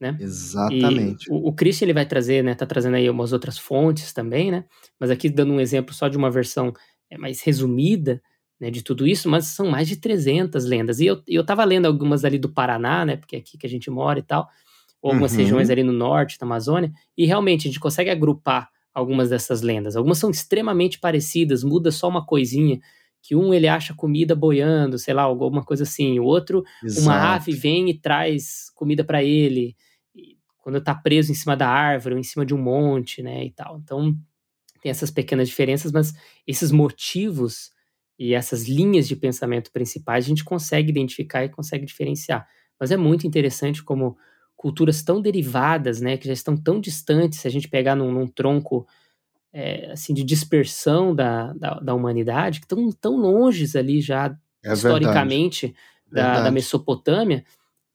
Né? 0.00 0.16
Exatamente. 0.20 1.26
E 1.28 1.32
o, 1.32 1.48
o 1.48 1.52
Christian 1.52 1.86
ele 1.86 1.92
vai 1.92 2.06
trazer, 2.06 2.42
né? 2.42 2.54
Tá 2.54 2.64
trazendo 2.64 2.94
aí 2.94 3.10
umas 3.10 3.32
outras 3.32 3.58
fontes 3.58 4.12
também, 4.12 4.50
né? 4.50 4.64
Mas 4.98 5.10
aqui 5.10 5.28
dando 5.28 5.52
um 5.52 5.60
exemplo 5.60 5.92
só 5.92 6.08
de 6.08 6.16
uma 6.16 6.30
versão 6.30 6.72
é, 7.10 7.18
mais 7.18 7.40
resumida, 7.40 8.22
né, 8.60 8.70
de 8.70 8.82
tudo 8.82 9.06
isso, 9.06 9.28
mas 9.28 9.46
são 9.46 9.68
mais 9.68 9.88
de 9.88 9.96
300 9.96 10.64
lendas. 10.64 11.00
E 11.00 11.06
eu, 11.06 11.22
eu 11.26 11.44
tava 11.44 11.64
lendo 11.64 11.86
algumas 11.86 12.24
ali 12.24 12.38
do 12.38 12.48
Paraná, 12.48 13.04
né? 13.04 13.16
Porque 13.16 13.36
é 13.36 13.38
aqui 13.38 13.56
que 13.56 13.66
a 13.66 13.70
gente 13.70 13.90
mora 13.90 14.18
e 14.18 14.22
tal 14.22 14.48
ou 15.00 15.10
algumas 15.10 15.32
uhum. 15.32 15.38
regiões 15.38 15.70
ali 15.70 15.82
no 15.82 15.92
norte 15.92 16.38
da 16.38 16.46
Amazônia, 16.46 16.92
e 17.16 17.24
realmente 17.24 17.62
a 17.66 17.70
gente 17.70 17.80
consegue 17.80 18.10
agrupar 18.10 18.68
algumas 18.92 19.30
dessas 19.30 19.62
lendas. 19.62 19.96
Algumas 19.96 20.18
são 20.18 20.30
extremamente 20.30 20.98
parecidas, 20.98 21.62
muda 21.62 21.90
só 21.90 22.08
uma 22.08 22.24
coisinha, 22.24 22.80
que 23.22 23.36
um 23.36 23.52
ele 23.52 23.68
acha 23.68 23.94
comida 23.94 24.34
boiando, 24.34 24.98
sei 24.98 25.14
lá, 25.14 25.22
alguma 25.22 25.64
coisa 25.64 25.84
assim, 25.84 26.18
o 26.18 26.24
outro, 26.24 26.64
Exato. 26.82 27.06
uma 27.06 27.34
ave 27.34 27.52
vem 27.52 27.90
e 27.90 27.94
traz 27.94 28.70
comida 28.74 29.04
para 29.04 29.22
ele, 29.22 29.76
quando 30.58 30.80
tá 30.80 30.94
preso 30.94 31.30
em 31.30 31.34
cima 31.34 31.56
da 31.56 31.68
árvore 31.68 32.14
ou 32.14 32.20
em 32.20 32.24
cima 32.24 32.44
de 32.44 32.54
um 32.54 32.58
monte, 32.58 33.22
né, 33.22 33.44
e 33.44 33.50
tal. 33.50 33.78
Então, 33.78 34.16
tem 34.82 34.90
essas 34.90 35.10
pequenas 35.10 35.48
diferenças, 35.48 35.92
mas 35.92 36.12
esses 36.46 36.70
motivos 36.70 37.70
e 38.18 38.34
essas 38.34 38.68
linhas 38.68 39.06
de 39.06 39.14
pensamento 39.14 39.70
principais 39.70 40.24
a 40.24 40.28
gente 40.28 40.44
consegue 40.44 40.90
identificar 40.90 41.44
e 41.44 41.48
consegue 41.48 41.86
diferenciar. 41.86 42.46
Mas 42.78 42.90
é 42.90 42.96
muito 42.96 43.26
interessante 43.26 43.82
como 43.82 44.16
culturas 44.56 45.02
tão 45.02 45.22
derivadas, 45.22 46.00
né, 46.00 46.16
que 46.16 46.26
já 46.26 46.32
estão 46.32 46.56
tão 46.56 46.80
distantes, 46.80 47.38
se 47.38 47.46
a 47.46 47.50
gente 47.50 47.68
pegar 47.68 47.94
num, 47.94 48.10
num 48.10 48.26
tronco 48.26 48.86
é, 49.52 49.92
assim 49.92 50.12
de 50.12 50.24
dispersão 50.24 51.14
da, 51.14 51.52
da, 51.52 51.74
da, 51.74 51.94
humanidade, 51.94 52.58
que 52.58 52.66
estão 52.66 52.90
tão 52.90 53.16
longes 53.16 53.76
ali 53.76 54.00
já 54.00 54.36
é 54.64 54.72
historicamente 54.72 55.74
da, 56.10 56.42
da, 56.42 56.50
Mesopotâmia, 56.50 57.44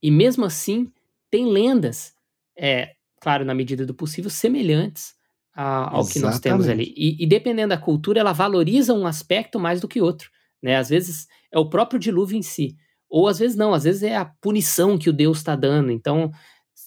e 0.01 0.09
mesmo 0.09 0.45
assim 0.45 0.91
tem 1.30 1.45
lendas, 1.45 2.13
é, 2.57 2.95
claro, 3.19 3.43
na 3.43 3.53
medida 3.53 3.86
do 3.86 3.93
possível, 3.93 4.30
semelhantes 4.30 5.15
a, 5.54 5.95
ao 5.95 6.08
que 6.08 6.20
nós 6.20 6.39
temos 6.39 6.68
ali. 6.68 6.93
E, 6.95 7.24
e 7.24 7.28
dependendo 7.28 7.70
da 7.70 7.78
cultura, 7.78 8.20
ela 8.20 8.34
valoriza 8.34 8.93
um 8.93 9.06
aspecto 9.06 9.60
mais 9.60 9.80
do 9.80 9.88
que 9.88 10.01
outro. 10.01 10.30
Né? 10.62 10.78
Às 10.78 10.89
vezes 10.89 11.28
é 11.51 11.60
o 11.60 11.70
próprio 11.70 11.99
dilúvio 11.99 12.38
em 12.38 12.41
si. 12.41 12.76
Ou 13.10 13.28
às 13.28 13.39
vezes 13.39 13.56
não, 13.56 13.74
às 13.74 13.84
vezes 13.84 14.04
é 14.04 14.16
a 14.16 14.26
punição 14.26 14.97
que 14.97 15.10
o 15.10 15.14
Deus 15.14 15.38
está 15.38 15.56
dando. 15.56 15.91
Então, 15.91 16.32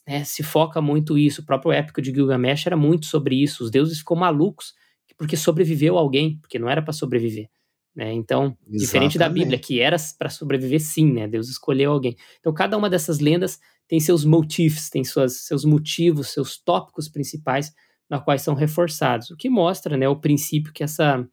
né, 0.07 0.25
se 0.25 0.43
foca 0.43 0.81
muito 0.81 1.17
isso. 1.17 1.43
O 1.43 1.47
próprio 1.47 1.73
épico 1.73 2.03
de 2.03 2.13
Gilgamesh 2.13 2.67
era 2.67 2.77
muito 2.77 3.07
sobre 3.07 3.41
isso. 3.41 3.63
Os 3.63 3.71
deuses 3.71 3.99
ficam 3.99 4.17
malucos 4.17 4.75
porque 5.17 5.37
sobreviveu 5.37 5.97
alguém, 5.97 6.39
porque 6.41 6.59
não 6.59 6.69
era 6.69 6.83
para 6.83 6.93
sobreviver. 6.93 7.49
Né? 7.95 8.13
Então, 8.13 8.45
Exatamente. 8.45 8.79
diferente 8.79 9.19
da 9.19 9.29
Bíblia, 9.29 9.59
que 9.59 9.81
era 9.81 9.97
para 10.19 10.29
sobreviver 10.29 10.81
sim, 10.81 11.11
né? 11.11 11.27
Deus 11.27 11.49
escolheu 11.49 11.93
alguém. 11.93 12.15
Então, 12.39 12.53
cada 12.53 12.77
uma 12.77 12.91
dessas 12.91 13.21
lendas 13.21 13.59
tem 13.89 13.99
seus 13.99 14.23
motifs, 14.25 14.91
tem 14.91 15.03
suas, 15.03 15.47
seus 15.47 15.65
motivos, 15.65 16.29
seus 16.29 16.59
tópicos 16.59 17.09
principais, 17.09 17.73
na 18.09 18.21
quais 18.21 18.43
são 18.43 18.55
reforçados. 18.55 19.31
O 19.31 19.37
que 19.37 19.51
mostra 19.51 19.97
né, 19.97 20.09
o 20.09 20.21
princípio 20.21 20.73
que 20.73 20.85
essa 20.85 21.27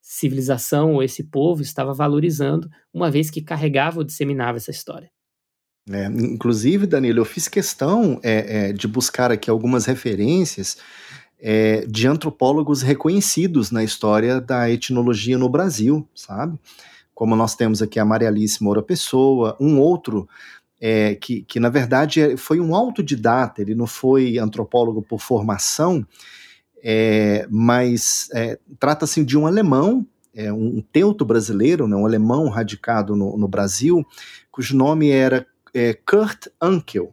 civilização 0.00 0.94
ou 0.94 1.02
esse 1.02 1.24
povo 1.24 1.62
estava 1.62 1.92
valorizando, 1.92 2.68
uma 2.92 3.10
vez 3.10 3.30
que 3.30 3.42
carregava 3.42 3.98
ou 3.98 4.04
disseminava 4.04 4.56
essa 4.56 4.70
história. 4.70 5.10
É, 5.90 6.06
inclusive, 6.06 6.86
Danilo, 6.86 7.20
eu 7.20 7.24
fiz 7.24 7.48
questão 7.48 8.20
é, 8.22 8.68
é, 8.68 8.72
de 8.72 8.86
buscar 8.86 9.30
aqui 9.30 9.50
algumas 9.50 9.86
referências 9.86 10.78
é, 11.38 11.86
de 11.86 12.06
antropólogos 12.06 12.82
reconhecidos 12.82 13.70
na 13.70 13.82
história 13.82 14.40
da 14.40 14.70
etnologia 14.70 15.38
no 15.38 15.48
Brasil, 15.48 16.06
sabe? 16.14 16.58
Como 17.14 17.34
nós 17.34 17.54
temos 17.54 17.82
aqui 17.82 17.98
a 17.98 18.04
Maria 18.04 18.28
Alice 18.28 18.62
Moura 18.62 18.82
Pessoa, 18.82 19.56
um 19.60 19.78
outro 19.78 20.28
é, 20.80 21.14
que, 21.14 21.42
que, 21.42 21.60
na 21.60 21.68
verdade, 21.68 22.20
é, 22.20 22.36
foi 22.36 22.58
um 22.58 22.74
autodidata, 22.74 23.60
ele 23.60 23.74
não 23.74 23.86
foi 23.86 24.38
antropólogo 24.38 25.02
por 25.02 25.20
formação, 25.20 26.06
é, 26.82 27.46
mas 27.50 28.28
é, 28.32 28.58
trata-se 28.78 29.22
de 29.22 29.36
um 29.36 29.46
alemão, 29.46 30.06
é, 30.34 30.50
um 30.50 30.82
teuto 30.92 31.24
brasileiro, 31.24 31.86
né, 31.86 31.94
um 31.94 32.06
alemão 32.06 32.48
radicado 32.48 33.14
no, 33.14 33.36
no 33.36 33.46
Brasil, 33.46 34.04
cujo 34.50 34.74
nome 34.74 35.10
era 35.10 35.46
é, 35.74 35.92
Kurt 35.92 36.46
Ankel. 36.60 37.12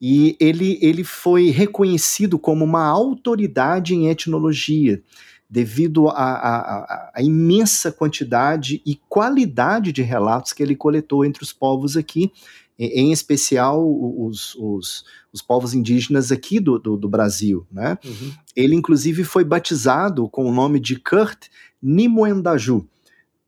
E 0.00 0.36
ele, 0.40 0.78
ele 0.80 1.02
foi 1.02 1.50
reconhecido 1.50 2.38
como 2.38 2.64
uma 2.64 2.86
autoridade 2.86 3.94
em 3.94 4.08
etnologia, 4.08 5.02
devido 5.50 6.08
à 6.10 7.12
imensa 7.18 7.90
quantidade 7.90 8.82
e 8.84 8.94
qualidade 9.08 9.92
de 9.92 10.02
relatos 10.02 10.52
que 10.52 10.62
ele 10.62 10.76
coletou 10.76 11.24
entre 11.24 11.42
os 11.42 11.52
povos 11.52 11.96
aqui, 11.96 12.30
em 12.78 13.10
especial 13.10 13.84
os, 13.84 14.54
os, 14.54 15.04
os 15.32 15.42
povos 15.42 15.74
indígenas 15.74 16.30
aqui 16.30 16.60
do, 16.60 16.78
do, 16.78 16.96
do 16.96 17.08
Brasil. 17.08 17.66
Né? 17.72 17.98
Uhum. 18.04 18.32
Ele, 18.54 18.74
inclusive, 18.74 19.24
foi 19.24 19.42
batizado 19.42 20.28
com 20.28 20.46
o 20.46 20.52
nome 20.52 20.78
de 20.78 20.96
Kurt 20.96 21.46
Nimoendaju, 21.82 22.86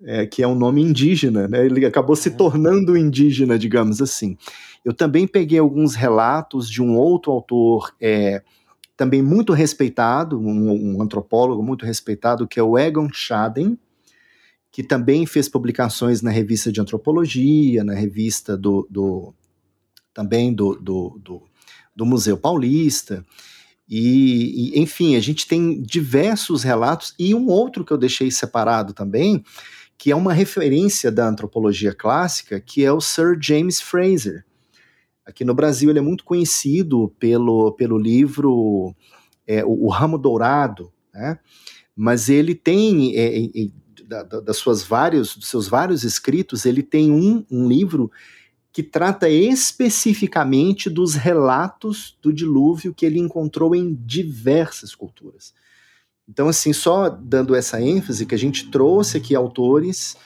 é, 0.03 0.27
que 0.27 0.43
é 0.43 0.49
um 0.49 0.55
nome 0.55 0.83
indígena, 0.83 1.47
né? 1.47 1.65
ele 1.65 1.85
acabou 1.87 2.17
se 2.17 2.31
uhum. 2.31 2.37
tornando 2.37 2.97
indígena, 2.97 3.59
digamos 3.59 4.03
assim. 4.03 4.37
Eu 4.85 4.93
também 4.93 5.27
peguei 5.27 5.59
alguns 5.59 5.95
relatos 5.95 6.69
de 6.69 6.83
um 6.83 6.97
outro 6.97 7.31
autor 7.31 7.95
é, 8.01 8.43
também 8.97 9.23
muito 9.23 9.53
respeitado, 9.53 10.39
um, 10.41 10.97
um, 10.97 11.03
antropólogo 11.03 11.63
muito 11.63 11.87
respeitado, 11.87 12.49
que 12.49 12.59
é 12.59 12.63
o 12.63 12.79
Egon 12.79 13.09
Schaden, 13.13 13.79
que 14.71 14.83
também 14.83 15.27
fez 15.27 15.49
publicações 15.49 16.23
na 16.23 16.31
revista 16.31 16.71
de 16.71 16.81
antropologia, 16.81 17.83
na 17.83 17.95
revista 17.95 18.57
do, 18.57 18.87
do 18.91 19.35
também 20.15 20.53
do, 20.53 20.75
do, 20.77 21.21
do, 21.23 21.43
do 21.95 22.07
Museu 22.07 22.37
Paulista. 22.37 23.25
E, 23.89 24.73
e, 24.75 24.81
enfim, 24.81 25.17
a 25.17 25.21
gente 25.21 25.47
tem 25.49 25.83
diversos 25.83 26.63
relatos, 26.63 27.15
e 27.19 27.35
um 27.35 27.49
outro 27.49 27.85
que 27.85 27.93
eu 27.93 27.99
deixei 27.99 28.31
separado 28.31 28.93
também, 28.93 29.45
que 29.99 30.13
é 30.13 30.17
uma 30.17 30.33
referência 30.33 31.11
da 31.11 31.29
antropologia 31.29 31.93
clássica, 31.93 32.61
que 32.61 32.85
é 32.85 32.93
o 32.93 33.01
Sir 33.01 33.37
James 33.41 33.81
Fraser. 33.81 34.45
Aqui 35.27 35.45
no 35.45 35.55
Brasil 35.55 35.91
ele 35.91 35.99
é 35.99 36.03
muito 36.03 36.25
conhecido 36.25 37.13
pelo, 37.19 37.73
pelo 37.73 37.99
livro 37.99 38.95
é, 39.47 39.65
o, 39.65 39.87
o, 39.87 39.89
Ramo 39.89 40.17
Dourado, 40.17 40.93
né? 41.13 41.39
mas 41.95 42.29
ele 42.29 42.55
tem, 42.55 43.15
é, 43.17 43.45
é, 43.45 43.69
da, 44.11 44.41
das 44.41 44.57
suas 44.57 44.83
vários, 44.83 45.37
dos 45.37 45.49
seus 45.49 45.69
vários 45.69 46.03
escritos, 46.03 46.67
ele 46.67 46.83
tem 46.83 47.13
um, 47.13 47.45
um 47.51 47.69
livro 47.69 48.11
que 48.73 48.83
trata 48.83 49.29
especificamente 49.29 50.91
dos 50.91 51.15
relatos 51.15 52.17
do 52.21 52.33
dilúvio 52.33 52.95
que 52.95 53.07
ele 53.07 53.19
encontrou 53.19 53.75
em 53.75 53.95
diversas 53.95 54.95
culturas. 54.95 55.53
Então, 56.29 56.49
assim, 56.49 56.73
só 56.73 57.09
dando 57.09 57.55
essa 57.55 57.81
ênfase 57.81 58.27
que 58.27 58.35
a 58.35 58.39
gente 58.39 58.71
trouxe 58.71 59.17
aqui 59.17 59.35
autores 59.35 60.17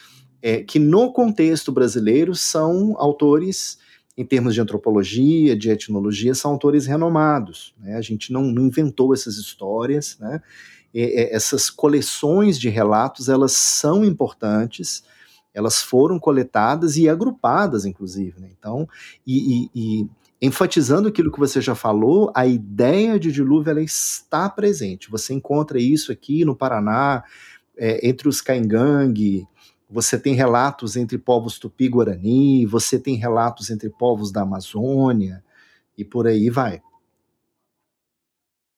é, 0.43 0.63
que 0.63 0.79
no 0.79 1.11
contexto 1.11 1.73
brasileiro 1.73 2.35
são 2.35 2.95
autores, 2.99 3.79
em 4.15 4.27
termos 4.27 4.53
de 4.53 4.61
antropologia, 4.61 5.57
de 5.57 5.71
etnologia, 5.71 6.35
são 6.35 6.51
autores 6.51 6.85
renomados. 6.85 7.75
Né? 7.79 7.97
A 7.97 8.03
gente 8.03 8.31
não, 8.31 8.43
não 8.43 8.67
inventou 8.67 9.15
essas 9.15 9.37
histórias, 9.37 10.19
né? 10.21 10.43
Essas 10.95 11.69
coleções 11.69 12.59
de 12.59 12.69
relatos 12.69 13.29
elas 13.29 13.53
são 13.53 14.05
importantes, 14.05 15.03
elas 15.53 15.83
foram 15.83 16.19
coletadas 16.19 16.97
e 16.97 17.09
agrupadas, 17.09 17.85
inclusive. 17.85 18.41
Né? 18.41 18.51
Então, 18.57 18.89
e, 19.27 19.65
e, 19.65 19.71
e, 19.75 20.09
enfatizando 20.41 21.09
aquilo 21.09 21.33
que 21.33 21.39
você 21.39 21.61
já 21.61 21.75
falou, 21.75 22.31
a 22.35 22.47
ideia 22.47 23.19
de 23.19 23.33
dilúvio 23.33 23.71
ela 23.71 23.83
está 23.83 24.49
presente. 24.49 25.11
Você 25.11 25.35
encontra 25.35 25.79
isso 25.81 26.13
aqui 26.13 26.45
no 26.45 26.55
Paraná, 26.55 27.25
é, 27.77 28.07
entre 28.07 28.29
os 28.29 28.41
Caingangue, 28.41 29.47
você 29.91 30.19
tem 30.19 30.35
relatos 30.35 30.97
entre 30.97 31.19
povos 31.19 31.59
tupi-guarani, 31.59 32.67
você 32.67 32.99
tem 32.99 33.17
relatos 33.17 33.71
entre 33.71 33.91
povos 33.91 34.33
da 34.33 34.43
Amazônia, 34.43 35.43
e 35.97 36.05
por 36.05 36.27
aí 36.27 36.51
vai. 36.51 36.83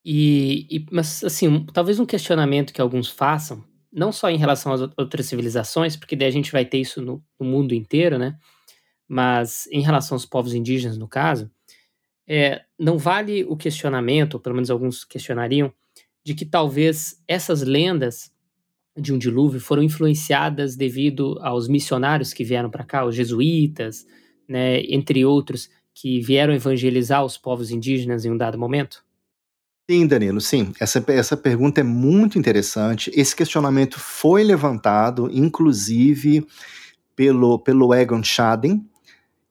E, 0.09 0.69
e, 0.71 0.87
mas, 0.93 1.25
assim, 1.25 1.67
talvez 1.73 1.99
um 1.99 2.07
questionamento 2.07 2.73
que 2.73 2.81
alguns 2.81 3.11
façam, 3.11 3.65
não 3.93 4.13
só 4.13 4.31
em 4.31 4.37
relação 4.37 4.73
às 4.73 4.81
outras 4.97 5.27
civilizações, 5.27 5.97
porque 5.97 6.15
daí 6.15 6.29
a 6.29 6.33
gente 6.33 6.53
vai 6.53 6.65
ter 6.65 6.79
isso 6.79 7.03
no, 7.03 7.21
no 7.41 7.45
mundo 7.45 7.75
inteiro, 7.75 8.17
né? 8.17 8.39
Mas 9.09 9.67
em 9.73 9.81
relação 9.81 10.15
aos 10.15 10.25
povos 10.25 10.55
indígenas, 10.55 10.97
no 10.97 11.09
caso, 11.09 11.51
é, 12.25 12.63
não 12.79 12.99
vale 12.99 13.43
o 13.49 13.57
questionamento, 13.57 14.35
ou 14.35 14.41
pelo 14.41 14.55
menos 14.55 14.71
alguns 14.71 15.05
questionariam, 15.05 15.73
de 16.25 16.35
que 16.35 16.45
talvez 16.45 17.21
essas 17.27 17.63
lendas 17.63 18.31
de 18.97 19.13
um 19.13 19.19
dilúvio 19.19 19.61
foram 19.61 19.83
influenciadas 19.83 20.77
devido 20.77 21.37
aos 21.41 21.67
missionários 21.67 22.33
que 22.33 22.45
vieram 22.45 22.71
para 22.71 22.85
cá, 22.85 23.05
os 23.05 23.17
jesuítas, 23.17 24.07
né, 24.49 24.83
entre 24.83 25.25
outros, 25.25 25.69
que 25.93 26.21
vieram 26.21 26.55
evangelizar 26.55 27.25
os 27.25 27.37
povos 27.37 27.73
indígenas 27.73 28.25
em 28.25 28.31
um 28.31 28.37
dado 28.37 28.57
momento? 28.57 29.06
Sim, 29.89 30.09
Danilo, 30.09 30.41
sim. 30.41 30.73
Essa, 30.81 31.05
essa 31.07 31.37
pergunta 31.37 31.81
é 31.81 31.85
muito 31.85 32.37
interessante. 32.37 33.09
Esse 33.15 33.37
questionamento 33.37 34.01
foi 34.01 34.43
levantado, 34.43 35.31
inclusive, 35.33 36.45
pelo, 37.15 37.61
pelo 37.61 37.95
Egon 37.95 38.21
Schaden. 38.21 38.85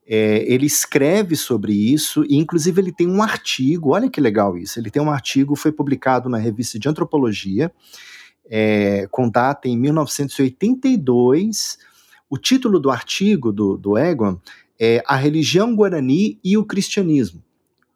É, 0.06 0.44
ele 0.46 0.66
escreve 0.66 1.36
sobre 1.36 1.72
isso 1.72 2.22
e, 2.28 2.36
inclusive, 2.36 2.78
ele 2.78 2.92
tem 2.92 3.08
um 3.08 3.22
artigo. 3.22 3.94
Olha 3.94 4.10
que 4.10 4.20
legal 4.20 4.58
isso. 4.58 4.78
Ele 4.78 4.90
tem 4.90 5.00
um 5.00 5.10
artigo, 5.10 5.56
foi 5.56 5.72
publicado 5.72 6.28
na 6.28 6.36
revista 6.36 6.78
de 6.78 6.86
Antropologia, 6.86 7.72
é, 8.44 9.08
com 9.10 9.30
data 9.30 9.68
em 9.68 9.78
1982. 9.78 11.78
O 12.28 12.36
título 12.36 12.78
do 12.78 12.90
artigo 12.90 13.50
do, 13.50 13.78
do 13.78 13.96
Egon 13.96 14.38
é 14.78 15.02
A 15.06 15.16
Religião 15.16 15.74
Guarani 15.74 16.38
e 16.44 16.58
o 16.58 16.64
Cristianismo 16.66 17.45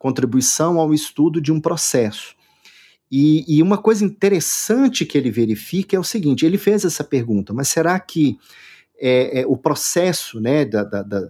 contribuição 0.01 0.79
ao 0.79 0.95
estudo 0.95 1.39
de 1.39 1.51
um 1.51 1.61
processo. 1.61 2.35
E, 3.11 3.45
e, 3.47 3.61
uma 3.61 3.77
coisa 3.77 4.03
interessante 4.03 5.05
que 5.05 5.15
ele 5.15 5.29
verifica 5.29 5.95
é 5.95 5.99
o 5.99 6.03
seguinte: 6.03 6.43
ele 6.43 6.57
fez 6.57 6.83
essa 6.83 7.03
pergunta, 7.03 7.53
mas 7.53 7.67
será 7.67 7.99
que 7.99 8.39
é, 8.99 9.41
é, 9.41 9.45
o 9.45 9.55
processo 9.55 10.39
né, 10.39 10.65
da, 10.65 10.83
da, 10.83 11.03
da, 11.03 11.29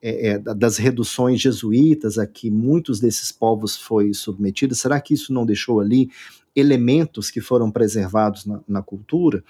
é, 0.00 0.28
é 0.28 0.38
das 0.38 0.78
reduções 0.78 1.42
jesuítas 1.42 2.16
a 2.16 2.26
que 2.26 2.50
muitos 2.50 3.00
desses 3.00 3.30
povos 3.30 3.76
foi 3.76 4.14
submetido, 4.14 4.74
será 4.74 4.98
que 4.98 5.12
isso 5.12 5.34
não 5.34 5.44
deixou 5.44 5.78
ali 5.78 6.08
elementos 6.54 7.30
que 7.30 7.42
foram 7.42 7.70
preservados 7.70 8.46
na, 8.46 8.60
na 8.66 8.82
cultura? 8.82 9.44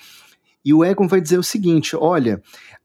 E 0.65 0.75
o 0.75 0.85
Egon 0.85 1.07
vai 1.07 1.21
dizer 1.21 1.39
o 1.39 1.45
seguinte: 1.45 1.95
olha, 1.95 2.43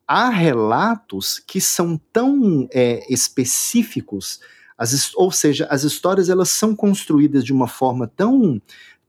há 0.07 0.29
relatos 0.29 1.39
que 1.39 1.59
são 1.59 1.99
tão 2.13 2.67
é, 2.71 3.11
específicos 3.11 4.39
as, 4.81 5.13
ou 5.13 5.31
seja, 5.31 5.67
as 5.69 5.83
histórias 5.83 6.27
elas 6.27 6.49
são 6.49 6.75
construídas 6.75 7.43
de 7.45 7.53
uma 7.53 7.67
forma 7.67 8.07
tão, 8.07 8.59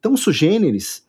tão 0.02 0.16
sugêneres 0.18 1.02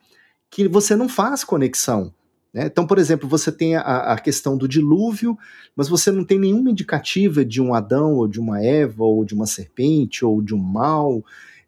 que 0.50 0.66
você 0.66 0.96
não 0.96 1.06
faz 1.06 1.44
conexão. 1.44 2.14
Né? 2.50 2.64
Então, 2.64 2.86
por 2.86 2.98
exemplo, 2.98 3.28
você 3.28 3.52
tem 3.52 3.76
a, 3.76 3.80
a, 3.80 4.18
questão 4.18 4.56
do 4.56 4.66
dilúvio, 4.66 5.36
mas 5.76 5.86
você 5.86 6.10
não 6.10 6.24
tem 6.24 6.38
nenhuma 6.38 6.70
indicativa 6.70 7.44
de 7.44 7.60
um 7.60 7.74
Adão, 7.74 8.14
ou 8.14 8.26
de 8.26 8.40
uma 8.40 8.64
Eva, 8.64 9.04
ou 9.04 9.22
de 9.22 9.34
uma 9.34 9.44
serpente, 9.44 10.24
ou 10.24 10.40
de 10.40 10.54
um 10.54 10.58
mal. 10.58 11.22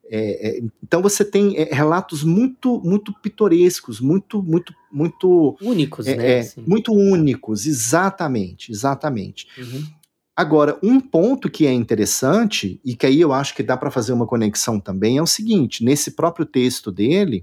É, 0.08 0.48
é, 0.48 0.62
então 0.82 1.02
você 1.02 1.22
tem 1.22 1.58
é, 1.58 1.64
relatos 1.74 2.22
muito 2.22 2.80
muito 2.80 3.12
pitorescos, 3.12 4.00
muito 4.00 4.42
muito 4.42 4.72
muito 4.90 5.56
únicos, 5.60 6.06
é, 6.06 6.16
né? 6.16 6.30
É, 6.38 6.52
muito 6.64 6.94
únicos, 6.94 7.66
exatamente, 7.66 8.70
exatamente. 8.72 9.48
Uhum. 9.58 9.84
Agora, 10.36 10.78
um 10.82 11.00
ponto 11.00 11.50
que 11.50 11.66
é 11.66 11.72
interessante, 11.72 12.78
e 12.84 12.94
que 12.94 13.06
aí 13.06 13.18
eu 13.18 13.32
acho 13.32 13.54
que 13.54 13.62
dá 13.62 13.74
para 13.74 13.90
fazer 13.90 14.12
uma 14.12 14.26
conexão 14.26 14.78
também, 14.78 15.16
é 15.16 15.22
o 15.22 15.26
seguinte: 15.26 15.82
nesse 15.82 16.10
próprio 16.10 16.44
texto 16.44 16.92
dele, 16.92 17.42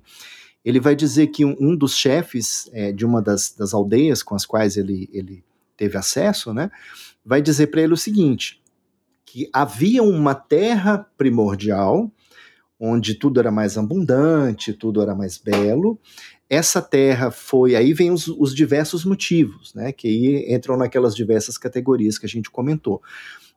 ele 0.64 0.80
vai 0.80 0.96
dizer 0.96 1.28
que 1.28 1.44
um, 1.44 1.56
um 1.60 1.76
dos 1.76 1.96
chefes 1.96 2.70
é, 2.72 2.92
de 2.92 3.04
uma 3.04 3.20
das, 3.20 3.52
das, 3.58 3.74
aldeias 3.74 4.22
com 4.22 4.36
as 4.36 4.46
quais 4.46 4.78
ele, 4.78 5.10
ele 5.12 5.44
teve 5.76 5.98
acesso, 5.98 6.54
né, 6.54 6.70
vai 7.26 7.42
dizer 7.42 7.68
para 7.68 7.82
ele 7.82 7.94
o 7.94 7.98
seguinte: 7.98 8.62
que 9.26 9.50
havia 9.52 10.04
uma 10.04 10.36
terra 10.36 11.00
primordial, 11.18 12.12
onde 12.80 13.16
tudo 13.16 13.40
era 13.40 13.50
mais 13.50 13.76
abundante, 13.76 14.72
tudo 14.72 15.02
era 15.02 15.16
mais 15.16 15.40
belo, 15.40 16.00
essa 16.50 16.82
terra 16.82 17.32
foi. 17.32 17.76
Aí 17.76 17.94
vem 17.94 18.12
os, 18.12 18.28
os 18.28 18.54
diversos 18.54 19.06
motivos, 19.06 19.74
né? 19.74 19.92
Que 19.92 20.08
aí 20.08 20.54
entram 20.54 20.78
naquelas 20.78 21.16
diversas 21.16 21.58
categorias 21.58 22.18
que 22.18 22.26
a 22.26 22.30
gente 22.30 22.50
comentou. 22.50 23.02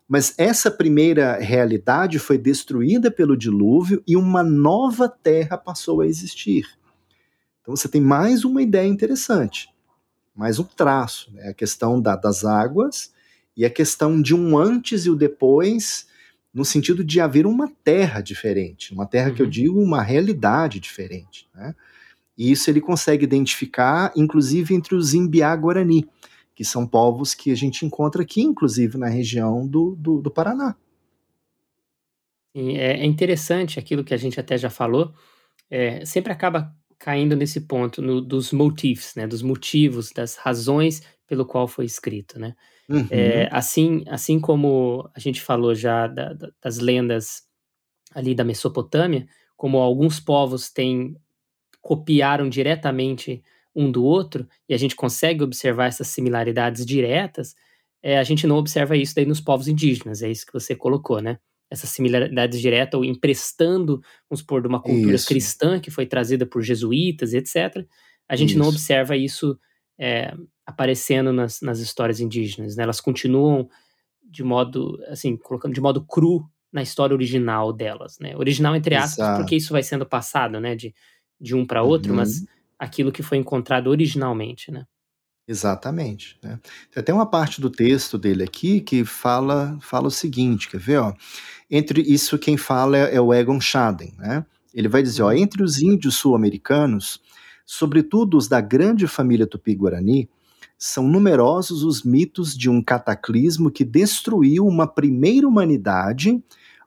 Mas 0.08 0.34
essa 0.38 0.70
primeira 0.70 1.36
realidade 1.36 2.18
foi 2.18 2.38
destruída 2.38 3.10
pelo 3.10 3.36
dilúvio 3.36 4.02
e 4.06 4.16
uma 4.16 4.42
nova 4.42 5.08
terra 5.08 5.58
passou 5.58 6.00
a 6.00 6.06
existir. 6.06 6.64
Então 7.60 7.74
você 7.74 7.88
tem 7.88 8.00
mais 8.00 8.44
uma 8.44 8.62
ideia 8.62 8.86
interessante, 8.86 9.68
mais 10.32 10.60
um 10.60 10.64
traço, 10.64 11.32
né? 11.34 11.48
a 11.48 11.54
questão 11.54 12.00
da, 12.00 12.14
das 12.14 12.44
águas 12.44 13.12
e 13.56 13.64
a 13.64 13.70
questão 13.70 14.22
de 14.22 14.32
um 14.32 14.56
antes 14.56 15.06
e 15.06 15.10
o 15.10 15.16
depois, 15.16 16.06
no 16.54 16.64
sentido 16.64 17.02
de 17.02 17.20
haver 17.20 17.44
uma 17.44 17.68
terra 17.82 18.20
diferente, 18.20 18.94
uma 18.94 19.06
terra 19.06 19.30
uhum. 19.30 19.34
que 19.34 19.42
eu 19.42 19.46
uhum. 19.46 19.50
digo 19.50 19.82
uma 19.82 20.00
realidade 20.00 20.78
diferente. 20.78 21.48
Né? 21.52 21.74
E 22.36 22.50
isso 22.50 22.68
ele 22.70 22.80
consegue 22.80 23.24
identificar, 23.24 24.12
inclusive, 24.16 24.74
entre 24.74 24.94
os 24.94 25.14
Imbiá 25.14 25.54
Guarani, 25.56 26.06
que 26.54 26.64
são 26.64 26.86
povos 26.86 27.34
que 27.34 27.50
a 27.50 27.54
gente 27.54 27.84
encontra 27.84 28.22
aqui, 28.22 28.42
inclusive, 28.42 28.98
na 28.98 29.08
região 29.08 29.66
do, 29.66 29.94
do, 29.96 30.20
do 30.20 30.30
Paraná. 30.30 30.76
É, 32.54 33.00
é 33.00 33.04
interessante 33.04 33.78
aquilo 33.78 34.02
que 34.02 34.14
a 34.14 34.16
gente 34.16 34.40
até 34.40 34.56
já 34.56 34.70
falou, 34.70 35.12
é, 35.70 36.04
sempre 36.04 36.32
acaba 36.32 36.74
caindo 36.98 37.36
nesse 37.36 37.60
ponto 37.60 38.00
no, 38.00 38.20
dos 38.20 38.52
motifs, 38.52 39.14
né, 39.14 39.26
dos 39.26 39.42
motivos, 39.42 40.10
das 40.12 40.36
razões 40.36 41.02
pelo 41.26 41.44
qual 41.44 41.68
foi 41.68 41.84
escrito, 41.84 42.38
né. 42.38 42.54
Uhum. 42.88 43.06
É, 43.10 43.48
assim, 43.52 44.04
assim 44.06 44.40
como 44.40 45.10
a 45.14 45.18
gente 45.18 45.42
falou 45.42 45.74
já 45.74 46.06
da, 46.06 46.32
da, 46.32 46.50
das 46.62 46.78
lendas 46.78 47.42
ali 48.14 48.34
da 48.34 48.44
Mesopotâmia, 48.44 49.26
como 49.56 49.78
alguns 49.78 50.20
povos 50.20 50.70
têm 50.70 51.16
copiaram 51.86 52.48
diretamente 52.48 53.44
um 53.72 53.92
do 53.92 54.02
outro, 54.02 54.44
e 54.68 54.74
a 54.74 54.76
gente 54.76 54.96
consegue 54.96 55.44
observar 55.44 55.86
essas 55.86 56.08
similaridades 56.08 56.84
diretas, 56.84 57.54
é, 58.02 58.18
a 58.18 58.24
gente 58.24 58.44
não 58.44 58.56
observa 58.56 58.96
isso 58.96 59.14
daí 59.14 59.24
nos 59.24 59.40
povos 59.40 59.68
indígenas, 59.68 60.20
é 60.20 60.28
isso 60.28 60.44
que 60.44 60.52
você 60.52 60.74
colocou, 60.74 61.20
né? 61.20 61.38
Essas 61.70 61.90
similaridades 61.90 62.60
diretas, 62.60 62.98
ou 62.98 63.04
emprestando, 63.04 64.02
vamos 64.28 64.40
supor, 64.40 64.62
de 64.62 64.66
uma 64.66 64.82
cultura 64.82 65.14
isso. 65.14 65.28
cristã 65.28 65.78
que 65.78 65.88
foi 65.88 66.06
trazida 66.06 66.44
por 66.44 66.60
jesuítas, 66.60 67.32
etc. 67.32 67.86
A 68.28 68.34
gente 68.34 68.50
isso. 68.50 68.58
não 68.58 68.66
observa 68.66 69.16
isso 69.16 69.56
é, 69.96 70.34
aparecendo 70.66 71.32
nas, 71.32 71.60
nas 71.60 71.78
histórias 71.78 72.18
indígenas, 72.18 72.74
né? 72.74 72.82
Elas 72.82 73.00
continuam 73.00 73.68
de 74.28 74.42
modo, 74.42 75.00
assim, 75.06 75.36
colocando 75.36 75.72
de 75.72 75.80
modo 75.80 76.04
cru 76.04 76.44
na 76.72 76.82
história 76.82 77.14
original 77.14 77.72
delas, 77.72 78.18
né? 78.18 78.36
Original 78.36 78.74
entre 78.74 78.96
aspas, 78.96 79.18
Exato. 79.18 79.40
porque 79.40 79.54
isso 79.54 79.72
vai 79.72 79.84
sendo 79.84 80.04
passado, 80.04 80.58
né? 80.58 80.74
De, 80.74 80.92
de 81.40 81.54
um 81.54 81.64
para 81.64 81.82
outro, 81.82 82.10
uhum. 82.10 82.16
mas 82.16 82.44
aquilo 82.78 83.12
que 83.12 83.22
foi 83.22 83.38
encontrado 83.38 83.88
originalmente, 83.88 84.70
né? 84.70 84.86
Exatamente. 85.48 86.36
Né? 86.42 86.58
Tem 86.90 87.00
até 87.00 87.14
uma 87.14 87.26
parte 87.26 87.60
do 87.60 87.70
texto 87.70 88.18
dele 88.18 88.42
aqui 88.42 88.80
que 88.80 89.04
fala, 89.04 89.78
fala 89.80 90.08
o 90.08 90.10
seguinte, 90.10 90.68
quer 90.68 90.80
ver? 90.80 90.98
Ó? 90.98 91.14
Entre 91.70 92.02
isso 92.02 92.38
quem 92.38 92.56
fala 92.56 92.98
é, 92.98 93.14
é 93.14 93.20
o 93.20 93.32
Egon 93.32 93.60
Schaden, 93.60 94.12
né? 94.18 94.44
Ele 94.74 94.88
vai 94.88 95.02
dizer, 95.02 95.22
ó, 95.22 95.28
uhum. 95.28 95.32
entre 95.32 95.62
os 95.62 95.80
índios 95.80 96.16
sul-americanos, 96.16 97.20
sobretudo 97.64 98.36
os 98.36 98.48
da 98.48 98.60
grande 98.60 99.06
família 99.06 99.46
Tupi-Guarani, 99.46 100.28
são 100.78 101.08
numerosos 101.08 101.82
os 101.82 102.02
mitos 102.02 102.56
de 102.56 102.68
um 102.68 102.82
cataclismo 102.82 103.70
que 103.70 103.84
destruiu 103.84 104.66
uma 104.66 104.86
primeira 104.86 105.48
humanidade 105.48 106.42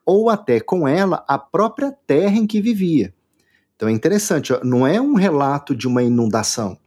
ou 0.05 0.29
até 0.29 0.59
com 0.59 0.87
ela 0.87 1.23
a 1.27 1.39
própria 1.39 1.91
terra 1.91 2.35
em 2.35 2.45
que 2.45 2.61
vivia. 2.61 3.13
Então 3.79 3.87
é 3.87 3.93
interessante, 3.93 4.51
não 4.61 4.85
é 4.85 4.99
um 4.99 5.13
relato 5.13 5.73
de 5.73 5.87
uma 5.87 6.03
inundação. 6.03 6.77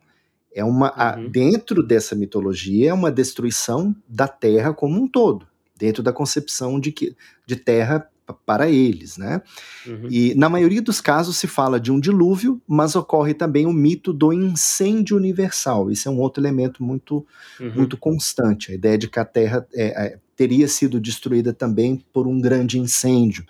É 0.55 0.63
uma 0.63 0.89
uhum. 0.89 0.95
a, 0.95 1.17
dentro 1.31 1.83
dessa 1.83 2.15
mitologia 2.15 2.91
é 2.91 2.93
uma 2.93 3.11
destruição 3.11 3.97
da 4.07 4.29
terra 4.29 4.75
como 4.75 5.01
um 5.01 5.09
todo, 5.09 5.47
dentro 5.75 6.03
da 6.03 6.13
concepção 6.13 6.79
de 6.79 6.93
que 6.93 7.17
de 7.47 7.57
terra 7.57 8.07
para 8.45 8.69
eles, 8.69 9.17
né? 9.17 9.41
Uhum. 9.87 10.07
E 10.11 10.35
na 10.35 10.51
maioria 10.51 10.83
dos 10.83 11.01
casos 11.01 11.39
se 11.39 11.47
fala 11.47 11.81
de 11.81 11.91
um 11.91 11.99
dilúvio, 11.99 12.61
mas 12.69 12.95
ocorre 12.95 13.33
também 13.33 13.65
o 13.65 13.73
mito 13.73 14.13
do 14.13 14.31
incêndio 14.31 15.17
universal. 15.17 15.91
Isso 15.91 16.11
é 16.11 16.13
um 16.13 16.21
outro 16.21 16.43
elemento 16.43 16.85
muito 16.85 17.27
uhum. 17.59 17.73
muito 17.75 17.97
constante. 17.97 18.71
A 18.71 18.75
ideia 18.75 18.99
de 18.99 19.09
que 19.09 19.19
a 19.19 19.25
Terra 19.25 19.67
é, 19.75 19.87
é, 19.87 20.19
teria 20.37 20.69
sido 20.69 21.01
destruída 21.01 21.55
também 21.55 22.05
por 22.13 22.27
um 22.27 22.39
grande 22.39 22.79
incêndio. 22.79 23.47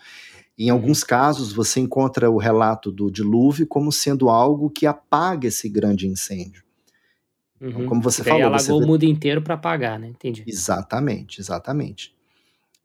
Em 0.58 0.70
alguns 0.70 1.02
casos, 1.02 1.52
você 1.52 1.80
encontra 1.80 2.30
o 2.30 2.36
relato 2.36 2.92
do 2.92 3.10
dilúvio 3.10 3.66
como 3.66 3.90
sendo 3.90 4.28
algo 4.28 4.68
que 4.70 4.86
apaga 4.86 5.48
esse 5.48 5.68
grande 5.68 6.06
incêndio. 6.06 6.62
Então, 7.60 7.82
uhum. 7.82 7.86
como 7.86 8.02
você 8.02 8.22
falou. 8.22 8.42
alagou 8.42 8.58
você... 8.58 8.72
o 8.72 8.86
mundo 8.86 9.04
inteiro 9.04 9.40
para 9.40 9.54
apagar, 9.54 9.98
né? 9.98 10.08
Entendi. 10.08 10.44
Exatamente, 10.46 11.40
exatamente. 11.40 12.14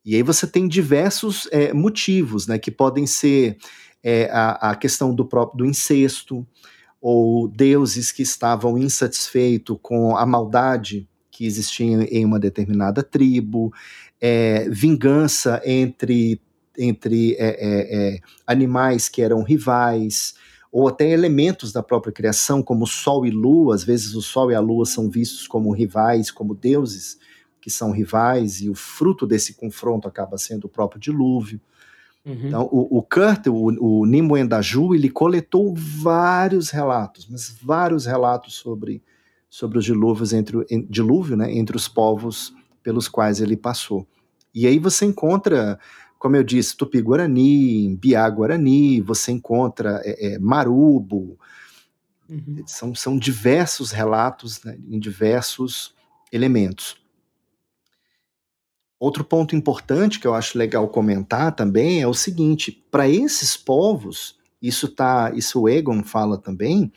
E 0.05 0.15
aí 0.15 0.23
você 0.23 0.47
tem 0.47 0.67
diversos 0.67 1.49
é, 1.51 1.73
motivos, 1.73 2.47
né, 2.47 2.57
que 2.57 2.71
podem 2.71 3.05
ser 3.05 3.57
é, 4.01 4.29
a, 4.31 4.71
a 4.71 4.75
questão 4.75 5.13
do 5.13 5.25
próprio 5.25 5.57
do 5.57 5.65
incesto, 5.65 6.47
ou 7.01 7.47
deuses 7.47 8.11
que 8.11 8.21
estavam 8.21 8.77
insatisfeitos 8.77 9.77
com 9.81 10.15
a 10.15 10.25
maldade 10.25 11.07
que 11.29 11.45
existia 11.45 11.85
em 11.85 12.25
uma 12.25 12.39
determinada 12.39 13.03
tribo, 13.03 13.71
é, 14.19 14.67
vingança 14.69 15.61
entre, 15.63 16.41
entre 16.77 17.33
é, 17.35 17.47
é, 17.47 18.15
é, 18.15 18.19
animais 18.45 19.09
que 19.09 19.21
eram 19.21 19.43
rivais, 19.43 20.35
ou 20.71 20.87
até 20.87 21.09
elementos 21.09 21.71
da 21.71 21.81
própria 21.81 22.13
criação, 22.13 22.61
como 22.61 22.85
Sol 22.85 23.25
e 23.25 23.31
Lua. 23.31 23.73
Às 23.73 23.83
vezes 23.83 24.13
o 24.13 24.21
Sol 24.21 24.51
e 24.51 24.55
a 24.55 24.59
Lua 24.59 24.85
são 24.85 25.09
vistos 25.09 25.47
como 25.47 25.71
rivais, 25.71 26.29
como 26.29 26.53
deuses 26.53 27.17
que 27.59 27.69
são 27.69 27.91
rivais, 27.91 28.61
e 28.61 28.69
o 28.69 28.75
fruto 28.75 29.25
desse 29.25 29.53
confronto 29.55 30.07
acaba 30.07 30.37
sendo 30.37 30.65
o 30.65 30.69
próprio 30.69 31.01
dilúvio. 31.01 31.59
Uhum. 32.25 32.47
Então, 32.47 32.69
o, 32.71 32.97
o 32.97 33.01
Kurt, 33.01 33.47
o, 33.47 34.03
o 34.03 34.37
Endaju, 34.37 34.93
ele 34.93 35.09
coletou 35.09 35.73
vários 35.75 36.69
relatos, 36.69 37.27
mas 37.29 37.57
vários 37.61 38.05
relatos 38.05 38.55
sobre, 38.55 39.01
sobre 39.49 39.77
os 39.77 39.85
dilúvios 39.85 40.33
entre, 40.33 40.65
em, 40.69 40.85
dilúvio, 40.85 41.37
né, 41.37 41.53
entre 41.53 41.77
os 41.77 41.87
povos 41.87 42.53
pelos 42.83 43.07
quais 43.07 43.39
ele 43.39 43.55
passou. 43.55 44.05
E 44.53 44.67
aí 44.67 44.77
você 44.77 45.05
encontra, 45.05 45.79
como 46.17 46.35
eu 46.35 46.43
disse, 46.43 46.75
Tupi-Guarani, 46.75 47.95
Biá-Guarani, 47.95 49.01
você 49.01 49.31
encontra 49.31 50.01
é, 50.03 50.33
é, 50.33 50.39
Marubo, 50.39 51.37
uhum. 52.29 52.63
são, 52.65 52.95
são 52.95 53.17
diversos 53.17 53.91
relatos 53.91 54.63
né, 54.63 54.77
em 54.87 54.99
diversos 54.99 55.93
elementos. 56.31 56.97
Outro 58.99 59.23
ponto 59.23 59.55
importante 59.55 60.19
que 60.19 60.25
eu 60.25 60.33
acho 60.33 60.57
legal 60.57 60.87
comentar 60.89 61.55
também 61.55 62.01
é 62.01 62.07
o 62.07 62.15
seguinte: 62.15 62.71
para 62.89 63.07
esses 63.07 63.55
povos, 63.55 64.35
isso 64.59 64.87
tá, 64.87 65.31
isso 65.35 65.61
o 65.61 65.69
Egon 65.69 66.03
fala 66.03 66.37
também, 66.37 66.91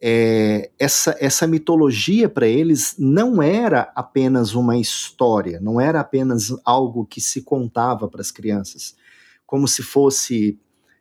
é, 0.00 0.70
essa, 0.78 1.16
essa 1.18 1.46
mitologia 1.46 2.28
para 2.28 2.46
eles 2.46 2.94
não 2.98 3.42
era 3.42 3.92
apenas 3.94 4.54
uma 4.54 4.76
história, 4.76 5.60
não 5.60 5.80
era 5.80 6.00
apenas 6.00 6.54
algo 6.64 7.04
que 7.04 7.20
se 7.20 7.42
contava 7.42 8.08
para 8.08 8.20
as 8.20 8.30
crianças, 8.30 8.94
como 9.44 9.66
se 9.66 9.82
fosse 9.82 10.58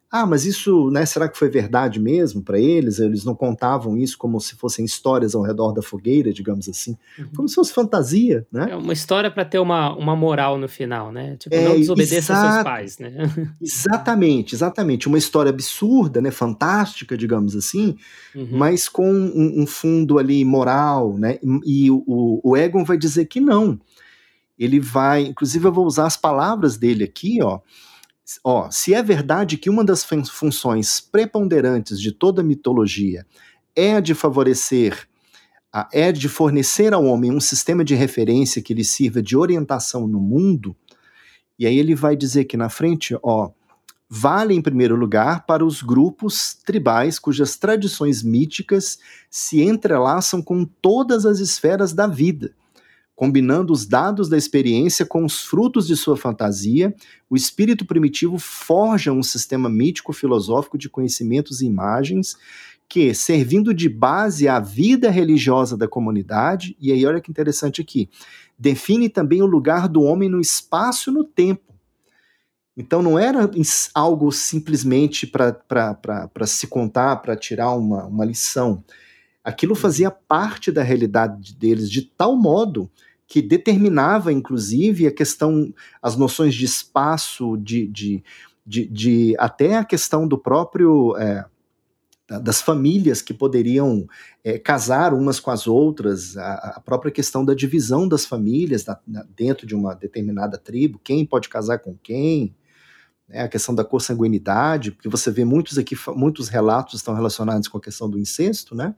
ah, 0.09 0.25
mas 0.25 0.45
isso, 0.45 0.89
né, 0.89 1.05
será 1.05 1.27
que 1.27 1.37
foi 1.37 1.49
verdade 1.49 1.99
mesmo 1.99 2.41
para 2.41 2.57
eles? 2.57 2.97
Eles 2.97 3.25
não 3.25 3.35
contavam 3.35 3.97
isso 3.97 4.17
como 4.17 4.39
se 4.39 4.55
fossem 4.55 4.85
histórias 4.85 5.35
ao 5.35 5.41
redor 5.41 5.73
da 5.73 5.81
fogueira, 5.81 6.31
digamos 6.31 6.69
assim. 6.69 6.97
Uhum. 7.19 7.29
Como 7.35 7.49
se 7.49 7.55
fosse 7.55 7.73
fantasia, 7.73 8.47
né? 8.49 8.69
É 8.71 8.75
uma 8.77 8.93
história 8.93 9.29
para 9.29 9.43
ter 9.43 9.59
uma, 9.59 9.93
uma 9.93 10.15
moral 10.15 10.57
no 10.57 10.69
final, 10.69 11.11
né? 11.11 11.35
Tipo, 11.35 11.53
é, 11.53 11.67
não 11.67 11.75
desobedeça 11.75 12.33
aos 12.33 12.53
seus 12.53 12.63
pais, 12.63 12.99
né? 12.99 13.11
exatamente, 13.61 14.55
exatamente. 14.55 15.09
Uma 15.09 15.17
história 15.17 15.49
absurda, 15.49 16.21
né, 16.21 16.31
fantástica, 16.31 17.17
digamos 17.17 17.53
assim, 17.53 17.97
uhum. 18.33 18.47
mas 18.51 18.87
com 18.87 19.11
um, 19.11 19.61
um, 19.61 19.67
fundo 19.67 20.17
ali 20.17 20.45
moral, 20.45 21.17
né? 21.17 21.37
E 21.65 21.91
o, 21.91 22.39
o 22.41 22.55
Egon 22.55 22.85
vai 22.85 22.97
dizer 22.97 23.25
que 23.25 23.41
não. 23.41 23.77
Ele 24.57 24.79
vai, 24.79 25.23
inclusive 25.23 25.67
eu 25.67 25.73
vou 25.73 25.85
usar 25.85 26.05
as 26.05 26.15
palavras 26.15 26.77
dele 26.77 27.03
aqui, 27.03 27.39
ó, 27.43 27.59
ó, 28.43 28.69
se 28.69 28.93
é 28.93 29.01
verdade 29.01 29.57
que 29.57 29.69
uma 29.69 29.83
das 29.83 30.03
funções 30.03 30.99
preponderantes 30.99 31.99
de 31.99 32.11
toda 32.11 32.43
mitologia 32.43 33.25
é 33.75 33.95
a 33.95 33.99
de 33.99 34.13
favorecer, 34.13 35.07
a, 35.71 35.87
é 35.93 36.11
de 36.11 36.27
fornecer 36.27 36.93
ao 36.93 37.05
homem 37.05 37.31
um 37.31 37.39
sistema 37.39 37.83
de 37.83 37.95
referência 37.95 38.61
que 38.61 38.73
lhe 38.73 38.83
sirva 38.83 39.21
de 39.21 39.37
orientação 39.37 40.07
no 40.07 40.19
mundo, 40.19 40.75
e 41.57 41.65
aí 41.65 41.77
ele 41.77 41.95
vai 41.95 42.15
dizer 42.15 42.45
que 42.45 42.57
na 42.57 42.69
frente, 42.69 43.17
ó, 43.23 43.51
vale 44.09 44.53
em 44.53 44.61
primeiro 44.61 44.95
lugar 44.95 45.45
para 45.45 45.65
os 45.65 45.81
grupos 45.81 46.53
tribais 46.65 47.19
cujas 47.19 47.55
tradições 47.57 48.23
míticas 48.23 48.99
se 49.29 49.61
entrelaçam 49.61 50.41
com 50.41 50.65
todas 50.65 51.25
as 51.25 51.39
esferas 51.39 51.93
da 51.93 52.07
vida 52.07 52.53
Combinando 53.17 53.73
os 53.73 53.83
dados 53.83 54.29
da 54.29 54.37
experiência 54.37 55.03
com 55.03 55.25
os 55.25 55.41
frutos 55.41 55.87
de 55.87 55.97
sua 55.97 56.15
fantasia, 56.15 56.93
o 57.27 57.35
espírito 57.35 57.83
primitivo 57.83 58.37
forja 58.37 59.11
um 59.11 59.23
sistema 59.23 59.67
mítico-filosófico 59.67 60.77
de 60.77 60.87
conhecimentos 60.87 61.59
e 61.59 61.65
imagens 61.65 62.37
que, 62.87 63.15
servindo 63.15 63.73
de 63.73 63.89
base 63.89 64.47
à 64.47 64.59
vida 64.59 65.09
religiosa 65.09 65.75
da 65.75 65.87
comunidade, 65.87 66.77
e 66.79 66.91
aí 66.91 67.03
olha 67.07 67.19
que 67.19 67.31
interessante 67.31 67.81
aqui, 67.81 68.07
define 68.55 69.09
também 69.09 69.41
o 69.41 69.47
lugar 69.47 69.87
do 69.87 70.03
homem 70.03 70.29
no 70.29 70.39
espaço 70.39 71.09
e 71.09 71.13
no 71.13 71.23
tempo. 71.23 71.73
Então 72.77 73.01
não 73.01 73.17
era 73.17 73.49
algo 73.95 74.31
simplesmente 74.31 75.25
para 75.25 76.45
se 76.45 76.67
contar, 76.67 77.15
para 77.15 77.35
tirar 77.35 77.73
uma, 77.73 78.05
uma 78.05 78.23
lição. 78.23 78.83
Aquilo 79.43 79.73
fazia 79.73 80.11
parte 80.11 80.71
da 80.71 80.83
realidade 80.83 81.55
deles 81.55 81.89
de 81.89 82.03
tal 82.03 82.37
modo 82.37 82.91
que 83.27 83.41
determinava, 83.41 84.31
inclusive, 84.31 85.05
a 85.05 85.11
questão, 85.11 85.73
as 86.01 86.15
noções 86.15 86.55
de 86.55 86.63
espaço, 86.63 87.57
de, 87.57 87.85
de, 87.87 88.23
de, 88.65 88.87
de 88.87 89.35
até 89.37 89.75
a 89.75 89.83
questão 89.83 90.27
do 90.27 90.37
próprio. 90.37 91.15
É, 91.17 91.45
das 92.41 92.61
famílias 92.61 93.21
que 93.21 93.33
poderiam 93.33 94.05
é, 94.43 94.59
casar 94.59 95.13
umas 95.13 95.39
com 95.39 95.49
as 95.49 95.65
outras, 95.65 96.35
a, 96.35 96.73
a, 96.75 96.81
própria 96.81 97.09
questão 97.09 97.45
da 97.45 97.53
divisão 97.53 98.05
das 98.05 98.25
famílias 98.25 98.83
da, 98.83 98.99
na, 99.07 99.25
dentro 99.33 99.65
de 99.65 99.73
uma 99.73 99.93
determinada 99.93 100.57
tribo, 100.57 100.99
quem 101.01 101.25
pode 101.25 101.47
casar 101.47 101.79
com 101.79 101.95
quem, 102.03 102.53
né, 103.29 103.43
a 103.43 103.47
questão 103.47 103.73
da 103.73 103.85
consanguinidade, 103.85 104.91
porque 104.91 105.07
você 105.07 105.31
vê 105.31 105.45
muitos 105.45 105.77
aqui, 105.77 105.95
muitos 106.17 106.49
relatos 106.49 106.95
estão 106.95 107.13
relacionados 107.13 107.69
com 107.69 107.77
a 107.77 107.81
questão 107.81 108.09
do 108.09 108.19
incesto, 108.19 108.75
né? 108.75 108.93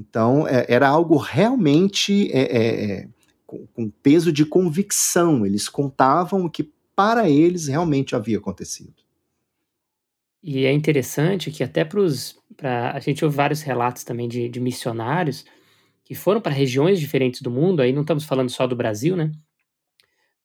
Então, 0.00 0.48
é, 0.48 0.64
era 0.66 0.88
algo 0.88 1.18
realmente 1.18 2.32
é, 2.32 2.40
é, 2.40 2.84
é, 2.84 3.08
com, 3.46 3.66
com, 3.66 3.90
peso 3.90 4.32
de 4.32 4.46
convicção. 4.46 5.44
Eles 5.44 5.68
contavam 5.68 6.46
o 6.46 6.50
que 6.50 6.72
para 6.96 7.28
eles 7.28 7.68
realmente 7.68 8.16
havia 8.16 8.38
acontecido. 8.38 8.94
E 10.42 10.64
é 10.64 10.72
interessante 10.72 11.50
que 11.50 11.62
até 11.62 11.84
para 11.84 12.92
a 12.92 12.98
gente 12.98 13.22
ouve 13.22 13.36
vários 13.36 13.60
relatos 13.60 14.04
também 14.04 14.26
de, 14.26 14.48
de 14.48 14.58
missionários 14.58 15.44
que 16.02 16.14
foram 16.14 16.40
para 16.40 16.52
regiões 16.52 16.98
diferentes 16.98 17.42
do 17.42 17.50
mundo, 17.50 17.82
aí 17.82 17.92
não 17.92 18.00
estamos 18.00 18.24
falando 18.24 18.48
só 18.48 18.66
do 18.66 18.74
Brasil, 18.74 19.14
né? 19.14 19.30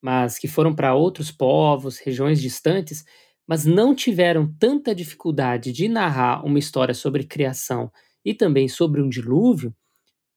Mas 0.02 0.38
que 0.38 0.50
foram 0.50 0.76
para 0.76 0.94
outros 0.94 1.32
povos, 1.32 1.98
regiões 1.98 2.42
distantes, 2.42 3.06
mas 3.48 3.66
não 3.66 3.96
tiveram 3.96 4.54
tanta 4.60 4.94
dificuldade 4.94 5.72
de 5.72 5.88
narrar 5.88 6.46
uma 6.46 6.60
história 6.60 6.94
sobre 6.94 7.24
criação 7.24 7.90
e 8.26 8.34
também 8.34 8.68
sobre 8.68 9.02
um 9.02 9.08
dilúvio, 9.08 9.74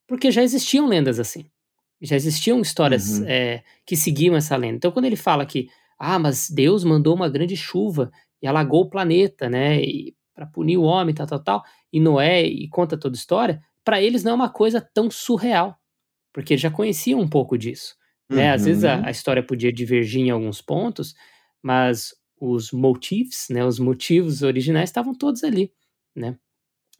porque 0.06 0.30
já 0.30 0.42
existiam 0.42 0.86
lendas 0.86 1.18
assim. 1.18 1.50
Já 2.00 2.14
existiam 2.14 2.60
histórias 2.60 3.18
uhum. 3.18 3.24
é, 3.26 3.64
que 3.84 3.96
seguiam 3.96 4.36
essa 4.36 4.56
lenda. 4.56 4.76
Então, 4.76 4.92
quando 4.92 5.06
ele 5.06 5.16
fala 5.16 5.44
que, 5.44 5.68
ah, 5.98 6.18
mas 6.18 6.48
Deus 6.48 6.84
mandou 6.84 7.14
uma 7.14 7.28
grande 7.28 7.56
chuva 7.56 8.12
e 8.40 8.46
alagou 8.46 8.82
o 8.82 8.90
planeta, 8.90 9.48
né, 9.50 9.80
para 10.34 10.46
punir 10.46 10.76
o 10.76 10.82
homem, 10.82 11.14
tal, 11.14 11.26
tal, 11.26 11.42
tal, 11.42 11.64
e 11.92 11.98
Noé, 11.98 12.44
e 12.46 12.68
conta 12.68 12.96
toda 12.96 13.16
a 13.16 13.18
história, 13.18 13.60
para 13.82 14.00
eles 14.00 14.22
não 14.22 14.32
é 14.32 14.34
uma 14.34 14.50
coisa 14.50 14.80
tão 14.80 15.10
surreal, 15.10 15.76
porque 16.32 16.52
eles 16.52 16.60
já 16.60 16.70
conheciam 16.70 17.18
um 17.20 17.28
pouco 17.28 17.58
disso. 17.58 17.96
Né? 18.28 18.52
Às 18.52 18.66
vezes 18.66 18.84
a, 18.84 18.96
uhum. 18.96 19.06
a, 19.06 19.10
história 19.10 19.42
podia 19.42 19.72
divergir 19.72 20.20
em 20.20 20.30
alguns 20.30 20.60
pontos, 20.60 21.14
mas 21.62 22.14
os 22.38 22.70
motifs, 22.70 23.46
né, 23.50 23.64
os 23.64 23.78
motivos 23.78 24.42
originais 24.42 24.90
estavam 24.90 25.14
todos 25.14 25.42
ali, 25.42 25.72
né? 26.14 26.36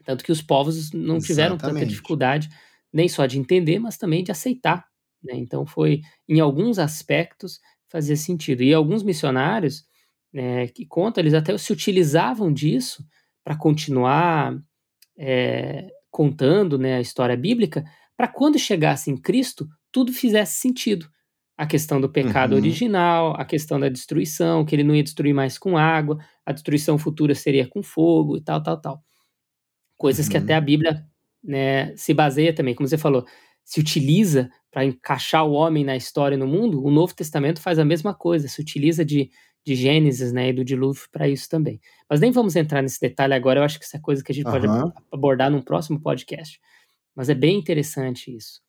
Tanto 0.09 0.25
que 0.25 0.33
os 0.33 0.41
povos 0.41 0.91
não 0.91 1.19
tiveram 1.19 1.57
Exatamente. 1.57 1.81
tanta 1.81 1.87
dificuldade, 1.87 2.49
nem 2.91 3.07
só 3.11 3.27
de 3.27 3.39
entender, 3.39 3.79
mas 3.79 3.99
também 3.99 4.25
de 4.25 4.33
aceitar. 4.33 4.87
Né? 5.23 5.35
Então 5.35 5.67
foi, 5.67 6.01
em 6.27 6.41
alguns 6.41 6.79
aspectos, 6.79 7.61
fazia 7.91 8.17
sentido. 8.17 8.63
E 8.63 8.73
alguns 8.73 9.03
missionários 9.03 9.85
né, 10.33 10.67
que 10.69 10.87
contam, 10.87 11.21
eles 11.21 11.35
até 11.35 11.59
se 11.59 11.71
utilizavam 11.75 12.51
disso 12.51 13.05
para 13.45 13.55
continuar 13.55 14.59
é, 15.19 15.91
contando 16.11 16.79
né, 16.79 16.97
a 16.97 17.03
história 17.03 17.37
bíblica, 17.37 17.85
para 18.17 18.29
quando 18.29 18.59
chegasse 18.59 19.11
em 19.11 19.17
Cristo, 19.19 19.69
tudo 19.93 20.11
fizesse 20.11 20.59
sentido. 20.59 21.07
A 21.55 21.67
questão 21.67 22.01
do 22.01 22.09
pecado 22.09 22.53
uhum. 22.53 22.59
original, 22.59 23.35
a 23.39 23.45
questão 23.45 23.79
da 23.79 23.91
destruição, 23.91 24.65
que 24.65 24.75
ele 24.75 24.85
não 24.85 24.95
ia 24.95 25.03
destruir 25.03 25.35
mais 25.35 25.59
com 25.59 25.77
água, 25.77 26.17
a 26.47 26.53
destruição 26.53 26.97
futura 26.97 27.35
seria 27.35 27.69
com 27.69 27.83
fogo 27.83 28.39
e 28.39 28.41
tal, 28.41 28.63
tal, 28.63 28.81
tal 28.81 29.05
coisas 29.99 30.27
uhum. 30.27 30.33
que 30.33 30.39
até 30.39 30.55
a 30.55 30.61
Bíblia 30.61 31.05
né, 31.45 31.95
se 31.97 32.15
baseia 32.15 32.55
também, 32.55 32.75
como 32.75 32.89
você 32.89 32.97
falou, 32.97 33.27
se 33.65 33.81
utiliza 33.81 34.51
para 34.71 34.85
encaixar 34.85 35.45
o 35.45 35.53
homem 35.53 35.85
na 35.85 35.97
história 35.97 36.39
no 36.39 36.47
mundo, 36.47 36.83
o 36.83 36.91
Novo 36.91 37.15
Testamento 37.15 37.61
faz 37.61 37.79
a 37.79 37.85
mesma 37.85 38.15
coisa, 38.15 38.49
se 38.49 38.61
utiliza 38.61 39.05
de, 39.05 39.31
de 39.67 39.75
Gênesis 39.75 40.33
né, 40.33 40.49
e 40.49 40.53
do 40.53 40.65
dilúvio 40.65 41.03
para 41.13 41.29
isso 41.29 41.49
também. 41.49 41.81
Mas 42.09 42.21
nem 42.21 42.31
vamos 42.31 42.57
entrar 42.57 42.81
nesse 42.81 43.01
detalhe 43.01 43.35
agora, 43.35 43.61
eu 43.61 43.65
acho 43.65 43.79
que 43.79 43.85
isso 43.85 43.97
é 43.97 44.01
coisa 44.01 44.25
que 44.25 44.33
a 44.33 44.35
gente 44.35 44.47
uhum. 44.47 44.53
pode 44.53 44.95
abordar 45.13 45.51
num 45.51 45.61
próximo 45.61 46.01
podcast. 46.01 46.59
Mas 47.15 47.29
é 47.29 47.35
bem 47.35 47.59
interessante 47.59 48.35
isso. 48.35 48.63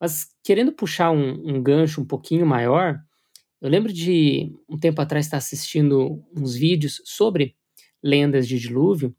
Mas 0.00 0.28
querendo 0.42 0.72
puxar 0.72 1.10
um, 1.10 1.56
um 1.56 1.62
gancho 1.62 2.00
um 2.00 2.04
pouquinho 2.04 2.46
maior, 2.46 2.98
eu 3.60 3.68
lembro 3.68 3.92
de 3.92 4.52
um 4.68 4.78
tempo 4.78 5.00
atrás 5.00 5.26
estar 5.26 5.38
assistindo 5.38 6.22
uns 6.36 6.54
vídeos 6.54 7.02
sobre 7.04 7.56
lendas 8.02 8.46
de 8.46 8.58
dilúvio. 8.58 9.14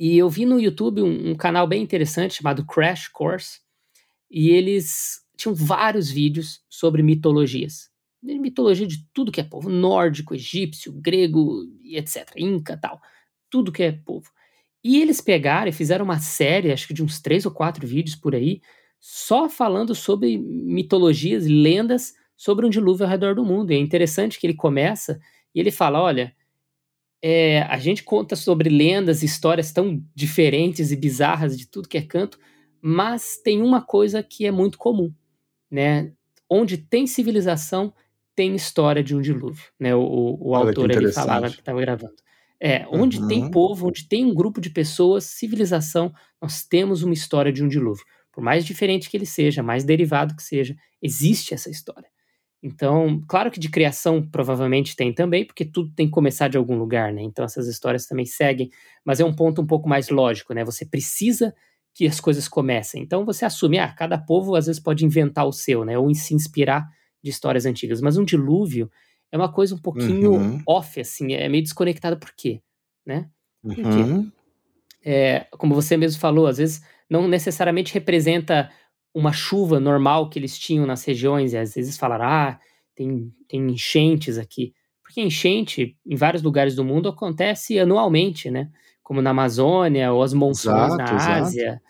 E 0.00 0.16
eu 0.16 0.30
vi 0.30 0.46
no 0.46 0.58
YouTube 0.58 1.02
um, 1.02 1.32
um 1.32 1.34
canal 1.34 1.66
bem 1.66 1.82
interessante 1.82 2.36
chamado 2.36 2.64
Crash 2.64 3.06
Course, 3.08 3.60
e 4.30 4.48
eles 4.48 5.20
tinham 5.36 5.54
vários 5.54 6.10
vídeos 6.10 6.62
sobre 6.70 7.02
mitologias. 7.02 7.90
Mitologia 8.22 8.86
de 8.86 9.06
tudo 9.12 9.30
que 9.30 9.42
é 9.42 9.44
povo, 9.44 9.68
nórdico, 9.68 10.34
egípcio, 10.34 10.90
grego 10.90 11.64
etc, 11.84 12.32
inca 12.38 12.78
tal, 12.78 12.98
tudo 13.50 13.70
que 13.70 13.82
é 13.82 13.92
povo. 13.92 14.30
E 14.82 15.02
eles 15.02 15.20
pegaram 15.20 15.68
e 15.68 15.72
fizeram 15.72 16.06
uma 16.06 16.18
série, 16.18 16.72
acho 16.72 16.88
que 16.88 16.94
de 16.94 17.02
uns 17.02 17.20
três 17.20 17.44
ou 17.44 17.52
quatro 17.52 17.86
vídeos 17.86 18.16
por 18.16 18.34
aí, 18.34 18.62
só 18.98 19.50
falando 19.50 19.94
sobre 19.94 20.38
mitologias 20.38 21.46
lendas 21.46 22.14
sobre 22.34 22.64
um 22.64 22.70
dilúvio 22.70 23.04
ao 23.04 23.10
redor 23.10 23.34
do 23.34 23.44
mundo. 23.44 23.70
E 23.70 23.74
é 23.74 23.78
interessante 23.78 24.40
que 24.40 24.46
ele 24.46 24.54
começa 24.54 25.20
e 25.54 25.60
ele 25.60 25.70
fala: 25.70 26.00
olha, 26.00 26.34
é, 27.22 27.62
a 27.62 27.78
gente 27.78 28.02
conta 28.02 28.34
sobre 28.34 28.68
lendas, 28.70 29.22
histórias 29.22 29.72
tão 29.72 30.02
diferentes 30.14 30.90
e 30.90 30.96
bizarras 30.96 31.56
de 31.56 31.66
tudo 31.66 31.88
que 31.88 31.98
é 31.98 32.02
canto, 32.02 32.38
mas 32.80 33.36
tem 33.36 33.62
uma 33.62 33.82
coisa 33.82 34.22
que 34.22 34.46
é 34.46 34.50
muito 34.50 34.78
comum, 34.78 35.12
né? 35.70 36.12
Onde 36.48 36.78
tem 36.78 37.06
civilização, 37.06 37.92
tem 38.34 38.54
história 38.54 39.02
de 39.02 39.14
um 39.14 39.20
dilúvio, 39.20 39.64
né? 39.78 39.94
O, 39.94 40.00
o, 40.00 40.48
o 40.48 40.54
autor 40.54 40.90
ele 40.90 41.12
falava 41.12 41.50
que 41.50 41.58
estava 41.58 41.80
gravando. 41.80 42.14
É, 42.62 42.86
onde 42.90 43.18
uhum. 43.18 43.28
tem 43.28 43.50
povo, 43.50 43.88
onde 43.88 44.06
tem 44.06 44.24
um 44.24 44.34
grupo 44.34 44.60
de 44.60 44.70
pessoas, 44.70 45.24
civilização, 45.24 46.12
nós 46.40 46.62
temos 46.62 47.02
uma 47.02 47.14
história 47.14 47.52
de 47.52 47.62
um 47.62 47.68
dilúvio. 47.68 48.04
Por 48.32 48.42
mais 48.42 48.64
diferente 48.64 49.10
que 49.10 49.16
ele 49.16 49.26
seja, 49.26 49.62
mais 49.62 49.84
derivado 49.84 50.36
que 50.36 50.42
seja, 50.42 50.76
existe 51.02 51.52
essa 51.52 51.70
história. 51.70 52.08
Então, 52.62 53.22
claro 53.26 53.50
que 53.50 53.58
de 53.58 53.70
criação 53.70 54.22
provavelmente 54.22 54.94
tem 54.94 55.14
também, 55.14 55.46
porque 55.46 55.64
tudo 55.64 55.92
tem 55.94 56.06
que 56.06 56.12
começar 56.12 56.48
de 56.48 56.58
algum 56.58 56.76
lugar, 56.76 57.12
né? 57.12 57.22
Então 57.22 57.44
essas 57.44 57.66
histórias 57.66 58.06
também 58.06 58.26
seguem, 58.26 58.70
mas 59.04 59.18
é 59.18 59.24
um 59.24 59.34
ponto 59.34 59.62
um 59.62 59.66
pouco 59.66 59.88
mais 59.88 60.10
lógico, 60.10 60.52
né? 60.52 60.62
Você 60.64 60.84
precisa 60.84 61.54
que 61.94 62.06
as 62.06 62.20
coisas 62.20 62.46
comecem. 62.46 63.02
Então 63.02 63.24
você 63.24 63.44
assume, 63.46 63.78
ah, 63.78 63.92
cada 63.92 64.18
povo 64.18 64.54
às 64.54 64.66
vezes 64.66 64.80
pode 64.80 65.04
inventar 65.06 65.46
o 65.46 65.52
seu, 65.52 65.84
né? 65.84 65.98
Ou 65.98 66.14
se 66.14 66.34
inspirar 66.34 66.86
de 67.22 67.30
histórias 67.30 67.64
antigas. 67.64 68.00
Mas 68.02 68.18
um 68.18 68.24
dilúvio 68.24 68.90
é 69.32 69.36
uma 69.36 69.50
coisa 69.50 69.74
um 69.74 69.78
pouquinho 69.78 70.32
uhum. 70.32 70.62
off, 70.66 71.00
assim, 71.00 71.32
é 71.32 71.48
meio 71.48 71.62
desconectada. 71.62 72.16
Por 72.16 72.32
quê? 72.36 72.60
Né? 73.06 73.28
Por 73.62 73.78
uhum. 73.78 74.24
quê? 74.24 74.30
É, 75.02 75.46
como 75.52 75.74
você 75.74 75.96
mesmo 75.96 76.20
falou, 76.20 76.46
às 76.46 76.58
vezes 76.58 76.82
não 77.08 77.26
necessariamente 77.26 77.94
representa 77.94 78.70
uma 79.14 79.32
chuva 79.32 79.80
normal 79.80 80.28
que 80.28 80.38
eles 80.38 80.58
tinham 80.58 80.86
nas 80.86 81.04
regiões, 81.04 81.52
e 81.52 81.58
às 81.58 81.74
vezes 81.74 81.98
falaram, 81.98 82.24
ah, 82.24 82.60
tem, 82.94 83.32
tem 83.48 83.70
enchentes 83.70 84.38
aqui. 84.38 84.72
Porque 85.02 85.20
enchente, 85.20 85.96
em 86.06 86.14
vários 86.14 86.42
lugares 86.42 86.76
do 86.76 86.84
mundo, 86.84 87.08
acontece 87.08 87.78
anualmente, 87.78 88.50
né? 88.50 88.70
Como 89.02 89.20
na 89.20 89.30
Amazônia, 89.30 90.12
ou 90.12 90.22
as 90.22 90.32
monções 90.32 90.94
exato, 90.94 91.12
na 91.12 91.36
Ásia 91.36 91.62
exato. 91.62 91.82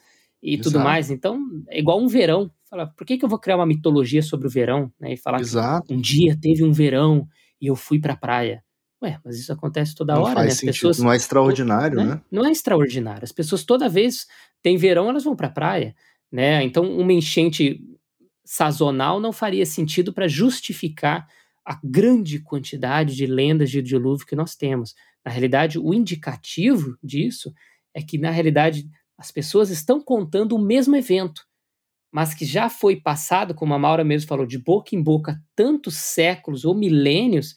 e 0.42 0.54
exato. 0.54 0.70
tudo 0.70 0.82
mais. 0.82 1.10
Então, 1.10 1.38
é 1.68 1.78
igual 1.78 2.00
um 2.00 2.08
verão. 2.08 2.50
Fala, 2.70 2.86
por 2.86 3.06
que, 3.06 3.18
que 3.18 3.24
eu 3.24 3.28
vou 3.28 3.38
criar 3.38 3.56
uma 3.56 3.66
mitologia 3.66 4.22
sobre 4.22 4.46
o 4.46 4.50
verão? 4.50 4.90
Né? 4.98 5.12
E 5.12 5.16
falar 5.18 5.40
que 5.82 5.92
um 5.92 6.00
dia 6.00 6.34
teve 6.40 6.64
um 6.64 6.72
verão 6.72 7.26
e 7.60 7.66
eu 7.66 7.76
fui 7.76 8.00
pra 8.00 8.16
praia. 8.16 8.64
Ué, 9.02 9.18
mas 9.24 9.38
isso 9.38 9.52
acontece 9.52 9.94
toda 9.94 10.14
não 10.14 10.22
hora, 10.22 10.34
faz 10.34 10.46
né? 10.46 10.52
As 10.52 10.58
sentido. 10.58 10.72
pessoas, 10.72 10.98
não 10.98 11.12
é 11.12 11.16
extraordinário, 11.16 11.96
né? 11.96 12.04
né? 12.04 12.20
Não 12.30 12.46
é 12.46 12.50
extraordinário. 12.50 13.24
As 13.24 13.32
pessoas 13.32 13.64
toda 13.64 13.88
vez 13.88 14.26
tem 14.62 14.76
verão, 14.76 15.08
elas 15.08 15.24
vão 15.24 15.34
pra 15.34 15.48
praia 15.48 15.94
né? 16.30 16.62
Então, 16.62 16.84
uma 16.98 17.12
enchente 17.12 17.80
sazonal 18.44 19.20
não 19.20 19.32
faria 19.32 19.66
sentido 19.66 20.12
para 20.12 20.28
justificar 20.28 21.26
a 21.64 21.78
grande 21.84 22.40
quantidade 22.40 23.14
de 23.14 23.26
lendas 23.26 23.70
de 23.70 23.82
dilúvio 23.82 24.26
que 24.26 24.34
nós 24.34 24.56
temos. 24.56 24.94
Na 25.24 25.30
realidade, 25.30 25.78
o 25.78 25.94
indicativo 25.94 26.96
disso 27.02 27.52
é 27.94 28.02
que, 28.02 28.18
na 28.18 28.30
realidade, 28.30 28.88
as 29.16 29.30
pessoas 29.30 29.70
estão 29.70 30.00
contando 30.00 30.56
o 30.56 30.58
mesmo 30.58 30.96
evento, 30.96 31.42
mas 32.10 32.34
que 32.34 32.44
já 32.44 32.68
foi 32.68 32.96
passado, 32.96 33.54
como 33.54 33.74
a 33.74 33.78
Maura 33.78 34.02
mesmo 34.02 34.28
falou, 34.28 34.46
de 34.46 34.58
boca 34.58 34.96
em 34.96 35.02
boca 35.02 35.40
tantos 35.54 35.96
séculos 35.96 36.64
ou 36.64 36.74
milênios 36.74 37.54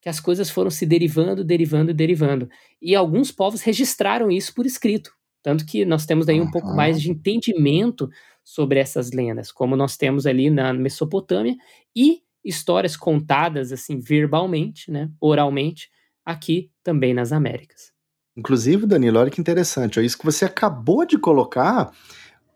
que 0.00 0.08
as 0.08 0.20
coisas 0.20 0.50
foram 0.50 0.70
se 0.70 0.84
derivando, 0.84 1.44
derivando, 1.44 1.94
derivando. 1.94 2.48
E 2.80 2.94
alguns 2.94 3.32
povos 3.32 3.62
registraram 3.62 4.30
isso 4.30 4.54
por 4.54 4.66
escrito. 4.66 5.12
Tanto 5.42 5.66
que 5.66 5.84
nós 5.84 6.06
temos 6.06 6.28
aí 6.28 6.40
um 6.40 6.44
uhum. 6.44 6.50
pouco 6.50 6.68
mais 6.74 7.00
de 7.00 7.10
entendimento 7.10 8.08
sobre 8.44 8.78
essas 8.78 9.10
lendas, 9.12 9.50
como 9.50 9.76
nós 9.76 9.96
temos 9.96 10.26
ali 10.26 10.50
na 10.50 10.72
Mesopotâmia, 10.72 11.56
e 11.94 12.22
histórias 12.44 12.96
contadas 12.96 13.72
assim 13.72 13.98
verbalmente, 13.98 14.90
né, 14.90 15.10
oralmente, 15.20 15.90
aqui 16.24 16.70
também 16.82 17.14
nas 17.14 17.32
Américas. 17.32 17.92
Inclusive, 18.36 18.86
Danilo, 18.86 19.18
olha 19.18 19.30
que 19.30 19.40
interessante, 19.40 19.98
ó, 19.98 20.02
isso 20.02 20.18
que 20.18 20.24
você 20.24 20.44
acabou 20.44 21.04
de 21.04 21.18
colocar, 21.18 21.92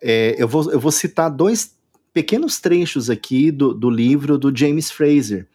é, 0.01 0.35
eu, 0.39 0.49
vou, 0.49 0.71
eu 0.73 0.81
vou 0.81 0.91
citar 0.91 1.31
dois 1.31 1.77
pequenos 2.13 2.59
trechos 2.59 3.11
aqui 3.11 3.51
do, 3.51 3.75
do 3.75 3.91
livro 3.91 4.39
do 4.39 4.57
James 4.57 4.91
Fraser, 4.91 5.47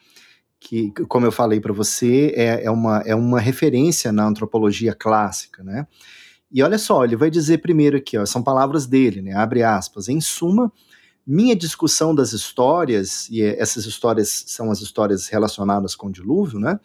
que, 0.60 0.92
como 1.10 1.26
eu 1.26 1.32
falei 1.32 1.60
para 1.60 1.74
você, 1.74 2.34
é, 2.36 2.66
é, 2.66 2.72
uma, 2.72 3.00
é 3.00 3.16
uma 3.16 3.40
referência 3.40 4.12
na 4.12 4.26
antropologia 4.26 4.94
clássica, 4.94 5.64
né? 5.64 5.88
E 6.52 6.62
olha 6.62 6.78
só, 6.78 7.04
ele 7.04 7.16
vai 7.16 7.30
dizer 7.30 7.60
primeiro 7.60 7.98
aqui, 7.98 8.18
ó, 8.18 8.26
são 8.26 8.44
palavras 8.44 8.86
dele, 8.86 9.22
né? 9.22 9.34
Abre 9.34 9.64
aspas. 9.64 10.10
Em 10.10 10.20
suma, 10.20 10.72
minha 11.26 11.56
discussão 11.56 12.14
das 12.14 12.34
histórias, 12.34 13.30
e 13.30 13.42
é, 13.42 13.60
essas 13.60 13.86
histórias 13.86 14.44
são 14.48 14.70
as 14.70 14.82
histórias 14.82 15.28
relacionadas 15.28 15.96
com 15.96 16.08
o 16.08 16.12
dilúvio, 16.12 16.60
né? 16.60 16.80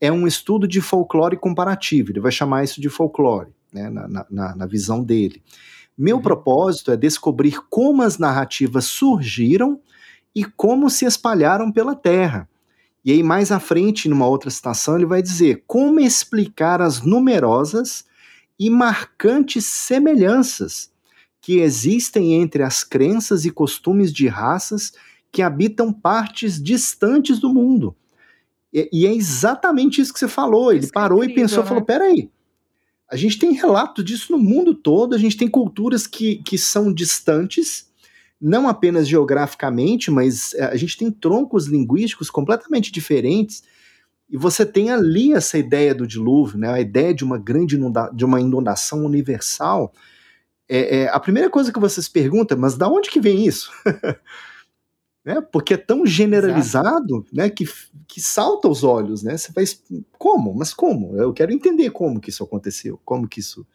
É 0.00 0.10
um 0.12 0.26
estudo 0.26 0.66
de 0.66 0.80
folclore 0.80 1.36
comparativo. 1.36 2.10
Ele 2.12 2.20
vai 2.20 2.32
chamar 2.32 2.64
isso 2.64 2.80
de 2.80 2.88
folclore, 2.88 3.50
né? 3.72 3.90
Na, 3.90 4.26
na, 4.30 4.56
na 4.56 4.66
visão 4.66 5.02
dele. 5.02 5.42
Meu 5.98 6.16
uhum. 6.16 6.22
propósito 6.22 6.92
é 6.92 6.96
descobrir 6.96 7.58
como 7.68 8.02
as 8.02 8.16
narrativas 8.16 8.86
surgiram 8.86 9.80
e 10.34 10.44
como 10.44 10.88
se 10.88 11.04
espalharam 11.04 11.70
pela 11.72 11.94
Terra. 11.94 12.48
E 13.04 13.12
aí, 13.12 13.22
mais 13.22 13.50
à 13.50 13.58
frente, 13.58 14.08
numa 14.08 14.26
outra 14.26 14.50
citação, 14.50 14.96
ele 14.96 15.06
vai 15.06 15.20
dizer 15.20 15.64
como 15.66 16.00
explicar 16.00 16.80
as 16.80 17.02
numerosas 17.02 18.04
e 18.60 18.68
marcantes 18.68 19.64
semelhanças 19.64 20.92
que 21.40 21.60
existem 21.60 22.34
entre 22.34 22.62
as 22.62 22.84
crenças 22.84 23.46
e 23.46 23.50
costumes 23.50 24.12
de 24.12 24.28
raças 24.28 24.92
que 25.32 25.40
habitam 25.40 25.90
partes 25.90 26.62
distantes 26.62 27.38
do 27.38 27.48
mundo. 27.48 27.96
E, 28.70 28.90
e 28.92 29.06
é 29.06 29.14
exatamente 29.14 30.02
isso 30.02 30.12
que 30.12 30.18
você 30.18 30.28
falou. 30.28 30.70
Ele 30.70 30.80
isso 30.80 30.90
é 30.90 30.92
parou 30.92 31.22
é 31.22 31.24
incrível, 31.24 31.42
e 31.42 31.48
pensou, 31.48 31.62
né? 31.62 31.68
falou: 31.68 31.82
peraí, 31.82 32.30
a 33.10 33.16
gente 33.16 33.38
tem 33.38 33.54
relato 33.54 34.04
disso 34.04 34.30
no 34.30 34.38
mundo 34.38 34.74
todo, 34.74 35.14
a 35.14 35.18
gente 35.18 35.38
tem 35.38 35.48
culturas 35.48 36.06
que, 36.06 36.42
que 36.44 36.58
são 36.58 36.92
distantes, 36.92 37.88
não 38.38 38.68
apenas 38.68 39.08
geograficamente, 39.08 40.10
mas 40.10 40.52
eh, 40.52 40.64
a 40.64 40.76
gente 40.76 40.98
tem 40.98 41.10
troncos 41.10 41.66
linguísticos 41.66 42.28
completamente 42.28 42.92
diferentes 42.92 43.62
e 44.30 44.36
você 44.36 44.64
tem 44.64 44.90
ali 44.90 45.32
essa 45.32 45.58
ideia 45.58 45.94
do 45.94 46.06
dilúvio, 46.06 46.58
né, 46.58 46.70
a 46.70 46.80
ideia 46.80 47.12
de 47.12 47.24
uma 47.24 47.36
grande 47.36 47.74
inunda 47.74 48.08
de 48.14 48.24
uma 48.24 48.40
inundação 48.40 49.04
universal. 49.04 49.92
É, 50.68 51.00
é, 51.00 51.08
a 51.08 51.18
primeira 51.18 51.50
coisa 51.50 51.72
que 51.72 51.80
você 51.80 52.00
se 52.00 52.10
pergunta, 52.10 52.54
mas 52.54 52.76
da 52.76 52.88
onde 52.88 53.10
que 53.10 53.20
vem 53.20 53.44
isso? 53.44 53.72
né, 55.24 55.40
porque 55.40 55.74
é 55.74 55.76
tão 55.76 56.06
generalizado 56.06 57.26
né, 57.32 57.50
que, 57.50 57.64
que 58.06 58.20
salta 58.20 58.68
os 58.68 58.84
olhos. 58.84 59.24
Né? 59.24 59.36
Você 59.36 59.50
vai, 59.52 59.64
como? 60.16 60.54
Mas 60.54 60.72
como? 60.72 61.20
Eu 61.20 61.32
quero 61.32 61.52
entender 61.52 61.90
como 61.90 62.20
que 62.20 62.30
isso 62.30 62.44
aconteceu, 62.44 63.00
como 63.04 63.28
que 63.28 63.40
isso 63.40 63.66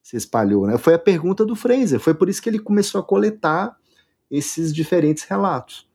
se 0.00 0.16
espalhou. 0.16 0.68
Né? 0.68 0.78
Foi 0.78 0.94
a 0.94 1.00
pergunta 1.00 1.44
do 1.44 1.56
Fraser, 1.56 1.98
foi 1.98 2.14
por 2.14 2.28
isso 2.28 2.40
que 2.40 2.48
ele 2.48 2.60
começou 2.60 3.00
a 3.00 3.04
coletar 3.04 3.76
esses 4.30 4.72
diferentes 4.72 5.24
relatos. 5.24 5.88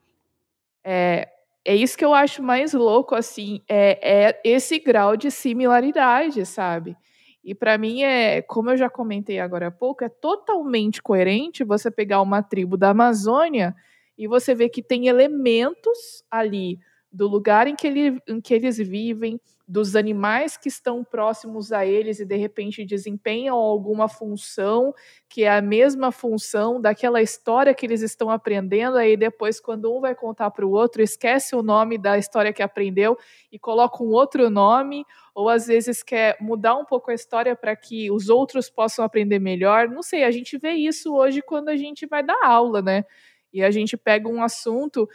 É, 0.84 1.30
é 1.66 1.76
isso 1.76 1.98
que 1.98 2.06
eu 2.06 2.14
acho 2.14 2.42
mais 2.42 2.74
louco, 2.74 3.16
assim, 3.16 3.62
é, 3.68 4.30
é 4.30 4.42
esse 4.44 4.80
grau 4.80 5.16
de 5.16 5.30
similaridade, 5.30 6.46
sabe? 6.46 6.98
E 7.44 7.56
para 7.56 7.78
mim 7.78 8.04
é, 8.04 8.42
como 8.42 8.70
eu 8.70 8.78
já 8.78 8.90
comentei 8.90 9.40
agora 9.40 9.68
há 9.68 9.72
pouco, 9.72 10.04
é 10.04 10.10
totalmente 10.10 11.02
coerente 11.02 11.64
você 11.64 11.90
pegar 11.90 12.22
uma 12.22 12.44
tribo 12.44 12.78
da 12.78 12.90
Amazônia 12.90 13.76
e 14.18 14.28
você 14.28 14.54
ver 14.54 14.70
que 14.70 14.84
tem 14.84 15.08
elementos 15.08 16.24
ali 16.30 16.80
do 17.12 17.28
lugar 17.28 17.68
em 17.68 17.76
que, 17.76 17.88
ele, 17.88 18.22
em 18.28 18.40
que 18.40 18.54
eles 18.54 18.78
vivem, 18.78 19.40
dos 19.72 19.96
animais 19.96 20.58
que 20.58 20.68
estão 20.68 21.02
próximos 21.02 21.72
a 21.72 21.86
eles 21.86 22.20
e 22.20 22.26
de 22.26 22.36
repente 22.36 22.84
desempenham 22.84 23.56
alguma 23.56 24.10
função 24.10 24.94
que 25.30 25.44
é 25.46 25.50
a 25.50 25.62
mesma 25.62 26.12
função 26.12 26.82
daquela 26.82 27.22
história 27.22 27.74
que 27.74 27.86
eles 27.86 28.02
estão 28.02 28.30
aprendendo, 28.30 28.98
aí 28.98 29.16
depois, 29.16 29.62
quando 29.62 29.96
um 29.96 30.02
vai 30.02 30.14
contar 30.14 30.52
para 30.52 30.66
o 30.66 30.72
outro, 30.72 31.02
esquece 31.02 31.56
o 31.56 31.64
nome 31.64 31.98
da 31.98 32.18
história 32.18 32.52
que 32.52 32.62
aprendeu 32.62 33.18
e 33.50 33.58
coloca 33.58 34.04
um 34.04 34.10
outro 34.10 34.50
nome, 34.50 35.06
ou 35.34 35.48
às 35.48 35.68
vezes 35.68 36.04
quer 36.04 36.36
mudar 36.42 36.76
um 36.76 36.84
pouco 36.84 37.10
a 37.10 37.14
história 37.14 37.56
para 37.56 37.74
que 37.74 38.12
os 38.12 38.28
outros 38.28 38.70
possam 38.70 39.06
aprender 39.06 39.40
melhor. 39.40 39.88
Não 39.88 40.04
sei, 40.04 40.26
a 40.26 40.32
gente 40.32 40.58
vê 40.58 40.72
isso 40.74 41.16
hoje 41.16 41.42
quando 41.42 41.70
a 41.70 41.78
gente 41.78 42.06
vai 42.06 42.22
dar 42.22 42.44
aula, 42.44 42.82
né? 42.82 43.06
E 43.54 43.64
a 43.64 43.72
gente 43.72 43.96
pega 43.96 44.28
um 44.28 44.44
assunto 44.44 45.08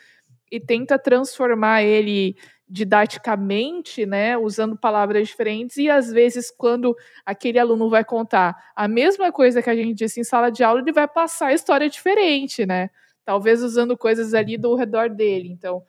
e 0.50 0.59
tenta 0.59 0.98
transformar 0.98 1.82
ele 1.82 2.36
didaticamente, 2.69 4.05
né, 4.05 4.37
usando 4.37 4.77
palavras 4.77 5.29
diferentes, 5.29 5.77
e 5.77 5.89
às 5.89 6.11
vezes, 6.11 6.51
quando 6.51 6.97
aquele 7.25 7.59
aluno 7.59 7.89
vai 7.89 8.05
contar 8.05 8.57
a 8.75 8.89
mesma 8.89 9.31
coisa 9.31 9.62
que 9.62 9.71
a 9.71 9.77
gente 9.77 9.95
disse 9.95 10.21
em 10.21 10.25
sala 10.25 10.51
de 10.51 10.64
aula, 10.64 10.81
ele 10.81 10.93
vai 10.93 11.07
passar 11.07 11.49
a 11.49 11.55
história 11.55 11.89
diferente, 11.89 12.67
né? 12.67 12.91
Talvez 13.25 13.62
usando 13.62 13.97
coisas 13.97 14.35
ali 14.35 14.57
do 14.57 14.75
redor 14.75 15.09
dele. 15.09 15.49
Então, 15.51 15.83